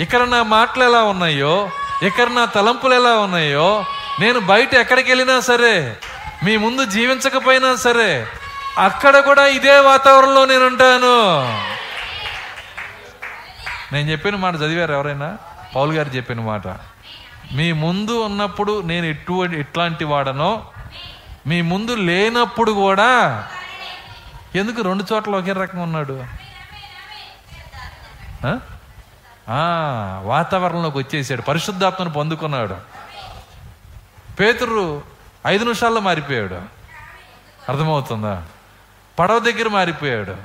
ఇక్కడ 0.00 0.22
నా 0.22 0.42
మాటలు 0.42 0.84
ఎలా 0.84 1.02
ఉన్నాయో 1.04 1.54
ఇక్కడ 2.02 2.28
నా 2.28 2.44
తలంపులు 2.44 2.94
ఎలా 2.94 3.12
ఉన్నాయో 3.18 3.68
నేను 4.20 4.38
బయట 4.40 4.74
ఎక్కడికి 4.74 5.08
వెళ్ళినా 5.10 5.40
సరే 5.40 5.74
మీ 6.44 6.54
ముందు 6.56 6.82
జీవించకపోయినా 6.94 7.70
సరే 7.76 8.10
అక్కడ 8.78 9.16
కూడా 9.28 9.44
ఇదే 9.56 9.76
వాతావరణంలో 9.90 10.42
నేను 10.46 10.66
ఉంటాను 10.66 11.14
నేను 13.92 14.06
చెప్పిన 14.10 14.36
మాట 14.44 14.54
చదివారు 14.62 14.92
ఎవరైనా? 14.92 15.28
పౌల్ 15.76 15.92
గారు 15.92 16.10
చెప్పిన 16.16 16.40
మాట. 16.40 16.66
మీ 17.56 17.66
ముందు 17.84 18.14
ఉన్నప్పుడు 18.24 18.74
నేను 18.90 19.06
ఎటువంటి 19.06 19.56
ఎట్లాంటి 19.60 20.04
వాడనో 20.12 20.50
మీ 21.46 21.58
ముందు 21.70 21.92
లేనప్పుడు 22.08 22.72
కూడా 22.84 23.10
ఎందుకు 24.54 24.80
రెండు 24.82 25.04
చోట్ల 25.12 25.36
ఒకే 25.40 25.52
రకంగా 25.52 25.82
ఉన్నాడు? 25.82 26.16
వాతావరణంలోకి 30.30 30.98
వచ్చేసాడు 30.98 31.42
పరిశుద్ధాత్మను 31.42 32.12
పొందుకున్నాడు. 32.18 32.76
పేతురు 34.40 34.86
ఐదు 35.46 35.62
నిమిషాల్లో 35.62 36.00
మారిపోయాడు. 36.00 36.54
అర్థమవుతుందా? 37.68 38.44
పడవ 39.18 39.38
దగ్గర 39.38 39.68
మారిపోయాడు. 39.68 40.36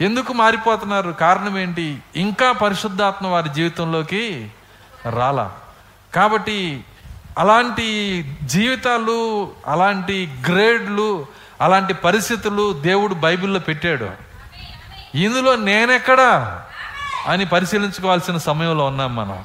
ఎందుకు 0.00 0.32
మారిపోతున్నారు? 0.32 1.10
కారణం 1.10 1.58
ఏంటి? 1.58 1.98
ఇంకా 2.16 2.52
పరిశుద్ధాత్మ 2.52 3.26
వారి 3.26 3.48
జీవితంలోకి 3.48 4.50
రాలా. 5.10 5.58
కాబట్టి 6.14 6.84
అలాంటి 7.38 8.22
జీవితాలు 8.42 9.50
అలాంటి 9.66 10.34
గ్రేడ్లు 10.48 11.26
అలాంటి 11.60 11.94
పరిస్థితులు 11.94 12.72
దేవుడు 12.72 13.14
బైబిల్లో 13.14 13.60
పెట్టాడు. 13.60 14.10
ఇందులో 15.14 15.56
నేనెక్కడా 15.56 16.62
అని 17.26 17.44
పరిశీలించుకోవాల్సిన 17.44 18.36
సమయంలో 18.36 18.84
ఉన్నాం 18.84 19.16
మనం. 19.16 19.44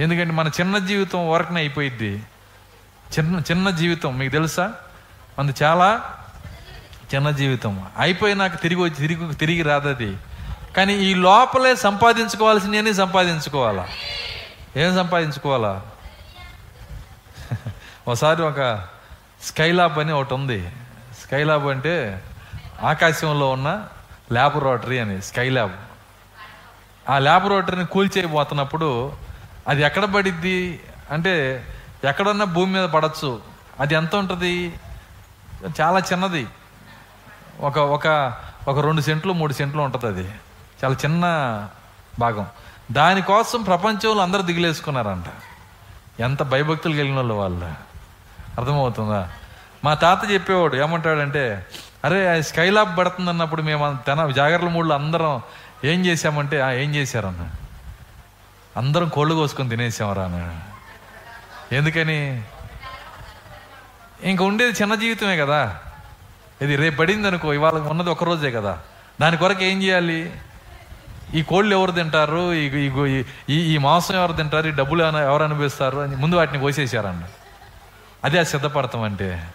ఎందుకంటే 0.00 0.32
మన 0.32 0.48
చిన్న 0.48 0.78
జీవితం 0.78 1.30
వరకునే 1.30 1.60
అయిపోయిద్ది. 1.60 2.22
చిన్న 3.18 3.40
చిన్న 3.50 3.70
జీవితం 3.70 4.18
మీకు 4.18 4.32
తెలుసా? 4.32 4.72
మనది 5.38 5.64
చాలా 5.64 6.16
చిన్న 7.14 7.30
జీవితం. 7.30 7.86
అయిపోయినాక 7.98 8.60
తిరిగి 8.60 8.80
వచ్చి 8.80 8.94
తిరిగి 8.94 9.34
తిరిగి 9.34 9.62
రాదది 9.62 10.16
కానీ 10.76 10.94
ఈ 10.94 11.14
లోపలే 11.14 11.76
సంపాదించుకోవాల్సినవన్నీ 11.76 12.92
సంపాదించుకోవాలా? 12.92 13.88
ఏం 14.76 14.96
సంపాదించుకోవాలా? 14.96 15.82
ఒకసారి 18.08 18.42
ఒక 18.42 18.88
స్కైలాబ్ 19.42 19.98
అని 19.98 20.12
ఒకటి 20.12 20.34
ఉంది. 20.34 20.72
స్కైలాబ్ 21.22 21.66
అంటే 21.66 22.22
ఆకాశంలో 22.82 23.50
ఉన్న 23.50 23.86
ల్యాబొరేటరీ 24.32 24.98
అని 24.98 25.22
స్కైలాబ్. 25.22 25.72
ఆ 27.10 27.18
ల్యాబొరేటరీని 27.18 27.86
కూల్చేయబోతున్నప్పుడు 27.86 29.12
అది 29.70 29.82
ఎక్కడ 29.82 30.04
పడిద్ది? 30.04 30.80
అంటే 31.10 31.66
ఎక్కడన్నా 32.04 32.44
భూమి 32.44 32.72
మీద 32.72 32.88
పడచ్చు. 32.88 33.40
అది 33.80 33.94
ఎంత 33.94 34.16
ఉంటుంది? 34.16 34.74
చాలా 35.80 35.98
చిన్నది. 35.98 36.46
ఒక 37.60 37.78
ఒక 37.78 38.34
ఒక 38.68 38.78
రెండు 38.78 39.00
సెంట్లు 39.00 39.32
మూడు 39.32 39.52
సెంట్లు 39.52 39.82
ఉంటుంది 39.82 40.06
అది. 40.06 40.30
చాలా 40.84 40.94
చిన్న 40.94 41.24
భాగం. 42.18 42.46
దానికోసం 42.92 43.62
ప్రపంచంలో 43.62 44.22
అందరూ 44.22 44.42
దిగులేసుకున్నారంట. 44.42 45.24
ఎంత 46.20 46.42
భయభక్తులు 46.42 46.94
కలిగిన 46.94 47.16
వాళ్ళు. 47.16 47.34
వాళ్ళు 47.34 47.64
అర్థమవుతుందా? 48.58 49.28
మా 49.84 49.94
తాత 49.94 50.30
చెప్పేవాడు 50.30 50.76
ఏమంటాడంటే 50.76 51.66
అరే 52.04 52.38
ఆ 52.38 52.40
స్కైలాబ్ 52.40 52.98
పడుతుంది 52.98 53.30
అన్నప్పుడు 53.30 53.62
మేము 53.62 53.98
తన 54.08 54.30
జాగ్రత్త 54.30 54.64
మూడులో 54.64 54.94
అందరం 54.94 55.42
ఏం 55.84 56.06
చేశామంటే 56.06 56.56
ఏం 56.56 56.94
చేశారన్నా. 56.94 57.50
అందరం 58.76 59.08
కోళ్ళు 59.08 59.34
కోసుకొని 59.34 59.68
తినేసామరా 59.68 60.60
ఎందుకని? 61.72 62.42
ఇంక 64.22 64.42
ఉండేది 64.42 64.82
చిన్న 64.82 64.94
జీవితమే 64.94 65.36
కదా. 65.36 65.78
ఇది 66.62 66.76
రేపు 66.76 66.96
పడింది 66.96 67.28
అనుకో 67.28 67.54
ఇవాళ 67.54 67.74
ఉన్నది 67.74 68.10
ఒకరోజే 68.10 68.50
కదా. 68.50 68.78
దాని 69.20 69.36
కొరకు 69.36 69.62
ఏం 69.62 69.82
చేయాలి? 69.82 70.32
ఈ 71.34 71.42
కోళ్ళు 71.42 71.76
ఎవరు 71.76 71.90
తింటారు? 71.90 72.54
ఈ 72.54 73.24
ఈ- 73.48 73.74
ఈ 73.74 73.78
మాంసం 73.78 74.14
ఎవరు 74.14 74.32
తింటారు? 74.32 74.68
ఈ 74.68 74.70
డబ్బులు 74.70 75.04
ఎవరు- 75.04 75.18
ఎవరు 75.18 75.42
అనిపిస్తారు 75.42 75.98
అని 75.98 76.16
ముందు 76.16 76.36
వాటిని 76.36 76.60
పోసేసారండి 76.60 77.24
అదే 78.24 78.38
ఆ 78.38 78.42
సిద్ధపడతాం 78.42 79.02
అంటే. 79.02 79.48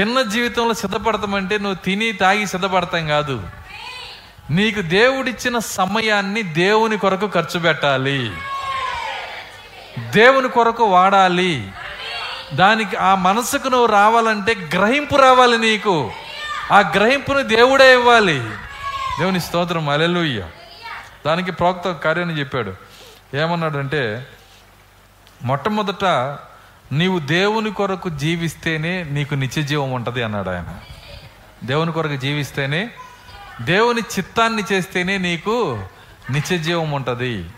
చిన్న 0.00 0.22
జీవితంలో 0.22 0.74
సిద్ధపడతాం 0.74 1.34
అంటే 1.34 1.58
నువ్వు 1.58 1.74
తిని 1.74 2.12
తాగి 2.12 2.46
సిద్ధపడతాం 2.46 3.08
కాదు. 3.08 3.48
నీకు 4.50 4.80
దేవుడిచ్చిన 4.80 5.58
సమయాన్ని 5.58 6.42
దేవుని 6.42 6.98
కొరకు 6.98 7.30
ఖర్చు 7.34 7.60
పెట్టాలి. 7.60 8.32
దేవుని 9.98 10.48
కొరకు 10.48 10.84
వాడాలి. 10.84 11.72
దానికి 12.54 12.96
ఆ 12.96 13.14
మనసుకు 13.14 13.68
నువ్వు 13.68 13.86
రావాలంటే 13.86 14.54
గ్రహింపు 14.54 15.16
రావాలి 15.16 15.58
నీకు. 15.58 16.12
ఆ 16.72 16.80
గ్రహింపును 16.80 17.42
దేవుడే 17.42 17.92
ఇవ్వాలి. 17.92 18.38
దేవుని 19.18 19.40
స్తోత్రం 19.40 19.88
అలెలుయ్య 19.88 20.46
దానికి 21.26 21.52
ప్రోక్త 21.52 21.92
కార్యని 21.92 22.04
కార్యాన్ని 22.04 22.40
చెప్పాడు. 22.40 22.74
ఏమన్నాడంటే 23.36 24.26
మొట్టమొదట 25.42 26.04
నీవు 26.92 27.18
దేవుని 27.18 27.72
కొరకు 27.72 28.08
జీవిస్తేనే 28.08 29.02
నీకు 29.02 29.34
నిత్య 29.34 29.62
జీవం 29.62 29.92
ఉంటుంది 29.92 30.22
అన్నాడు 30.22 30.50
ఆయన. 30.50 30.80
దేవుని 31.64 31.92
కొరకు 31.92 32.16
జీవిస్తేనే 32.16 32.90
దేవుని 33.60 34.00
చిత్తాన్ని 34.00 34.62
చేస్తేనే 34.72 35.18
నీకు 35.18 35.82
నిత్యజీవం 36.30 36.90
ఉంటుంది. 36.90 37.50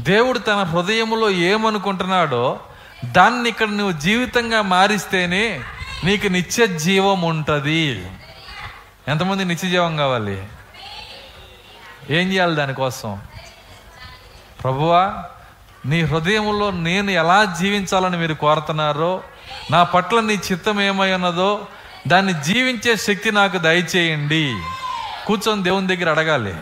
దేవుడు 0.00 0.38
తన 0.38 0.62
హృదయంలో 0.62 1.30
ఏమనుకుంటున్నాడో 1.30 2.60
దాన్ని 3.04 3.48
ఇక్కడ 3.48 3.68
నువ్వు 3.68 4.00
జీవితంగా 4.00 4.62
మారిస్తేనే 4.62 5.60
నీకు 6.04 6.26
నిత్య 6.26 6.66
జీవం 6.66 7.22
ఉంటుంది. 7.22 8.10
ఎంతమంది 9.08 9.44
నిత్యజీవం 9.44 9.96
కావాలి? 9.96 10.44
ఏం 12.10 12.32
చేయాలి 12.32 12.54
దానికోసం? 12.54 13.22
ప్రభువా 14.62 15.24
నీ 15.86 16.02
హృదయంలో 16.02 16.70
నేను 16.70 17.10
ఎలా 17.10 17.56
జీవించాలని 17.60 18.16
మీరు 18.16 18.34
కోరుతున్నారో 18.34 19.22
నా 19.70 19.82
పట్ల 19.82 20.20
నీ 20.20 20.34
చిత్తం 20.34 20.80
ఏమై 20.80 21.12
ఉన్నదో 21.12 21.66
దాన్ని 22.08 22.44
జీవించే 22.44 22.96
శక్తి 22.96 23.32
నాకు 23.32 23.58
దయచేయండి. 23.58 24.56
కూర్చొని 25.26 25.62
దేవుని 25.62 25.96
దగ్గర 25.96 26.10
అడగాలి. 26.10 26.52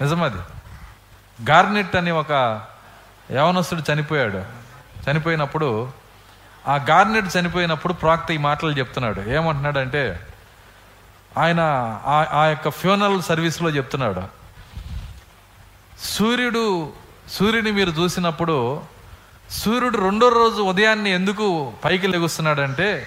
నిజమది. 0.00 0.38
గార్నెట్ 1.50 1.96
అని 1.96 2.10
ఒక 2.10 2.62
యవనస్తుడు 3.32 3.92
చనిపోయాడు. 3.92 4.44
చనిపోయినప్పుడు 5.10 5.90
ఆ 6.68 6.74
గార్నెట్ 6.74 7.36
చనిపోయినప్పుడు 7.36 7.92
ప్రాక్త 7.92 8.30
ఈ 8.30 8.36
మాటలు 8.36 8.70
చెప్తున్నాడు. 8.70 9.20
ఏమంటున్నాడంటే 9.20 10.26
ఆయన 11.38 11.60
ఆ- 12.06 12.26
ఆ 12.32 12.44
యొక్క 12.44 12.68
ఫ్యూనరల్ 12.68 13.22
సర్వీస్లో 13.22 13.70
చెప్తున్నాడు. 13.70 14.22
సూర్యుడు 16.02 16.92
సూర్యుని 17.30 17.72
మీరు 17.72 17.90
చూసినప్పుడు 17.90 18.82
సూర్యుడు 19.50 19.98
రెండో 19.98 20.28
రోజు 20.28 20.62
ఉదయాన్నే 20.62 21.14
ఎందుకు 21.14 21.72
పైకి 21.84 22.06
లెగుస్తున్నాడంటే 22.06 23.06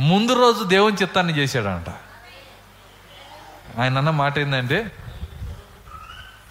ముందు 0.00 0.32
రోజు 0.32 0.64
దేవుని 0.64 0.96
చిత్తాన్ని 1.02 1.38
చేశాడంట. 1.38 1.92
ఆయన 3.78 3.98
అన్న 3.98 4.10
మాట 4.10 4.38
ఏంటంటే 4.38 4.92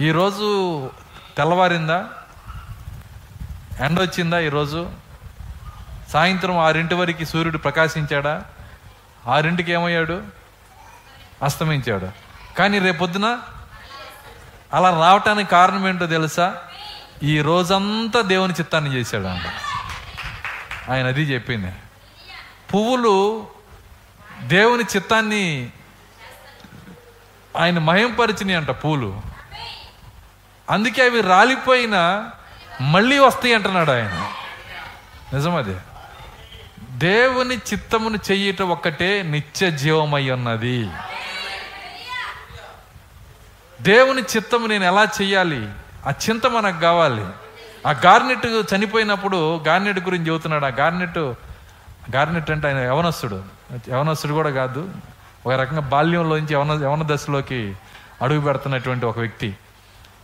ఈరోజు 0.02 0.90
తెల్లవారిందా? 1.38 2.10
ఎండ 3.80 4.02
వచ్చిందా 4.02 4.40
ఈరోజు? 4.40 4.92
సాయంత్రం 6.10 6.58
ఆరింటి 6.58 6.96
వరకు 6.96 7.26
సూర్యుడు 7.26 7.58
ప్రకాశించాడా? 7.58 8.46
ఆరింటికి 9.28 9.72
ఏమయ్యాడు? 9.72 10.24
అస్తమించాడు. 11.44 12.10
కానీ 12.58 12.80
రేపొద్దున 12.80 13.40
అలా 14.74 14.90
రావటానికి 14.90 15.50
కారణం 15.50 15.88
ఏంటో 15.88 16.08
తెలుసా? 16.08 16.62
ఈ 17.24 17.42
రోజంతా 17.42 18.22
దేవుని 18.22 18.54
చిత్తాన్ని 18.54 18.94
చేశాడు 18.94 19.24
అంట 19.24 19.42
ఆయన 20.92 21.08
అది 21.08 21.22
చెప్పింది. 21.22 21.74
పువ్వులు 22.74 23.48
దేవుని 24.42 24.84
చిత్తాన్ని 24.84 25.72
ఆయన 27.58 27.80
మయంపరిచినాయి 27.80 28.56
అంట 28.56 28.70
పూలు. 28.70 29.22
అందుకే 30.70 31.06
అవి 31.06 31.22
రాలిపోయినా 31.22 32.32
మళ్ళీ 32.82 33.20
వస్తాయి 33.20 33.54
అంటున్నాడు 33.54 33.92
ఆయన. 33.92 34.28
నిజమదే. 35.34 35.78
దేవుని 36.92 37.58
చిత్తమును 37.58 38.20
చెయ్యట 38.32 38.62
ఒక్కటే 38.62 39.24
నిత్య 39.24 39.72
జీవమై 39.72 40.30
ఉన్నది. 40.30 40.90
దేవుని 43.82 44.22
చిత్తము 44.22 44.68
నేను 44.68 44.84
ఎలా 44.84 45.04
చెయ్యాలి 45.04 45.70
ఆ 46.08 46.10
చింత 46.10 46.48
మనకు 46.48 46.80
కావాలి. 46.80 47.26
ఆ 47.88 47.92
గార్నెట్ 47.92 48.76
చనిపోయినప్పుడు 48.76 49.58
గార్నెట్ 49.58 50.00
గురించి 50.00 50.28
చెబుతున్నాడు. 50.28 50.66
ఆ 50.66 50.68
గార్నెట్ 50.68 51.18
గార్నెట్ 52.16 52.52
అంటే 52.52 52.68
ఆయన 52.68 52.78
యవనస్తుడు. 52.78 53.44
యవనస్తుడు 53.90 54.34
కూడా 54.34 54.50
కాదు. 54.50 54.92
ఒక 55.46 55.52
రకంగా 55.52 55.82
బాల్యంలోంచి 55.82 56.54
యవన 56.54 56.84
యవన 56.84 57.02
దశలోకి 57.06 57.76
అడుగు 58.22 58.42
పెడుతున్నటువంటి 58.42 59.06
ఒక 59.06 59.20
వ్యక్తి. 59.20 59.56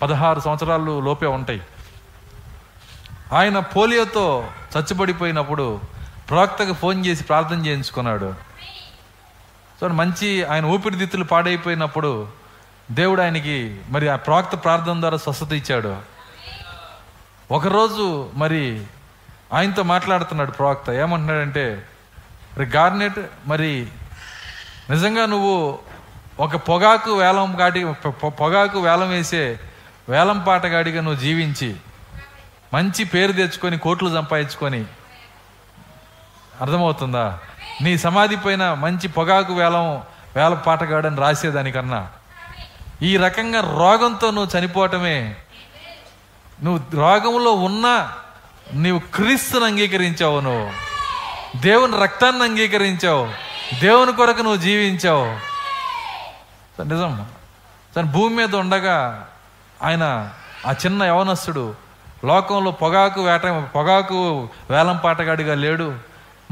పదహారు 0.01 0.39
సంవత్సరాలు 0.39 0.99
లోపే 0.99 1.25
ఉంటాయి. 1.25 1.61
ఆయన 3.33 3.59
పోలియోతో 3.59 4.47
చచ్చుబడిపోయినప్పుడు 4.77 5.81
ప్రవక్తకు 6.29 6.73
ఫోన్ 6.73 7.05
చేసి 7.05 7.23
ప్రార్థన 7.23 7.65
చేయించుకున్నాడు. 7.65 8.33
సో 9.81 9.87
మంచి 9.87 10.43
ఆయన 10.43 10.65
ఊపిరితిత్తులు 10.65 11.23
పాడైపోయినప్పుడు 11.23 12.27
దేవుడు 12.91 13.21
ఆయనకి 13.21 13.79
మరి 13.89 14.09
ఆ 14.09 14.15
ప్రవక్త 14.15 14.55
ప్రార్థన 14.55 14.99
ద్వారా 14.99 15.17
స్వస్థత 15.17 15.53
ఇచ్చాడు. 15.53 15.95
ఒకరోజు 17.51 18.29
మరి 18.33 18.83
ఆయనతో 19.53 19.83
మాట్లాడుతున్నాడు 19.83 20.51
ప్రవక్త. 20.51 20.89
ఏమంటున్నాడంటే 20.89 21.85
మరి 22.57 22.65
గార్నెట్ 22.65 23.19
మరి 23.45 23.87
నిజంగా 24.91 25.25
నువ్వు 25.25 25.79
ఒక 26.39 26.55
పొగాకు 26.55 27.11
వేలం 27.11 27.61
గాడి 27.61 27.93
పొగాకు 28.27 28.79
వేలం 28.79 29.09
వేసే 29.09 29.59
వేలం 30.09 30.39
పాటగాడిగా 30.39 31.01
నువ్వు 31.01 31.19
జీవించి 31.19 31.75
మంచి 32.73 33.03
పేరు 33.03 33.31
తెచ్చుకొని 33.31 33.77
కోట్లు 33.77 34.13
సంపాదించుకొని 34.13 34.85
అర్థమవుతుందా? 36.61 37.39
నీ 37.81 37.97
సమాధి 37.97 38.35
పైన 38.35 38.73
మంచి 38.73 39.07
పొగాకు 39.07 39.53
వేలం 39.53 40.01
వేల 40.35 40.53
పాటగాడని 40.53 41.17
రాసేదానికన్నా 41.17 42.09
ఈ 43.01 43.17
రకంగా 43.17 43.59
రోగంతో 43.59 44.31
నువ్వు 44.31 44.59
చనిపోవటమే. 44.59 45.35
నువ్వు 46.63 46.99
రోగంలో 46.99 47.51
ఉన్నా 47.51 48.13
నీవు 48.73 48.99
క్రీస్తుని 48.99 49.65
అంగీకరించావు 49.65 50.39
నువ్వు. 50.39 50.71
దేవుని 51.61 52.01
రక్తాన్ని 52.01 52.43
అంగీకరించావు. 52.43 53.50
దేవుని 53.79 54.13
కొరకు 54.13 54.41
నువ్వు 54.41 54.61
జీవించావు. 54.61 55.25
నిజం. 56.83 57.25
తను 57.95 58.11
భూమి 58.11 58.35
మీద 58.35 58.55
ఉండగా 58.55 59.27
ఆయన 59.83 60.29
ఆ 60.67 60.71
చిన్న 60.71 61.03
యవనస్తుడు 61.03 61.75
లోకంలో 62.25 62.71
పొగాకు 62.71 63.21
వేట 63.21 63.41
పొగాకు 63.75 64.49
వేలం 64.69 64.97
పాటగాడిగా 64.97 65.55
లేడు 65.55 65.95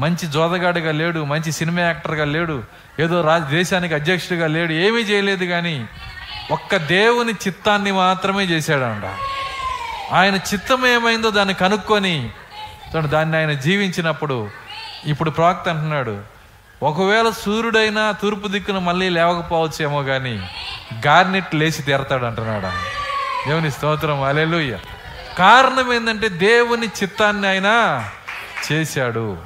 మంచి 0.00 0.26
జోదగాడిగా 0.26 0.92
లేడు 0.92 1.24
మంచి 1.24 1.52
సినిమా 1.52 1.80
యాక్టర్గా 1.80 2.24
లేడు 2.24 2.64
ఏదో 3.00 3.20
రా 3.20 3.38
దేశానికి 3.38 3.94
అధ్యక్షుడిగా 3.94 4.46
లేడు 4.46 4.72
ఏమీ 4.72 5.00
చేయలేదు 5.00 5.44
కానీ 5.44 5.88
ఒక్క 6.50 6.76
దేవుని 6.76 7.32
చిత్తాన్ని 7.32 7.92
మాత్రమే 7.92 8.44
చేశాడంట. 8.44 9.04
ఆయన 10.14 10.34
చిత్తం 10.34 10.86
ఏమైందో 10.86 11.30
దాన్ని 11.30 11.54
కనుక్కొని 11.54 12.30
దాన్ని 12.96 13.36
ఆయన 13.36 13.52
జీవించినప్పుడు 13.52 14.50
ఇప్పుడు 15.04 15.30
ప్రవక్త 15.30 15.68
అంటున్నాడు 15.68 16.39
ఒకవేళ 16.82 17.30
సూర్యుడైనా 17.30 18.12
తూర్పు 18.12 18.48
దిక్కున 18.48 18.78
మళ్ళీ 18.78 19.08
లేవకపోవచ్చేమో 19.08 20.02
కానీ 20.02 20.48
గార్నెట్ 21.06 21.54
లేచి 21.54 21.82
తీరతాడు 21.82 22.24
అంటున్నాడు 22.24 22.66
దేవుని 23.48 23.70
స్తోత్రం 23.70 24.22
అలెలుయ్య 24.22 24.78
కారణం 25.38 25.92
ఏంటంటే 25.92 26.28
దేవుని 26.28 26.86
చిత్తాన్ని 26.86 27.48
ఆయన 27.48 28.02
చేశాడు. 28.72 29.38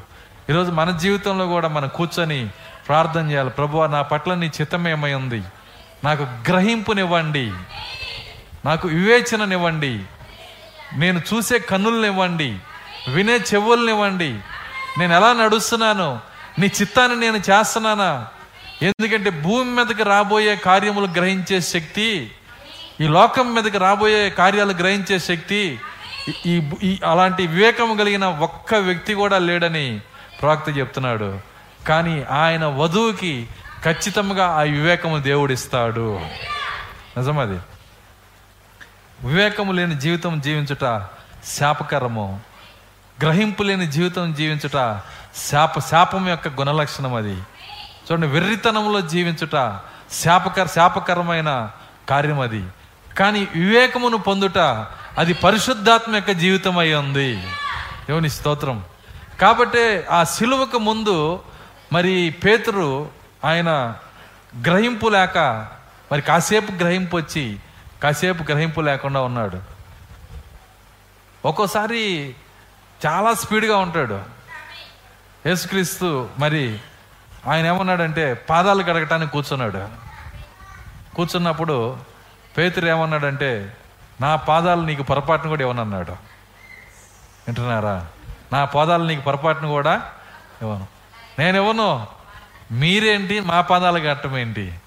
ఈరోజు 0.51 0.71
మన 0.71 0.91
జీవితంలో 0.91 1.47
కూడా 1.47 1.69
మనం 1.69 1.89
కూర్చొని 1.89 2.49
ప్రార్థన 2.89 3.31
చేయాలి. 3.31 3.51
ప్రభు 3.51 3.87
నా 3.87 4.03
పట్ల 4.03 4.35
నీ 4.35 4.47
చిత్తమేమై 4.47 5.13
ఉంది? 5.13 5.43
నాకు 6.05 6.23
గ్రహింపునివ్వండి. 6.23 7.53
నాకు 8.65 8.89
వివేచననివ్వండి. 8.89 10.01
నేను 10.97 11.23
చూసే 11.35 11.59
కన్నులనివ్వండి. 11.59 12.59
వినే 13.09 13.37
చెవులనివ్వండి. 13.37 14.39
నేను 14.99 15.15
ఎలా 15.15 15.33
నడుస్తున్నాను 15.33 16.34
నీ 16.59 16.67
చిత్తాన్ని 16.67 17.21
నేను 17.21 17.37
చేస్తున్నానా? 17.37 18.27
ఎందుకంటే 18.83 19.31
భూమి 19.31 19.71
మీదకి 19.71 20.03
రాబోయే 20.03 20.57
కార్యములు 20.57 21.07
గ్రహించే 21.07 21.61
శక్తి 21.61 22.31
ఈ 23.01 23.09
లోకం 23.09 23.55
మీదకి 23.55 23.79
రాబోయే 23.79 24.31
కార్యాలు 24.31 24.73
గ్రహించే 24.73 25.19
శక్తి 25.19 25.81
ఈ- 26.47 27.01
అలాంటి 27.07 27.47
వివేకం 27.47 27.97
కలిగిన 27.97 28.25
ఒక్క 28.25 28.75
వ్యక్తి 28.75 29.15
కూడా 29.15 29.39
లేడని 29.39 30.01
ప్రవక్త 30.43 30.79
చెప్తున్నాడు. 30.79 31.41
కానీ 31.89 32.23
ఆయన 32.31 32.65
వధువుకి 32.65 33.49
ఖచ్చితంగా 33.85 34.47
ఆ 34.47 34.61
వివేకము 34.61 35.19
దేవుడిస్తాడు. 35.19 36.21
నిజమది 37.17 37.59
వివేకము 39.27 39.73
లేని 39.73 39.95
జీవితం 39.95 40.41
జీవించుట 40.41 41.07
శాపకరము. 41.47 42.41
గ్రహింపు 43.23 43.63
లేని 43.63 43.87
జీవితం 43.87 44.35
జీవించుట 44.35 44.77
శాప 45.37 45.79
శాపం 45.79 46.29
యొక్క 46.29 46.49
గుణలక్షణం 46.49 47.15
అది. 47.15 47.35
చూడండి 47.35 48.27
వెర్రితనంలో 48.27 49.01
జీవించుట 49.01 49.81
శాపకర 50.13 50.67
శాపకరమైన 50.67 51.71
కార్యం 52.09 52.41
అది. 52.41 52.65
కానీ 53.19 53.49
వివేకమును 53.57 54.17
పొందుట 54.17 54.59
అది 55.19 55.35
పరిశుద్ధాత్మ 55.35 56.15
యొక్క 56.15 56.31
జీవితం 56.31 56.79
అయి 56.79 56.95
ఉంది. 56.95 57.37
దేవుని 58.09 58.31
స్తోత్రం. 58.31 58.85
కాబట్టి 59.41 60.05
ఆ 60.11 60.25
సిలువకు 60.25 60.79
ముందు 60.79 61.43
మరి 61.93 62.35
పేతురు 62.45 63.09
ఆయన 63.45 63.95
గ్రహింపు 64.67 65.09
లేక 65.09 65.67
మరి 66.13 66.23
కాసేపు 66.23 66.73
గ్రహింపు 66.73 67.17
వచ్చి 67.17 67.59
కాసేపు 68.03 68.43
గ్రహింపు 68.43 68.81
లేకుండా 68.81 69.21
ఉన్నాడు. 69.21 69.59
ఒక్కోసారి 71.45 72.35
చాలా 73.07 73.35
స్పీడ్గా 73.35 73.77
ఉంటాడు. 73.77 74.34
యేసుక్రీస్తు 75.47 76.29
మరి 76.39 76.81
ఆయన 77.51 77.67
ఏమన్నాడంటే 77.67 78.35
పాదాలు 78.35 78.83
కడగటానికి 78.83 79.33
కూర్చున్నాడు. 79.33 79.89
కూర్చున్నప్పుడు 81.15 81.99
పేతురు 82.59 82.87
ఏమన్నాడంటే 82.87 83.77
నా 84.21 84.37
పాదాలు 84.37 84.83
నీకు 84.83 85.03
పొరపాటును 85.03 85.49
కూడా 85.49 85.61
ఇవ్వనన్నాడు 85.61 86.13
వింటున్నారా? 87.47 88.07
నా 88.53 88.65
పాదాలు 88.65 89.05
నీకు 89.05 89.21
పొరపాటును 89.21 89.69
కూడా 89.69 90.13
ఇవ్వను. 90.63 90.87
నేను 91.39 91.57
ఇవ్వను. 91.57 92.07
మీరేంటి? 92.73 93.41
మా 93.41 93.61
పాదాలు 93.61 93.99
కట్టడం 93.99 94.39
ఏంటి? 94.39 94.79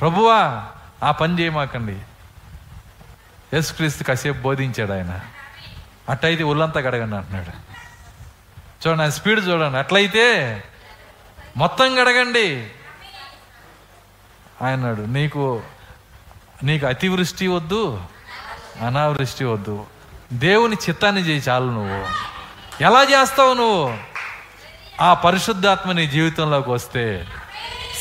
ప్రభువా 0.00 0.66
ఆ 1.02 1.10
పని 1.10 1.40
చేయమాకండి. 1.40 1.98
యేసుక్రీస్తు 3.54 4.04
కాసేపు 4.04 4.38
బోధించాడు 4.38 4.92
ఆయన. 4.92 5.20
అట్టయితే 6.08 6.42
ఒళ్ళంతా 6.42 6.80
కడగండి 6.80 7.16
అంటున్నాడు. 7.16 7.67
చూడండి 8.86 9.02
ఆయన 9.02 9.10
స్పీడ్ 9.10 9.48
చూడండి. 9.48 9.78
అట్లయితే 9.78 10.62
మొత్తం 11.56 12.02
గడగండి. 12.02 12.70
ఆయన్నాడు 14.62 15.02
నీకు 15.02 15.62
నీకు 16.62 16.86
అతివృష్టి 16.86 17.46
వద్దు 17.46 18.00
అనావృష్టి 18.86 19.44
వద్దు. 19.44 19.86
దేవుని 20.32 20.76
చిత్తాన్ని 20.76 21.22
చేయి 21.22 21.42
చాలు 21.48 21.64
నువ్వు. 21.64 22.06
ఎలా 22.84 23.02
చేస్తావు 23.02 23.54
నువ్వు? 23.54 23.98
ఆ 25.00 25.14
పరిశుద్ధాత్మ 25.14 25.92
నీ 25.92 26.06
జీవితంలోకి 26.06 26.70
వస్తే 26.70 27.28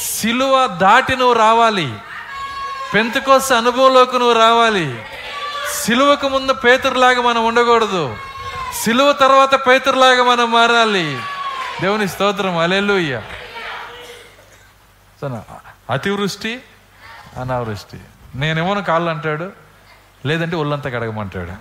సిలువ 0.02 0.68
దాటి 0.68 1.16
నువ్వు 1.16 1.34
రావాలి. 1.34 1.94
పెంతకోస 2.94 3.54
అనుభవంలోకి 3.54 4.20
నువ్వు 4.20 4.40
రావాలి. 4.40 5.06
సిలువకు 5.84 6.28
ముందు 6.28 6.54
పేతురులాగా 6.54 7.22
మనం 7.22 7.46
ఉండకూడదు. 7.46 8.18
సిలువ 8.84 9.12
తర్వాత 9.12 9.56
పేతురులాగా 9.56 10.24
మనం 10.24 10.52
మారాలి. 10.52 11.20
దేవుని 11.82 12.08
స్తోత్రం. 12.08 12.58
అలెలుయ్య 12.58 13.22
అతివృష్టి 15.90 16.62
అనావృష్టి. 17.42 18.00
నేనేమో 18.36 18.82
కాళ్ళు 18.82 19.10
అంటాడు 19.10 19.52
లేదంటే 20.26 20.56
ఒళ్ళంతా 20.56 20.90
కడగమంటాడు. 20.90 21.52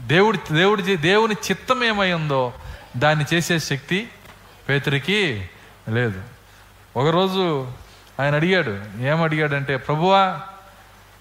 దేవుడి 0.00 0.38
దేవుడి 0.52 0.96
దేవుని 0.96 1.34
చిత్తం 1.50 1.84
ఏమై 1.84 2.12
ఉందో 2.12 2.52
దాన్ని 2.96 3.24
చేసే 3.34 3.58
శక్తి 3.58 4.08
పేతురికి 4.68 5.50
లేదు. 5.88 6.22
ఒకరోజు 6.96 7.72
ఆయన 8.20 8.34
అడిగాడు 8.34 9.02
ఏమడిగాడంటే 9.02 9.76
ప్రభువా 9.76 10.40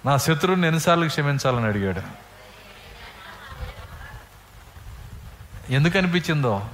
నా 0.05 0.17
శత్రువుని 0.17 0.67
ఎన్నిసార్లు 0.67 1.07
క్షమించాలని 1.07 1.65
అడిగాడు. 1.65 2.30
ఎందుకు 5.71 5.97
అనిపించిందో 5.97 6.69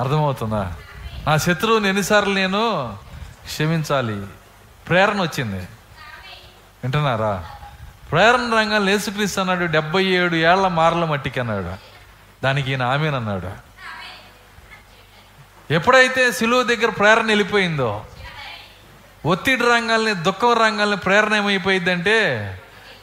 అర్థమవుతుందా? 0.00 0.76
నా 1.26 1.36
శత్రువుని 1.36 1.88
ఎన్నిసార్లు 1.88 2.34
నేను 2.34 2.94
క్షమించాలి? 3.44 4.26
ప్రేరణ 4.88 5.22
వచ్చింది. 5.22 5.58
వింటున్నారా? 6.84 7.44
ప్రేరణ 8.12 8.54
రంగంలో 8.54 8.90
యేసుక్రీస్తు 8.90 9.40
అన్నాడు 9.40 9.64
డెబ్బై 9.64 10.04
ఏడు 10.04 10.34
ఏళ్ళ 10.34 10.68
మారల 10.68 11.04
మట్టికి 11.04 11.40
అన్నాడు. 11.40 11.76
దానికి 12.44 12.70
ఈయన 12.70 12.82
ఆమెనన్నాడు 12.82 13.66
ఎప్పుడైతే 15.72 16.32
సిలువ 16.32 16.62
దగ్గర 16.62 16.90
ప్రేరణ 16.90 17.26
వెళ్ళిపోయిందో 17.26 18.04
ఒత్తిడి 19.26 19.62
రంగాల్ని 19.62 20.14
దుఃఖం 20.14 20.52
రంగాల్ని 20.52 20.96
ప్రేరణ 20.96 21.34
ఏమైపోయిందంటే 21.34 22.36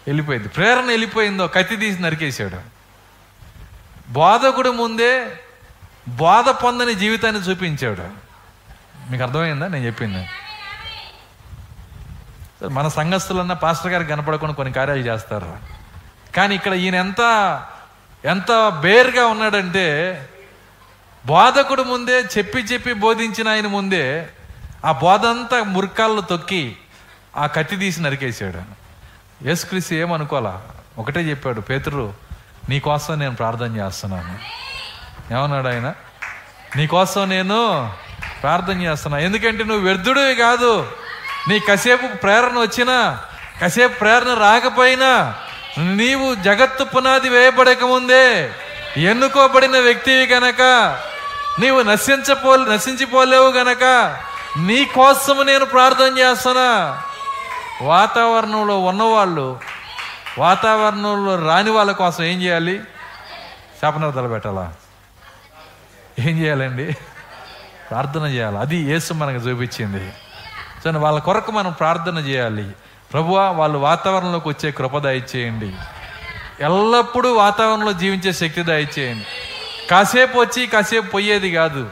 వెళ్ళిపోయింది. 0.08 0.48
ప్రేరణ 0.48 0.86
వెళ్ళిపోయిందో 0.86 1.48
కత్తి 1.48 1.76
తీసి 1.76 2.02
నరికేశాడు. 2.02 2.73
బోధకుడు 4.14 4.70
ముందే 4.70 5.40
బోధ 6.08 6.50
పొందని 6.50 6.96
జీవితాన్ని 6.96 7.42
చూపించాడు. 7.42 8.08
మీకు 9.12 9.24
అర్థమైందా? 9.24 9.68
నేను 9.68 9.86
చెప్పింది. 9.86 10.28
మన 12.70 12.88
సంఘస్థులన్నా 12.88 13.56
పాస్టర్ 13.56 13.92
గారికి 13.92 14.10
కనపడకుండా 14.10 14.54
కొన్ని 14.54 14.74
కార్యాలు 14.74 15.00
చేస్తారు. 15.00 15.58
కానీ 16.36 16.56
ఇక్కడ 16.56 16.74
ఈయన 16.74 16.96
ఎంత 16.96 17.22
ఎంత 18.26 18.70
బేర్గా 18.82 19.26
ఉన్నాడంటే 19.26 20.20
బోధకుడు 21.26 21.84
ముందే 21.84 22.22
చెప్పి 22.38 22.60
చెప్పి 22.60 22.94
బోధించిన 22.94 23.48
ఆయన 23.48 23.68
ముందే 23.68 24.30
ఆ 24.86 24.92
బోధ 24.92 25.26
అంతా 25.26 25.64
మురికాళ్ళు 25.64 26.22
తొక్కి 26.22 26.78
ఆ 27.38 27.48
కత్తి 27.48 27.78
తీసి 27.78 28.02
నరికేశాడు. 28.02 28.62
యేసుక్రీస్తు 29.48 29.94
ఏమనుకోవాలా? 29.94 30.62
ఒకటే 30.98 31.30
చెప్పాడు 31.30 31.62
పేతురు 31.62 32.23
నీకోసం 32.70 33.20
నేను 33.20 33.36
ప్రార్థన 33.36 33.78
చేస్తున్నాను. 33.78 34.40
ఏమన్నాడు 35.34 35.68
ఆయన? 35.68 35.94
నీకోసం 36.76 37.30
నేను 37.30 37.92
ప్రార్థన 38.42 38.82
చేస్తున్నా. 38.82 39.20
ఎందుకంటే 39.20 39.64
నువ్వు 39.64 39.86
వ్యర్థుడివి 39.86 40.36
కాదు. 40.36 40.92
నీ 41.48 41.60
కసేపు 41.60 42.08
ప్రేరణ 42.18 42.60
వచ్చినా 42.60 43.20
కసేపు 43.62 44.00
ప్రేరణ 44.00 44.34
రాకపోయినా 44.34 45.36
నీవు 45.78 46.36
జగత్తు 46.36 46.84
పునాది 46.84 47.30
వేయబడకముందే 47.30 48.52
ఎన్నుకోబడిన 48.98 49.80
వ్యక్తివి 49.80 50.26
గనక 50.26 50.62
నీవు 51.60 51.82
నశించపో 51.82 52.56
నశించిపోలేవు 52.56 53.52
గనక 53.52 53.84
నీ 54.58 54.86
కోసము 54.86 55.44
నేను 55.44 55.66
ప్రార్థన 55.66 56.18
చేస్తున్నా. 56.18 57.02
వాతావరణంలో 57.82 58.80
ఉన్నవాళ్ళు 58.80 59.60
వాతావరణంలో 60.38 61.48
రాని 61.48 61.70
వాళ్ళ 61.70 61.92
కోసం 61.92 62.24
ఏం 62.24 62.42
చేయాలి? 62.42 62.82
శాపనార్థాలు 63.82 64.28
పెట్టాలా 64.28 64.76
ఏం 66.20 66.40
చేయాలండి? 66.40 66.94
ప్రార్థన 67.90 68.22
చేయాలి? 68.22 68.58
అది 68.58 68.78
యేసు 68.78 69.14
మనకు 69.14 69.38
చూపించింది. 69.38 70.14
సో 70.84 71.00
వాళ్ళ 71.00 71.20
కొరకు 71.20 71.52
మనం 71.52 71.72
ప్రార్థన 71.72 72.18
చేయాలి. 72.18 72.72
ప్రభువా 73.14 73.50
వాళ్ళు 73.50 73.78
వాతావరణంలోకి 73.78 74.50
వచ్చే 74.50 74.72
కృప 74.72 74.98
దయచేయండి. 74.98 75.76
ఎల్లప్పుడూ 76.60 77.34
వాతావరణంలో 77.34 77.94
జీవించే 77.94 78.34
శక్తి 78.34 78.64
దయచేయండి. 78.64 79.26
కాసేపు 79.88 80.40
వచ్చి 80.40 80.68
కాసేపు 80.68 81.08
పోయేది 81.08 81.52
కాదు. 81.52 81.90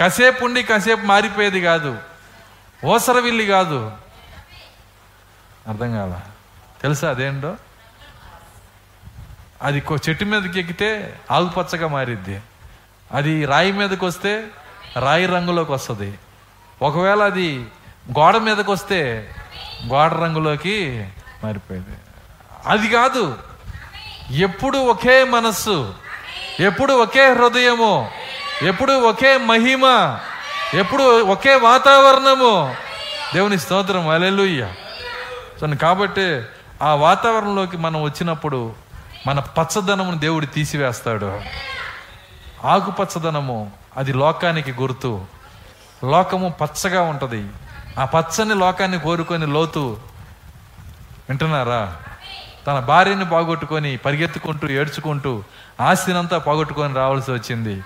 కాసేపు 0.00 0.44
ఉండి 0.44 0.62
కాసేపు 0.62 1.00
మారిపోయేది 1.00 1.60
కాదు. 1.60 1.98
ఓసరవిల్లి 2.84 3.46
కాదు. 3.46 3.92
అర్థం 5.68 5.92
కాల? 5.92 6.31
తెలుసా 6.82 7.10
అదేంటో? 7.10 7.56
అది 9.62 9.82
చెట్టు 10.08 10.24
మీదకి 10.24 10.60
ఎక్కితే 10.60 11.20
ఆకుపచ్చగా 11.30 11.88
మారిద్ది. 11.88 12.42
అది 13.12 13.44
రాయి 13.44 13.72
మీదకి 13.72 14.04
వస్తే 14.04 14.48
రాయి 14.98 15.26
రంగులోకి 15.26 15.72
వస్తుంది. 15.72 16.18
ఒకవేళ 16.82 17.22
అది 17.22 17.66
గోడ 18.18 18.36
మీదకి 18.36 18.70
వస్తే 18.70 19.30
గోడ 19.86 20.12
రంగులోకి 20.12 21.08
మారిపోయింది. 21.44 21.96
అది 22.66 22.88
కాదు. 22.88 23.38
ఎప్పుడు 24.30 24.78
ఒకే 24.78 25.24
మనస్సు 25.24 25.94
ఎప్పుడు 26.60 26.92
ఒకే 26.92 27.32
హృదయము 27.32 28.10
ఎప్పుడు 28.62 28.92
ఒకే 28.92 29.36
మహిమ 29.36 30.18
ఎప్పుడు 30.74 31.22
ఒకే 31.22 31.54
వాతావరణము. 31.54 32.74
దేవుని 33.34 33.58
స్తోత్రం. 33.58 34.08
అలెలుయ్య 34.08 34.72
సో 35.60 35.66
కాబట్టి 35.66 36.42
ఆ 36.82 36.94
వాతావరణంలోకి 36.94 37.76
మనం 37.76 38.02
వచ్చినప్పుడు 38.02 38.72
మన 39.26 39.38
పచ్చదనమును 39.38 40.18
దేవుడు 40.18 40.46
తీసివేస్తాడు. 40.46 41.40
ఆకుపచ్చదనము 42.64 43.72
అది 43.96 44.12
లోకానికి 44.12 44.72
గుర్తు. 44.72 45.24
లోకము 46.04 46.54
పచ్చగా 46.60 47.02
ఉంటుంది. 47.02 47.50
ఆ 47.98 48.04
పచ్చని 48.04 48.54
లోకాన్ని 48.54 49.00
కోరుకొని 49.00 49.46
లోతు. 49.46 49.96
వింటున్నారా? 51.28 51.96
తన 52.66 52.80
భార్యని 52.80 53.24
పోగొట్టుకొని 53.24 53.96
పరిగెత్తుకుంటూ 53.96 54.68
ఏడ్చుకుంటూ 54.68 55.44
ఆస్తినంతా 55.80 56.38
పోగొట్టుకొని 56.38 56.94
రావాల్సి 56.94 57.32
వచ్చింది. 57.32 57.84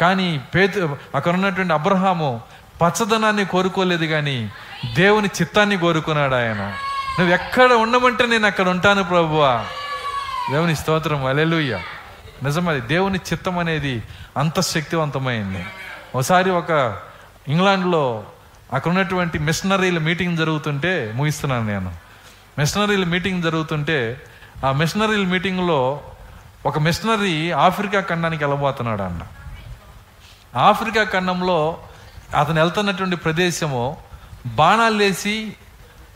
కానీ 0.00 0.40
పేతు 0.54 0.96
అక్కడ 1.14 1.34
ఉన్నటువంటి 1.34 1.74
అబ్రహాము 1.74 2.40
పచ్చదనాన్ని 2.82 3.44
కోరుకోలేదు 3.44 4.04
కానీ 4.04 4.50
దేవుని 4.94 5.26
చిత్తాన్ని 5.26 5.78
కోరుకున్నాడు 5.78 6.34
ఆయన. 6.34 6.74
నువ్వు 7.18 7.34
ఎక్కడ 7.34 7.72
ఉండమంటే 7.72 8.26
నేను 8.26 8.46
అక్కడ 8.46 8.68
ఉంటాను 8.68 9.02
ప్రభువా. 9.04 9.64
దేవుని 10.50 10.76
స్తోత్రం 10.76 11.26
అలెలుయ్య 11.26 11.80
నిజమది 12.42 12.80
దేవుని 12.80 13.18
చిత్తం 13.32 13.58
అనేది 13.58 14.02
అంత 14.36 14.60
శక్తివంతమైంది. 14.60 15.66
ఒకసారి 16.14 16.50
ఒక 16.50 16.98
ఇంగ్లాండ్లో 17.48 18.24
అక్కడ 18.72 18.90
ఉన్నటువంటి 18.90 19.38
మిషనరీల 19.38 19.98
మీటింగ్ 19.98 20.36
జరుగుతుంటే 20.36 21.12
ముగిస్తున్నాను 21.16 21.66
నేను. 21.66 21.94
మిషనరీల 22.58 23.04
మీటింగ్ 23.04 23.42
జరుగుతుంటే 23.42 24.20
ఆ 24.66 24.72
మిషనరీల 24.72 25.26
మీటింగ్లో 25.26 26.00
ఒక 26.66 26.78
మిషనరీ 26.78 27.50
ఆఫ్రికా 27.50 28.00
ఖండానికి 28.00 28.44
వెళ్ళబోతున్నాడు 28.44 29.02
అన్న. 29.02 29.20
ఆఫ్రికా 30.58 31.04
ఖండంలో 31.04 31.78
అతను 32.38 32.60
వెళ్తున్నటువంటి 32.60 33.16
ప్రదేశము 33.16 33.96
బాణాలు 34.46 34.96
వేసి 34.96 35.54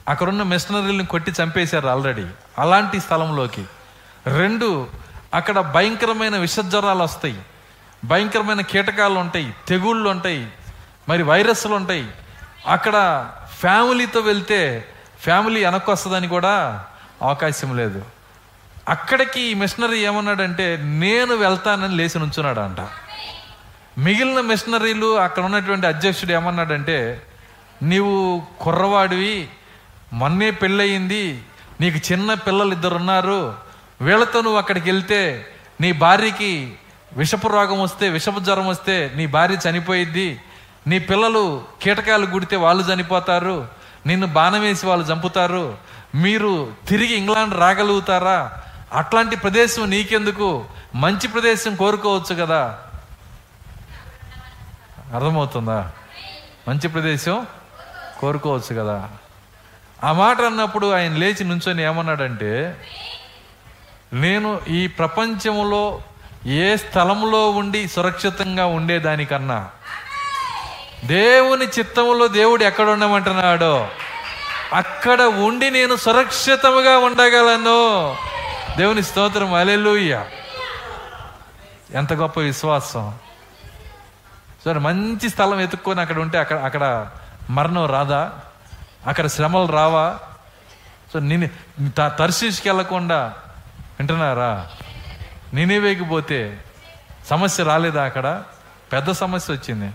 అక్కడున్న 0.08 0.42
మిషనరీలను 0.42 1.06
కొట్టి 1.06 1.32
చంపేశారు 1.42 1.88
ఆల్రెడీ. 1.88 2.26
అలాంటి 2.58 3.00
స్థలంలోకి. 3.00 3.64
రెండు 4.26 4.86
అక్కడ 5.34 5.60
భయంకరమైన 5.60 6.36
విషజ్వరాలు 6.36 7.02
వస్తాయి. 7.02 7.42
భయంకరమైన 8.04 8.60
కీటకాలు 8.60 9.18
ఉంటాయి 9.18 9.54
తెగుళ్ళు 9.68 10.10
ఉంటాయి 10.10 10.48
మరి 11.08 11.22
వైరస్లు 11.22 11.74
ఉంటాయి. 11.74 12.08
అక్కడ 12.66 13.26
ఫ్యామిలీతో 13.60 14.20
వెళ్తే 14.20 14.88
ఫ్యామిలీ 15.20 15.64
వెనక్కి 15.64 15.90
వస్తుందని 15.90 16.28
కూడా 16.28 16.84
అవకాశం 17.22 17.76
లేదు. 17.76 18.04
అక్కడికి 18.88 19.40
ఈ 19.40 19.54
మిషనరీ 19.54 19.98
ఏమన్నాడంటే 19.98 20.76
నేను 20.76 21.34
వెళ్తానని 21.34 21.96
లేచి 21.96 22.18
నుంచున్నాడు 22.18 22.60
అంట 22.60 22.80
మిగిలిన 23.98 24.40
మిషనరీలు 24.40 25.18
అక్కడ 25.18 25.44
ఉన్నటువంటి 25.44 25.86
అధ్యక్షుడు 25.86 26.32
ఏమన్నాడంటే 26.32 27.26
నీవు 27.82 28.42
కుర్రవాడివి 28.60 29.48
మొన్నే 30.12 30.50
పెళ్ళయింది. 30.50 31.42
నీకు 31.80 32.12
చిన్న 32.12 32.34
పిల్లలు 32.34 32.72
ఇద్దరు 32.72 32.94
ఉన్నారు 32.94 33.54
వీళ్ళతో 34.00 34.40
నువ్వు 34.40 34.58
అక్కడికి 34.58 34.90
వెళ్తే 34.90 35.46
నీ 35.80 35.92
భార్యకి 35.92 36.74
విషపు 37.12 37.48
రోగం 37.48 37.80
వస్తే 37.80 38.08
విషపు 38.08 38.40
జ్వరం 38.40 38.68
వస్తే 38.68 39.12
నీ 39.14 39.26
భార్య 39.26 39.58
చనిపోయిద్ది. 39.70 40.40
నీ 40.86 40.98
పిల్లలు 40.98 41.64
కీటకాలు 41.82 42.26
గుడితే 42.26 42.56
వాళ్ళు 42.56 42.94
చనిపోతారు. 42.94 43.68
నిన్ను 44.06 44.26
బాణం 44.26 44.60
వేసి 44.60 44.86
వాళ్ళు 44.86 45.06
చంపుతారు. 45.06 45.78
మీరు 46.14 46.72
తిరిగి 46.88 47.14
ఇంగ్లాండ్ 47.14 47.54
రాగలుగుతారా? 47.54 48.52
అట్లాంటి 48.92 49.36
ప్రదేశం 49.36 49.90
నీకెందుకు? 49.90 50.64
మంచి 50.94 51.28
ప్రదేశం 51.28 51.74
కోరుకోవచ్చు 51.74 52.34
కదా. 52.34 52.78
అర్థమవుతుందా? 55.14 55.92
మంచి 56.68 56.88
ప్రదేశం 56.88 57.46
కోరుకోవచ్చు 58.20 58.80
కదా. 58.80 59.10
ఆ 60.06 60.12
మాట 60.12 60.40
అన్నప్పుడు 60.40 60.92
ఆయన 60.92 61.14
లేచి 61.14 61.44
నుంచొని 61.44 61.82
ఏమన్నాడంటే 61.82 62.76
నేను 64.12 64.60
ఈ 64.68 64.86
ప్రపంచంలో 64.86 66.02
ఏ 66.46 66.76
స్థలంలో 66.76 67.50
ఉండి 67.50 67.88
సురక్షితంగా 67.88 68.66
ఉండేదానికన్నా 68.66 69.70
దేవుని 71.04 71.66
చిత్తంలో 71.66 72.28
దేవుడు 72.28 72.64
ఎక్కడ 72.64 72.88
ఉండమంటున్నాడో 72.88 73.88
అక్కడ 74.74 75.22
ఉండి 75.22 75.70
నేను 75.70 75.96
సురక్షితముగా 75.96 76.98
ఉండగలను. 76.98 78.16
దేవుని 78.76 79.02
స్తోత్రం. 79.02 79.54
అలెలుయ్య 79.54 80.24
ఎంత 81.94 82.12
గొప్ప 82.12 82.40
విశ్వాసం. 82.40 83.14
సరే 84.64 84.78
మంచి 84.78 85.28
స్థలం 85.28 85.60
ఎత్తుక్కొని 85.60 86.00
అక్కడ 86.00 86.18
ఉంటే 86.18 86.38
అక్కడ 86.38 86.56
అక్కడ 86.56 87.06
మరణం 87.50 87.86
రాదా? 87.86 88.32
అక్కడ 89.06 89.26
శ్రమలు 89.26 89.66
రావా? 89.66 90.18
సో 91.12 91.18
నేను 91.18 91.48
తర్శీష్కి 92.08 92.68
వెళ్ళకుండా 92.68 93.34
వింటున్నారా? 93.98 94.70
నేనేవేకి 95.54 96.04
పోతే 96.04 96.64
సమస్య 97.26 97.62
రాలేదా 97.64 98.04
అక్కడ? 98.04 98.42
పెద్ద 98.92 99.10
సమస్య 99.10 99.54
వచ్చింది. 99.54 99.92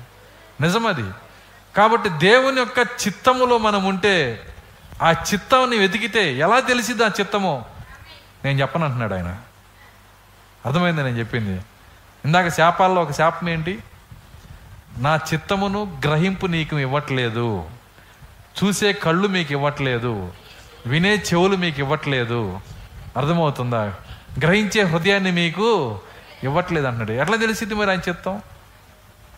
నిజమది. 0.62 1.12
కాబట్టి 1.78 2.10
దేవుని 2.10 2.58
యొక్క 2.58 2.80
చిత్తములో 2.80 3.58
మనం 3.58 3.84
ఉంటే 3.84 4.42
ఆ 5.04 5.12
చిత్తాన్ని 5.12 5.78
వెతికితే 5.78 6.38
ఎలా 6.38 6.60
తెలిసింది 6.60 7.04
ఆ 7.04 7.08
చిత్తము? 7.08 7.66
నేను 8.46 8.62
చెప్పను 8.62 8.84
అంటున్నాడు 8.84 9.14
ఆయన. 9.14 9.38
అర్థమైంది 10.66 11.04
నేను 11.04 11.20
చెప్పింది. 11.20 11.62
ఇందాక 12.26 12.48
శాపాల్లో 12.48 13.02
ఒక 13.02 13.12
శాపం 13.12 13.50
ఏంటి? 13.50 13.84
నా 14.98 15.16
చిత్తమును 15.16 16.02
గ్రహింపు 16.04 16.46
నీకు 16.46 16.80
ఇవ్వట్లేదు. 16.80 17.70
చూసే 18.58 18.94
కళ్ళు 18.94 19.28
మీకు 19.28 19.52
ఇవ్వట్లేదు 19.52 20.34
వినే 20.86 21.16
చెవులు 21.16 21.56
మీకు 21.56 21.80
ఇవ్వట్లేదు. 21.80 22.60
అర్థమవుతుందా? 23.18 23.86
గ్రహించే 24.40 24.82
హృదయాన్ని 24.82 25.32
మీకు 25.32 26.00
ఇవ్వట్లేదు 26.44 26.88
అన్నాడు. 26.88 27.12
ఎట్లా 27.12 27.38
తెలిసింది 27.38 27.74
మరి 27.74 27.90
ఆయన 27.90 28.00
చెప్తాం 28.00 28.42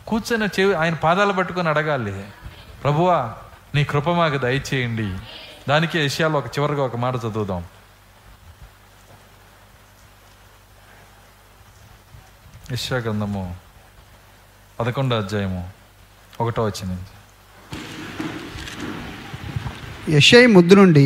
కూర్చొని 0.08 0.46
చెవి 0.46 0.74
ఆయన 0.74 0.94
పాదాలు 0.94 1.34
పట్టుకొని 1.34 1.70
అడగాలి. 1.70 2.26
ప్రభువా 2.84 3.36
నీ 3.76 3.84
కృప 3.84 4.10
మాకు 4.10 4.38
దయచేయండి. 4.38 5.18
దానికి 5.70 6.00
విషయాలు 6.00 6.38
ఒక 6.38 6.46
చివరిగా 6.46 6.84
ఒక 6.84 6.96
మాట 6.96 7.16
చదువుదాం. 7.16 7.66
యశ్యా 12.72 12.98
గ్రంథము 12.98 13.58
పదకొండో 14.80 15.18
అధ్యాయము 15.18 15.72
ఒకటో 16.42 16.66
వచ్చింది 16.66 17.02
యషై 20.10 20.46
ముద్దు 20.46 20.76
నుండి 20.76 21.04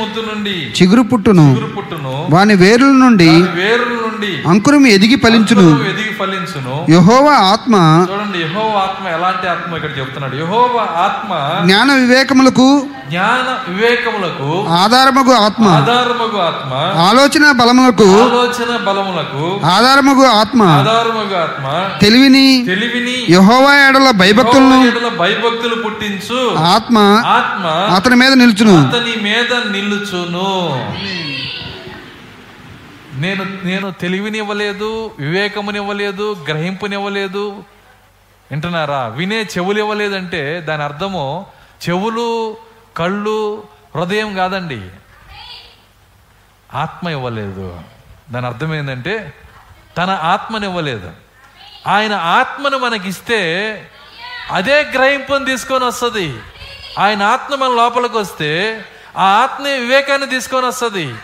ముద్దు 0.00 0.20
నుండి 0.20 0.72
చిగురు 0.82 1.02
పుట్టును. 1.02 1.54
చిగురు 1.54 1.66
పుట్టును. 1.66 2.28
వాని 2.30 2.54
వేరుల 2.54 2.86
నుండి 2.86 3.28
వేరుల 3.28 3.98
నుండి 4.24 4.48
అంకురం 4.50 4.84
ఎదిగి 4.86 5.16
ఫలించును. 5.24 5.66
ఎదిగి 5.90 6.12
ఫలించును. 6.20 6.74
యహోవ 6.96 7.26
ఆత్మ 7.52 7.74
చూడండి 8.10 8.38
యహోవ 8.44 8.72
ఆత్మ 8.86 9.04
ఎలాంటి 9.16 9.46
ఆత్మ 9.54 9.70
ఇక్కడ 9.78 9.92
చెప్తున్నాడు? 9.98 10.34
యహోవ 10.42 10.76
ఆత్మ 11.06 11.30
జ్ఞాన 11.66 11.88
వివేకములకు 12.02 12.66
జ్ఞాన 13.10 13.46
వివేకములకు 13.68 14.48
ఆధారమగు 14.82 15.32
ఆత్మ 15.46 15.66
ఆధారమగు 15.80 16.38
ఆత్మ 16.48 16.72
ఆలోచన 17.08 17.44
బలములకు 17.60 18.08
ఆలోచన 18.20 18.70
బలములకు 18.86 19.44
ఆధారమగు 19.74 20.24
ఆత్మ 20.40 20.62
ఆధారమగు 20.78 21.36
ఆత్మ 21.44 21.66
తెలివిని 22.02 22.46
తెలివిని 22.70 23.16
యహోవా 23.30 23.72
ఎడల 23.88 24.10
భయభక్తులను 24.22 24.78
యెడల 24.84 25.08
భయభక్తులు 25.22 25.76
పుట్టించు. 25.84 26.40
ఆత్మ 26.74 26.98
ఆత్మ 27.38 27.66
అతని 27.96 28.16
మీద 28.16 28.32
నిలుచును. 28.42 28.76
అతని 28.88 29.14
మీద 29.26 29.52
నిల్లుచును 29.74 30.48
నేను 33.24 33.44
నేను 33.64 33.90
తెలివినివ్వలేదు 33.90 35.14
వివేకమునివ్వలేదు 35.18 36.44
గ్రహింపునివ్వలేదు. 36.48 37.64
వింటున్నారా? 38.50 39.06
వినే 39.06 39.42
చెవులు 39.42 39.78
ఇవ్వలేదంటే 39.78 40.60
దాని 40.60 40.82
అర్థము 40.82 41.46
చెవులు 41.88 42.56
కళ్ళు 42.96 43.64
హృదయం 43.96 44.34
కాదండి. 44.34 44.90
ఆత్మ 46.74 47.08
ఇవ్వలేదు. 47.08 47.80
దాని 48.30 48.46
అర్థం 48.46 48.74
ఏంటంటే 48.74 49.34
తన 49.98 50.10
ఆత్మనివ్వలేదు. 50.10 51.12
ఆయన 51.86 52.14
ఆత్మను 52.14 52.78
మనకిస్తే 52.78 53.40
అదే 54.50 54.82
గ్రహింపుని 54.82 55.44
తీసుకొని 55.44 55.84
వస్తుంది. 55.84 56.38
ఆయన 56.98 57.22
ఆత్మ 57.22 57.54
మన 57.54 57.68
లోపలికి 57.68 58.18
వస్తే 58.18 58.84
ఆ 59.16 59.22
ఆత్మే 59.22 59.78
వివేకాన్ని 59.78 60.28
తీసుకొని 60.28 60.66
వస్తుంది. 60.66 61.14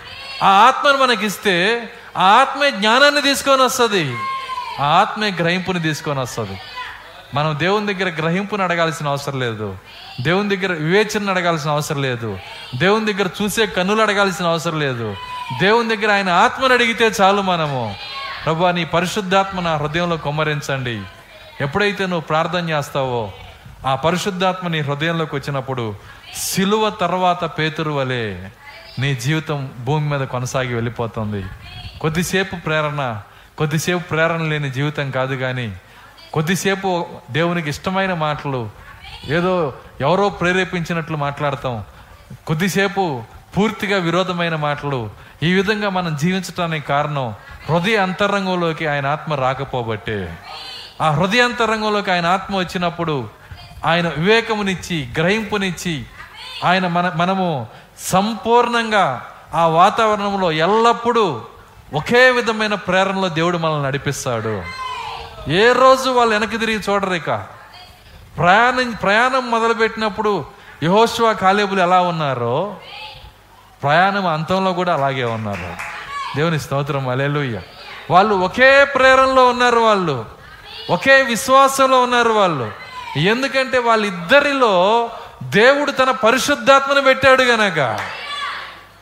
ఆ 0.42 0.48
ఆత్మను 0.48 0.98
మనకిస్తే 0.98 1.88
ఆ 2.16 2.22
ఆత్మే 2.22 2.70
జ్ఞానాన్ని 2.70 3.22
తీసుకొని 3.22 3.62
వస్తుంది. 3.62 4.16
ఆ 4.80 4.84
ఆత్మే 4.84 5.30
గ్రహింపుని 5.30 5.82
తీసుకొని 5.82 6.20
వస్తుంది. 6.20 6.60
మనం 7.34 7.56
దేవుని 7.58 7.94
దగ్గర 7.94 8.12
గ్రహింపుని 8.14 8.62
అడగాల్సిన 8.62 9.08
అవసరం 9.08 9.40
లేదు. 9.40 9.76
దేవుని 10.20 10.56
దగ్గర 10.56 10.72
వివేచన 10.72 11.30
అడగాల్సిన 11.30 11.70
అవసరం 11.70 12.02
లేదు. 12.02 12.38
దేవుని 12.76 13.12
దగ్గర 13.12 13.28
చూసే 13.42 13.66
కన్నులు 13.66 14.02
అడగాల్సిన 14.02 14.46
అవసరం 14.46 14.80
లేదు. 14.80 15.16
దేవుని 15.60 15.96
దగ్గర 15.96 16.12
ఆయన 16.12 16.30
ఆత్మను 16.30 16.74
అడిగితే 16.74 17.10
చాలు 17.20 17.42
మనము. 17.42 17.94
ప్రభా 18.44 18.70
నీ 18.70 18.84
పరిశుద్ధాత్మ 18.84 19.60
నా 19.60 19.76
హృదయంలో 19.76 20.16
కొమ్మరించండి. 20.16 21.02
ఎప్పుడైతే 21.60 22.02
నువ్వు 22.06 22.20
ప్రార్థన 22.20 22.70
చేస్తావో 22.70 23.32
ఆ 23.86 23.94
పరిశుద్ధాత్మ 23.94 24.68
నీ 24.68 24.80
హృదయంలోకి 24.80 25.36
వచ్చినప్పుడు 25.36 25.94
సిలువ 26.36 26.90
తర్వాత 26.90 27.44
పేతురు 27.58 27.90
వలె 27.90 28.36
నీ 28.98 29.14
జీవితం 29.14 29.70
భూమి 29.78 30.10
మీద 30.10 30.26
కొనసాగి 30.26 30.74
వెళ్ళిపోతుంది. 30.74 31.44
కొద్దిసేపు 32.00 32.56
ప్రేరణ 32.56 33.20
కొద్దిసేపు 33.58 34.08
ప్రేరణ 34.08 34.42
లేని 34.42 34.70
జీవితం 34.70 35.10
కాదు 35.10 35.34
కానీ 35.34 35.76
కొద్దిసేపు 36.32 37.06
దేవునికి 37.30 37.68
ఇష్టమైన 37.68 38.14
మాటలు 38.14 38.70
ఏదో 39.24 39.74
ఎవరో 40.00 40.28
ప్రేరేపించినట్లు 40.28 41.16
మాట్లాడతాం. 41.16 41.84
కొద్దిసేపు 42.46 43.22
పూర్తిగా 43.56 43.98
విరోధమైన 43.98 44.56
మాటలు 44.56 45.10
ఈ 45.42 45.52
విధంగా 45.52 45.88
మనం 45.88 46.16
జీవించడానికి 46.16 46.86
కారణం 46.86 47.34
హృదయ 47.68 47.96
అంతరంగంలోకి 47.96 48.86
ఆయన 48.86 49.06
ఆత్మ 49.06 49.34
రాకపోబట్టే. 49.34 50.38
ఆ 51.00 51.10
హృదయ 51.10 51.40
అంతరంగంలోకి 51.40 52.10
ఆయన 52.10 52.26
ఆత్మ 52.26 52.56
వచ్చినప్పుడు 52.56 53.28
ఆయన 53.84 54.08
వివేకమునిచ్చి 54.08 55.08
గ్రహింపునిచ్చి 55.18 56.04
ఆయన 56.64 56.86
మన 56.86 57.12
మనము 57.16 57.66
సంపూర్ణంగా 58.00 59.26
ఆ 59.54 59.66
వాతావరణంలో 59.66 60.52
ఎల్లప్పుడూ 60.52 61.40
ఒకే 61.94 62.30
విధమైన 62.30 62.74
ప్రేరణలో 62.74 63.28
దేవుడు 63.28 63.58
మనల్ని 63.58 63.82
నడిపిస్తాడు. 63.82 64.62
ఏ 65.50 65.72
రోజు 65.72 66.10
వాళ్ళు 66.10 66.34
వెనక్కి 66.34 66.58
తిరిగి 66.58 66.80
చూడరు 66.90 67.14
ఇక. 67.14 67.30
ప్రయాణం 68.36 68.92
ప్రయాణం 68.92 69.50
మొదలుపెట్టినప్పుడు 69.50 70.44
యహోష్వా 70.82 71.32
కాలేబులు 71.32 71.80
ఎలా 71.80 72.00
ఉన్నారో 72.00 72.76
ప్రయాణం 73.82 74.26
అంతంలో 74.26 74.72
కూడా 74.72 74.94
అలాగే 74.94 75.24
ఉన్నారు. 75.24 75.74
దేవుని 76.36 76.60
స్తోత్రం 76.60 77.08
అలెలుయ్య 77.08 77.60
వాళ్ళు 78.10 78.34
ఒకే 78.34 78.84
ప్రేరణలో 78.84 79.48
ఉన్నారు 79.48 79.80
వాళ్ళు. 79.80 80.24
ఒకే 80.90 81.22
విశ్వాసంలో 81.22 82.02
ఉన్నారు 82.02 82.30
వాళ్ళు. 82.30 82.70
ఎందుకంటే 83.18 83.78
వాళ్ళిద్దరిలో 83.78 85.10
దేవుడు 85.42 85.90
తన 85.90 86.10
పరిశుద్ధాత్మను 86.10 87.00
పెట్టాడు 87.00 87.42
గనక. 87.42 88.00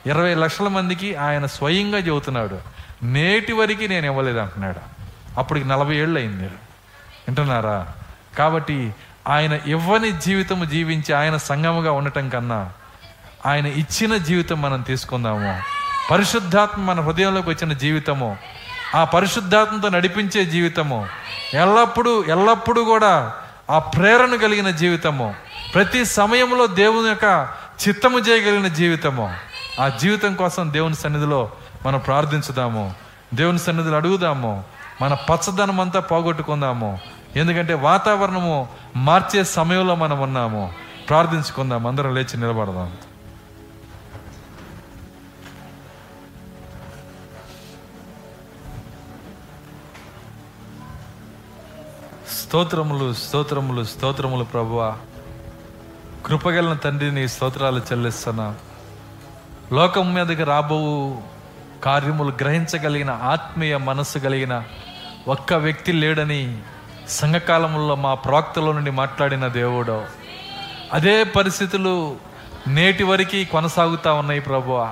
ఇరవై 0.06 0.35
లక్షల 0.35 0.69
మందికి 0.69 1.15
ఆయన 1.15 1.47
స్వయంగా 1.47 1.98
చెబుతున్నాడు 1.98 2.59
నేటి 3.02 3.52
వరకు 3.52 3.89
నేను 3.89 4.06
ఇవ్వలేదు 4.06 4.39
అంటున్నాడు. 4.39 4.98
అప్పటికి 5.40 5.69
నలభై 5.69 5.97
ఏళ్ళు 5.97 6.19
అయింది 6.19 6.44
వింటున్నారా? 6.44 7.89
కాబట్టి 8.39 8.94
ఆయన 9.28 9.59
ఇవ్వని 9.66 10.12
జీవితము 10.12 10.65
జీవించి 10.65 11.15
ఆయన 11.15 11.36
సంగముగా 11.36 11.93
ఉండటం 11.93 12.28
కన్నా 12.28 12.73
ఆయన 13.47 13.66
ఇచ్చిన 13.66 14.16
జీవితం 14.16 14.62
మనం 14.62 14.82
తీసుకుందాము. 14.82 15.60
పరిశుద్ధాత్మ 16.10 16.82
మన 16.82 17.01
హృదయంలోకి 17.01 17.51
వచ్చిన 17.51 17.73
జీవితము 17.73 18.39
ఆ 18.94 19.05
పరిశుద్ధాత్మతో 19.05 19.89
నడిపించే 19.89 20.44
జీవితము 20.44 21.09
ఎల్లప్పుడూ 21.55 22.24
ఎల్లప్పుడూ 22.24 22.85
కూడా 22.85 23.32
ఆ 23.70 23.78
ప్రేరణ 23.78 24.35
కలిగిన 24.35 24.70
జీవితము 24.70 25.35
ప్రతి 25.74 26.04
సమయంలో 26.04 26.66
దేవుని 26.66 27.08
యొక్క 27.08 27.48
చిత్తము 27.88 28.18
చేయగలిగిన 28.18 28.68
జీవితము. 28.68 29.34
ఆ 29.80 29.88
జీవితం 29.88 30.34
కోసం 30.34 30.72
దేవుని 30.72 30.94
సన్నిధిలో 30.94 31.50
మనం 31.86 31.98
ప్రార్థించుదాము. 31.98 32.94
దేవుని 33.34 33.58
సన్నిధిలో 33.58 33.96
అడుగుదాము. 33.96 34.64
మన 35.02 35.14
పచ్చదనం 35.14 35.80
అంతా 35.80 36.00
పోగొట్టుకుందాము. 36.00 36.98
ఎందుకంటే 37.36 37.74
వాతావరణము 37.74 38.68
మార్చే 38.96 39.44
సమయంలో 39.44 39.94
మనం 39.94 40.20
ఉన్నాము. 40.20 40.72
ప్రార్థించుకుందాం. 41.08 41.86
అందరం 41.86 42.14
లేచి 42.14 42.36
నిలబడదాం. 42.36 42.96
స్తోత్రములు 52.40 53.12
స్తోత్రములు 53.12 53.84
స్తోత్రములు 53.84 54.44
ప్రభువా. 54.44 54.96
కృపగలిన 56.28 56.72
తండ్రి 56.72 57.12
నీ 57.12 57.28
స్తోత్రాలు 57.28 57.78
చెల్లిస్తున్నా. 57.78 58.55
లోకం 59.72 60.14
మీదకి 60.14 60.44
రాబో 60.44 61.14
కార్యములు 61.84 62.32
గ్రహించగలిగిన 62.40 63.10
ఆత్మీయ 63.10 63.76
మనస్సు 63.76 64.18
కలిగిన 64.18 64.62
ఒక్క 65.28 65.55
వ్యక్తి 65.55 65.92
లేడని 65.92 66.59
సంఘకాలంలో 67.09 67.94
మా 67.94 68.14
ప్రవక్తల 68.14 68.62
నుండి 68.62 68.90
మాట్లాడిన 68.90 69.46
దేవుడు. 69.46 70.05
అదే 70.92 71.24
పరిస్థితులు 71.24 72.16
నేటి 72.68 73.02
వరకు 73.02 73.44
కొనసాగుతా 73.44 74.12
ఉన్నాయి 74.12 74.40
ప్రభు 74.40 74.86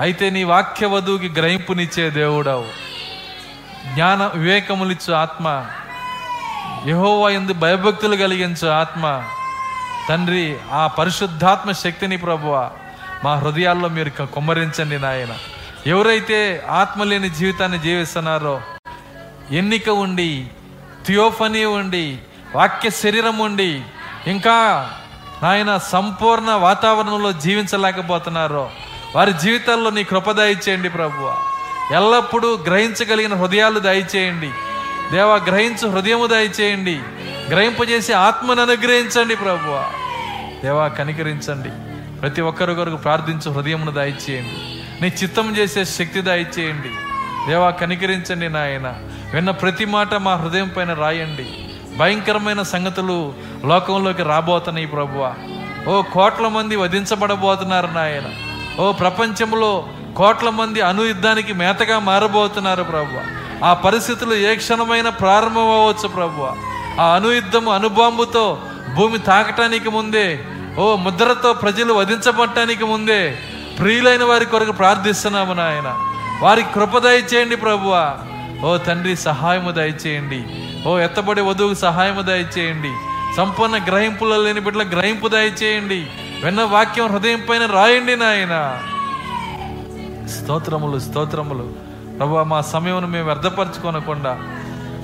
అయితే 0.00 0.30
నీ 0.30 0.44
వాక్య 0.44 0.86
వధువుకి 0.86 1.28
గ్రహింపునిచ్చే 1.28 2.10
దేవుడవు. 2.10 2.66
జ్ఞాన 3.94 4.30
వివేకములిచ్చు 4.34 5.14
ఆత్మ. 5.14 5.66
యహోవా 6.86 7.30
ఎందు 7.30 7.52
భయభక్తులు 7.52 8.16
కలిగించు 8.16 8.68
ఆత్మ. 8.68 9.22
తండ్రి 10.08 10.58
ఆ 10.72 10.86
పరిశుద్ధాత్మ 10.86 11.72
శక్తిని 11.72 12.16
ప్రభువ 12.16 12.70
మా 13.24 13.34
హృదయాల్లో 13.34 13.88
మీరు 13.88 14.10
కొమ్మరించండి 14.10 14.26
కుమ్మరించండి 14.26 14.98
నాయన. 14.98 15.36
ఎవరైతే 15.86 16.66
ఆత్మ 16.70 17.02
లేని 17.02 17.30
జీవితాన్ని 17.30 17.78
జీవిస్తున్నారో 17.78 18.60
ఎన్నిక 19.50 19.88
ఉండి 19.88 20.46
థియోఫనీ 21.06 21.64
ఉండి 21.64 22.18
వాక్య 22.56 22.90
శరీరం 22.90 23.38
ఉండి 23.38 23.82
ఇంకా 24.26 24.90
నాయన 25.42 25.76
సంపూర్ణ 25.76 26.50
వాతావరణంలో 26.50 27.32
జీవించలేకపోతున్నారో 27.32 28.70
వారి 29.16 29.32
జీవితాల్లో 29.32 29.90
నీ 29.90 30.04
కృప 30.04 30.30
దయచేయండి 30.30 30.88
ప్రభువ. 30.88 31.36
ఎల్లప్పుడూ 31.92 32.56
గ్రహించగలిగిన 32.56 33.34
హృదయాలు 33.34 33.78
దయచేయండి. 33.80 34.50
దేవా 35.12 35.34
గ్రహించు 35.34 35.88
హృదయము 35.88 36.26
దయచేయండి. 36.26 37.00
గ్రహింపజేసి 37.48 38.12
ఆత్మను 38.12 38.62
అనుగ్రహించండి 38.62 39.36
ప్రభువ. 39.36 39.90
దేవా 40.64 40.88
కనికరించండి. 40.88 41.68
ప్రతి 42.20 42.40
ఒక్కరి 42.40 42.74
కొరకు 42.74 42.96
ప్రార్థించు 42.96 43.50
హృదయమును 43.50 43.90
దయచేయండి. 43.90 44.82
నీ 45.02 45.12
చిత్తం 45.22 45.56
చేసే 45.56 45.84
శక్తి 45.84 46.20
దయచేయండి. 46.20 46.90
దేవా 47.48 47.70
కనికరించండి 47.70 48.48
నాయన. 48.48 48.94
విన్న 49.34 49.50
ప్రతి 49.50 49.84
మాట 49.84 50.14
మా 50.14 50.34
హృదయం 50.34 50.72
పైన 50.76 50.92
రాయండి. 50.92 51.68
భయంకరమైన 51.96 52.62
సంగతులు 52.62 53.34
లోకంలోకి 53.64 54.22
రాబోతున్నాయి 54.22 54.86
ప్రభువ. 54.86 55.34
ఓ 55.88 56.02
కోట్ల 56.02 56.48
మంది 56.48 56.76
వధించబడబోతున్నారు 56.76 57.86
నాయన. 57.86 58.24
ఓ 58.80 58.92
ప్రపంచంలో 58.92 59.88
కోట్ల 60.16 60.50
మంది 60.50 60.80
అనుయుద్ధానికి 60.80 61.52
మేతగా 61.52 61.98
మారబోతున్నారు 61.98 62.82
ప్రభు 62.82 63.43
ఆ 63.64 63.72
పరిస్థితులు 63.74 64.34
ఏ 64.34 64.54
క్షణమైన 64.54 65.08
ప్రారంభం 65.08 65.70
అవ్వచ్చు 65.70 66.08
ప్రభు. 66.08 66.48
ఆ 67.00 67.14
అనుయుద్ధము 67.14 67.72
అనుబాంబుతో 67.72 68.58
భూమి 68.96 69.18
తాకటానికి 69.18 69.88
ముందే 69.88 70.44
ఓ 70.78 70.96
ముద్రతో 70.96 71.52
ప్రజలు 71.52 71.94
వధించబట్టడానికి 71.94 72.84
ముందే 72.84 73.38
ప్రియులైన 73.78 74.24
వారి 74.24 74.44
కొరకు 74.44 74.72
ప్రార్థిస్తున్నాము 74.72 75.52
నాయన. 75.52 75.96
వారికి 76.42 76.72
కృప 76.72 76.98
దయచేయండి 76.98 77.56
ప్రభువా 77.56 78.14
ఓ 78.64 78.76
తండ్రి 78.76 79.16
సహాయము 79.16 79.70
దయచేయండి. 79.70 80.44
ఓ 80.88 80.98
ఎత్తబడి 80.98 81.40
వధువుకు 81.40 81.74
సహాయము 81.74 82.22
దయచేయండి. 82.22 82.92
సంపూర్ణ 83.36 83.76
గ్రహింపులో 83.76 84.36
లేని 84.36 84.60
బిడ్డల 84.60 84.82
గ్రహింపు 84.82 85.28
దయచేయండి. 85.28 86.06
విన్న 86.44 86.62
వాక్యం 86.62 87.06
హృదయం 87.06 87.46
పైన 87.50 87.66
రాయండి 87.66 88.16
నాయన. 88.16 88.78
స్తోత్రములు 90.28 90.98
స్తోత్రములు. 90.98 91.83
ప్రభు 92.18 92.42
మా 92.42 92.60
సమయమును 92.60 93.06
మేము 93.06 93.26
వ్యర్థపరచుకోనకుండా 93.26 94.38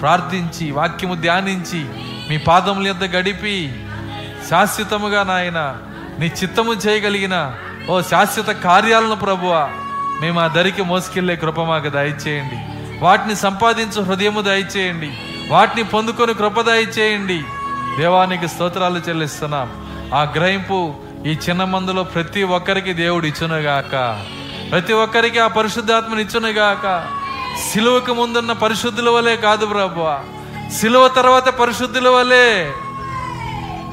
ప్రార్థించి 0.01 0.71
వాక్యము 0.71 1.15
ధ్యానించి 1.15 1.85
మీ 2.31 2.37
పాదముల 2.37 2.87
యొద్ద 2.87 3.05
గడిపి 3.05 3.73
శాశ్వతముగా 4.51 5.23
నాయన 5.23 5.77
నీ 6.19 6.27
చిత్తము 6.27 6.73
చేయగలిగిన 6.73 7.55
ఓ 7.91 8.01
శాశ్వత 8.01 8.47
కార్యాలను 8.47 9.15
ప్రభువ 9.15 9.73
మేము 10.21 10.41
ఆ 10.41 10.47
దరికి 10.47 10.83
మోసుకెళ్ళే 10.83 11.37
కృప 11.37 11.61
మాకు 11.61 11.89
దయచేయండి. 11.89 12.59
వాటిని 13.05 13.37
సంపాదించు 13.37 14.03
హృదయము 14.03 14.41
దయచేయండి. 14.41 15.11
వాటిని 15.49 15.83
పొందుకొని 15.83 16.35
కృప 16.35 16.61
దయచేయండి. 16.61 17.43
దేవానికి 17.99 18.49
స్తోత్రాలు 18.49 18.99
చెల్లిస్తున్నాం. 18.99 19.71
ఆ 20.15 20.23
గ్రహింపు 20.23 20.95
ఈ 21.27 21.31
చిన్న 21.31 21.65
మందులో 21.65 22.03
ప్రతి 22.03 22.43
ఒక్కరికి 22.43 22.93
దేవుడు 22.93 23.27
ఇచ్చునుగాక. 23.27 24.25
ప్రతి 24.71 24.93
ఒక్కరికి 24.95 25.39
ఆ 25.39 25.49
పరిశుద్ధాత్మని 25.49 26.21
ఇచ్చునుగాక 26.21 26.87
సిలువకు 27.67 28.13
ముందున్న 28.13 28.53
పరిశుద్ధుల 28.63 29.09
వలె 29.09 29.37
కాదు 29.37 29.67
ప్రభు. 29.67 30.03
సిలువ 30.73 31.09
తర్వాత 31.09 31.49
పరిశుద్ధుల 31.59 32.09
వలె 32.09 32.47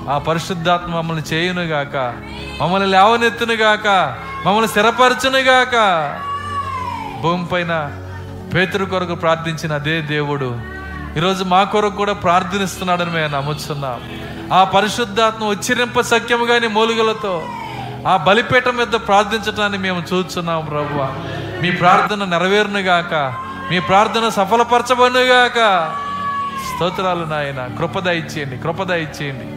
ఆ 0.10 0.18
పరిశుద్ధాత్మ 0.18 0.90
మమ్మల్ని 0.96 1.24
చేయునుగాక 1.32 1.96
మమ్మల్ని 2.62 2.88
లేవనెత్తునుగాక 2.88 3.88
మమ్మల్ని 4.46 4.68
స్థిరపరచునుగాక 4.68 5.76
భూమి 7.22 7.46
పైన 7.46 7.74
పేతురు 8.54 8.86
కొరకు 8.86 9.16
ప్రార్థించిన 9.16 9.74
అదే 9.74 10.02
దేవుడు 10.08 10.50
ఈరోజు 11.18 11.44
మా 11.44 11.64
కొరకు 11.64 11.96
కూడా 11.96 12.14
ప్రార్థనిస్తున్నాడని 12.24 13.12
మేము 13.12 13.32
నమ్ముతున్నాం 13.36 14.00
ఆ 14.54 14.64
పరిశుద్ధాత్మ 14.74 15.46
ఉచ్చరింప 15.46 16.00
సఖ్యముగాని 16.08 16.68
మూలుగులతో 16.68 17.34
ఆ 18.08 18.18
బలిపీఠం 18.18 18.76
మీద 18.78 18.88
ప్రార్థించటాన్ని 18.88 19.78
మేము 19.78 20.04
చూస్తున్నాం 20.14 20.66
ప్రభు 20.66 21.00
మీ 21.62 21.72
ప్రార్థన 21.72 22.26
నెరవేరునుగాక. 22.26 23.14
మీ 23.72 23.80
ప్రార్థన 23.80 24.30
సఫలపరచబడుగాక 24.30 25.94
స్తోత్రాలు 26.66 27.26
నాయన. 27.26 27.70
కృపద 27.78 28.08
ఇచ్చేయండి 28.08 28.58
కృపద 28.58 28.92
ఇచ్చేయండి. 28.92 29.48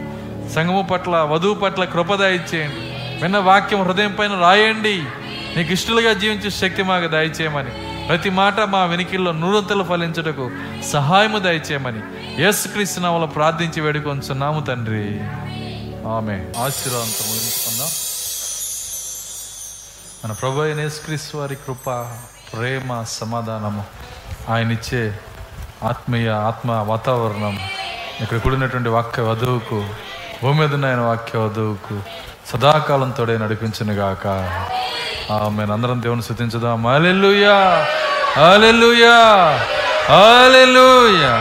సంగము 0.53 0.87
పట్ల 0.91 1.11
వధువు 1.11 1.53
పట్ల 1.53 1.83
కృపద 1.85 2.21
ఇచ్చేయండి. 2.21 2.81
విన్న 3.21 3.37
వాక్యం 3.37 3.81
హృదయం 3.81 4.15
పైన 4.19 4.33
రాయండి. 4.39 5.03
నీకు 5.57 5.71
ఇష్టలుగా 5.71 6.13
జీవించే 6.13 6.49
శక్తి 6.49 6.83
మాకు 6.83 7.07
దయచేయమని. 7.07 7.71
ప్రతి 8.07 8.29
మాట 8.29 8.59
మా 8.59 8.85
వెనికిల్లో 8.85 9.31
నూరంతలు 9.31 9.83
ఫలించుటకు 9.83 10.51
సహాయము 10.91 11.39
దయచేయమని. 11.39 11.99
యేసుక్రీస్తు 12.43 12.99
నామలో 12.99 13.25
ప్రార్థించి 13.25 13.81
వేడుకొంచున్నాము 13.81 14.59
తండ్రి. 14.59 15.19
ఆమె 16.09 16.33
ఆశీర్వాదంతో 16.63 17.25
మన 20.23 20.31
ప్రభు 20.31 20.61
అయిన 20.61 20.79
యేసుక్రీస్తు 20.79 21.37
వారి 21.37 21.55
కృప 21.55 21.89
ప్రేమ 22.53 23.03
సమాధానము 23.03 23.83
ఆయన 24.49 24.71
ఇచ్చే 24.71 25.01
ఆత్మీయ 25.83 26.29
ఆత్మ 26.29 26.71
వాతావరణం 26.71 27.55
ఇక్కడ 28.21 28.37
కూడినటువంటి 28.37 28.89
వాక్య 28.89 29.21
వధువుకు 29.21 29.79
భూమి 30.43 30.59
మీద 30.59 30.73
ఉన్న 30.73 30.85
ఆయన 30.85 30.99
వాక్య 30.99 31.39
వధువుకు 31.39 31.95
సదాకాలంతో 32.51 33.25
నడిపించును 33.25 33.93
గాక. 33.93 34.25
ఆమె 35.31 35.63
అందరం 35.73 36.01
దేవుని 36.01 36.21
శృతించుదాం 36.21 36.87
అలెలుయా 36.87 37.57
అలెలుయా 38.49 39.17
అలెలుయా 40.21 41.33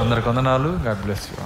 అందరికి 0.00 0.28
వందనాలు. 0.28 0.68
God 0.86 1.02
bless 1.02 1.26
you 1.30 1.44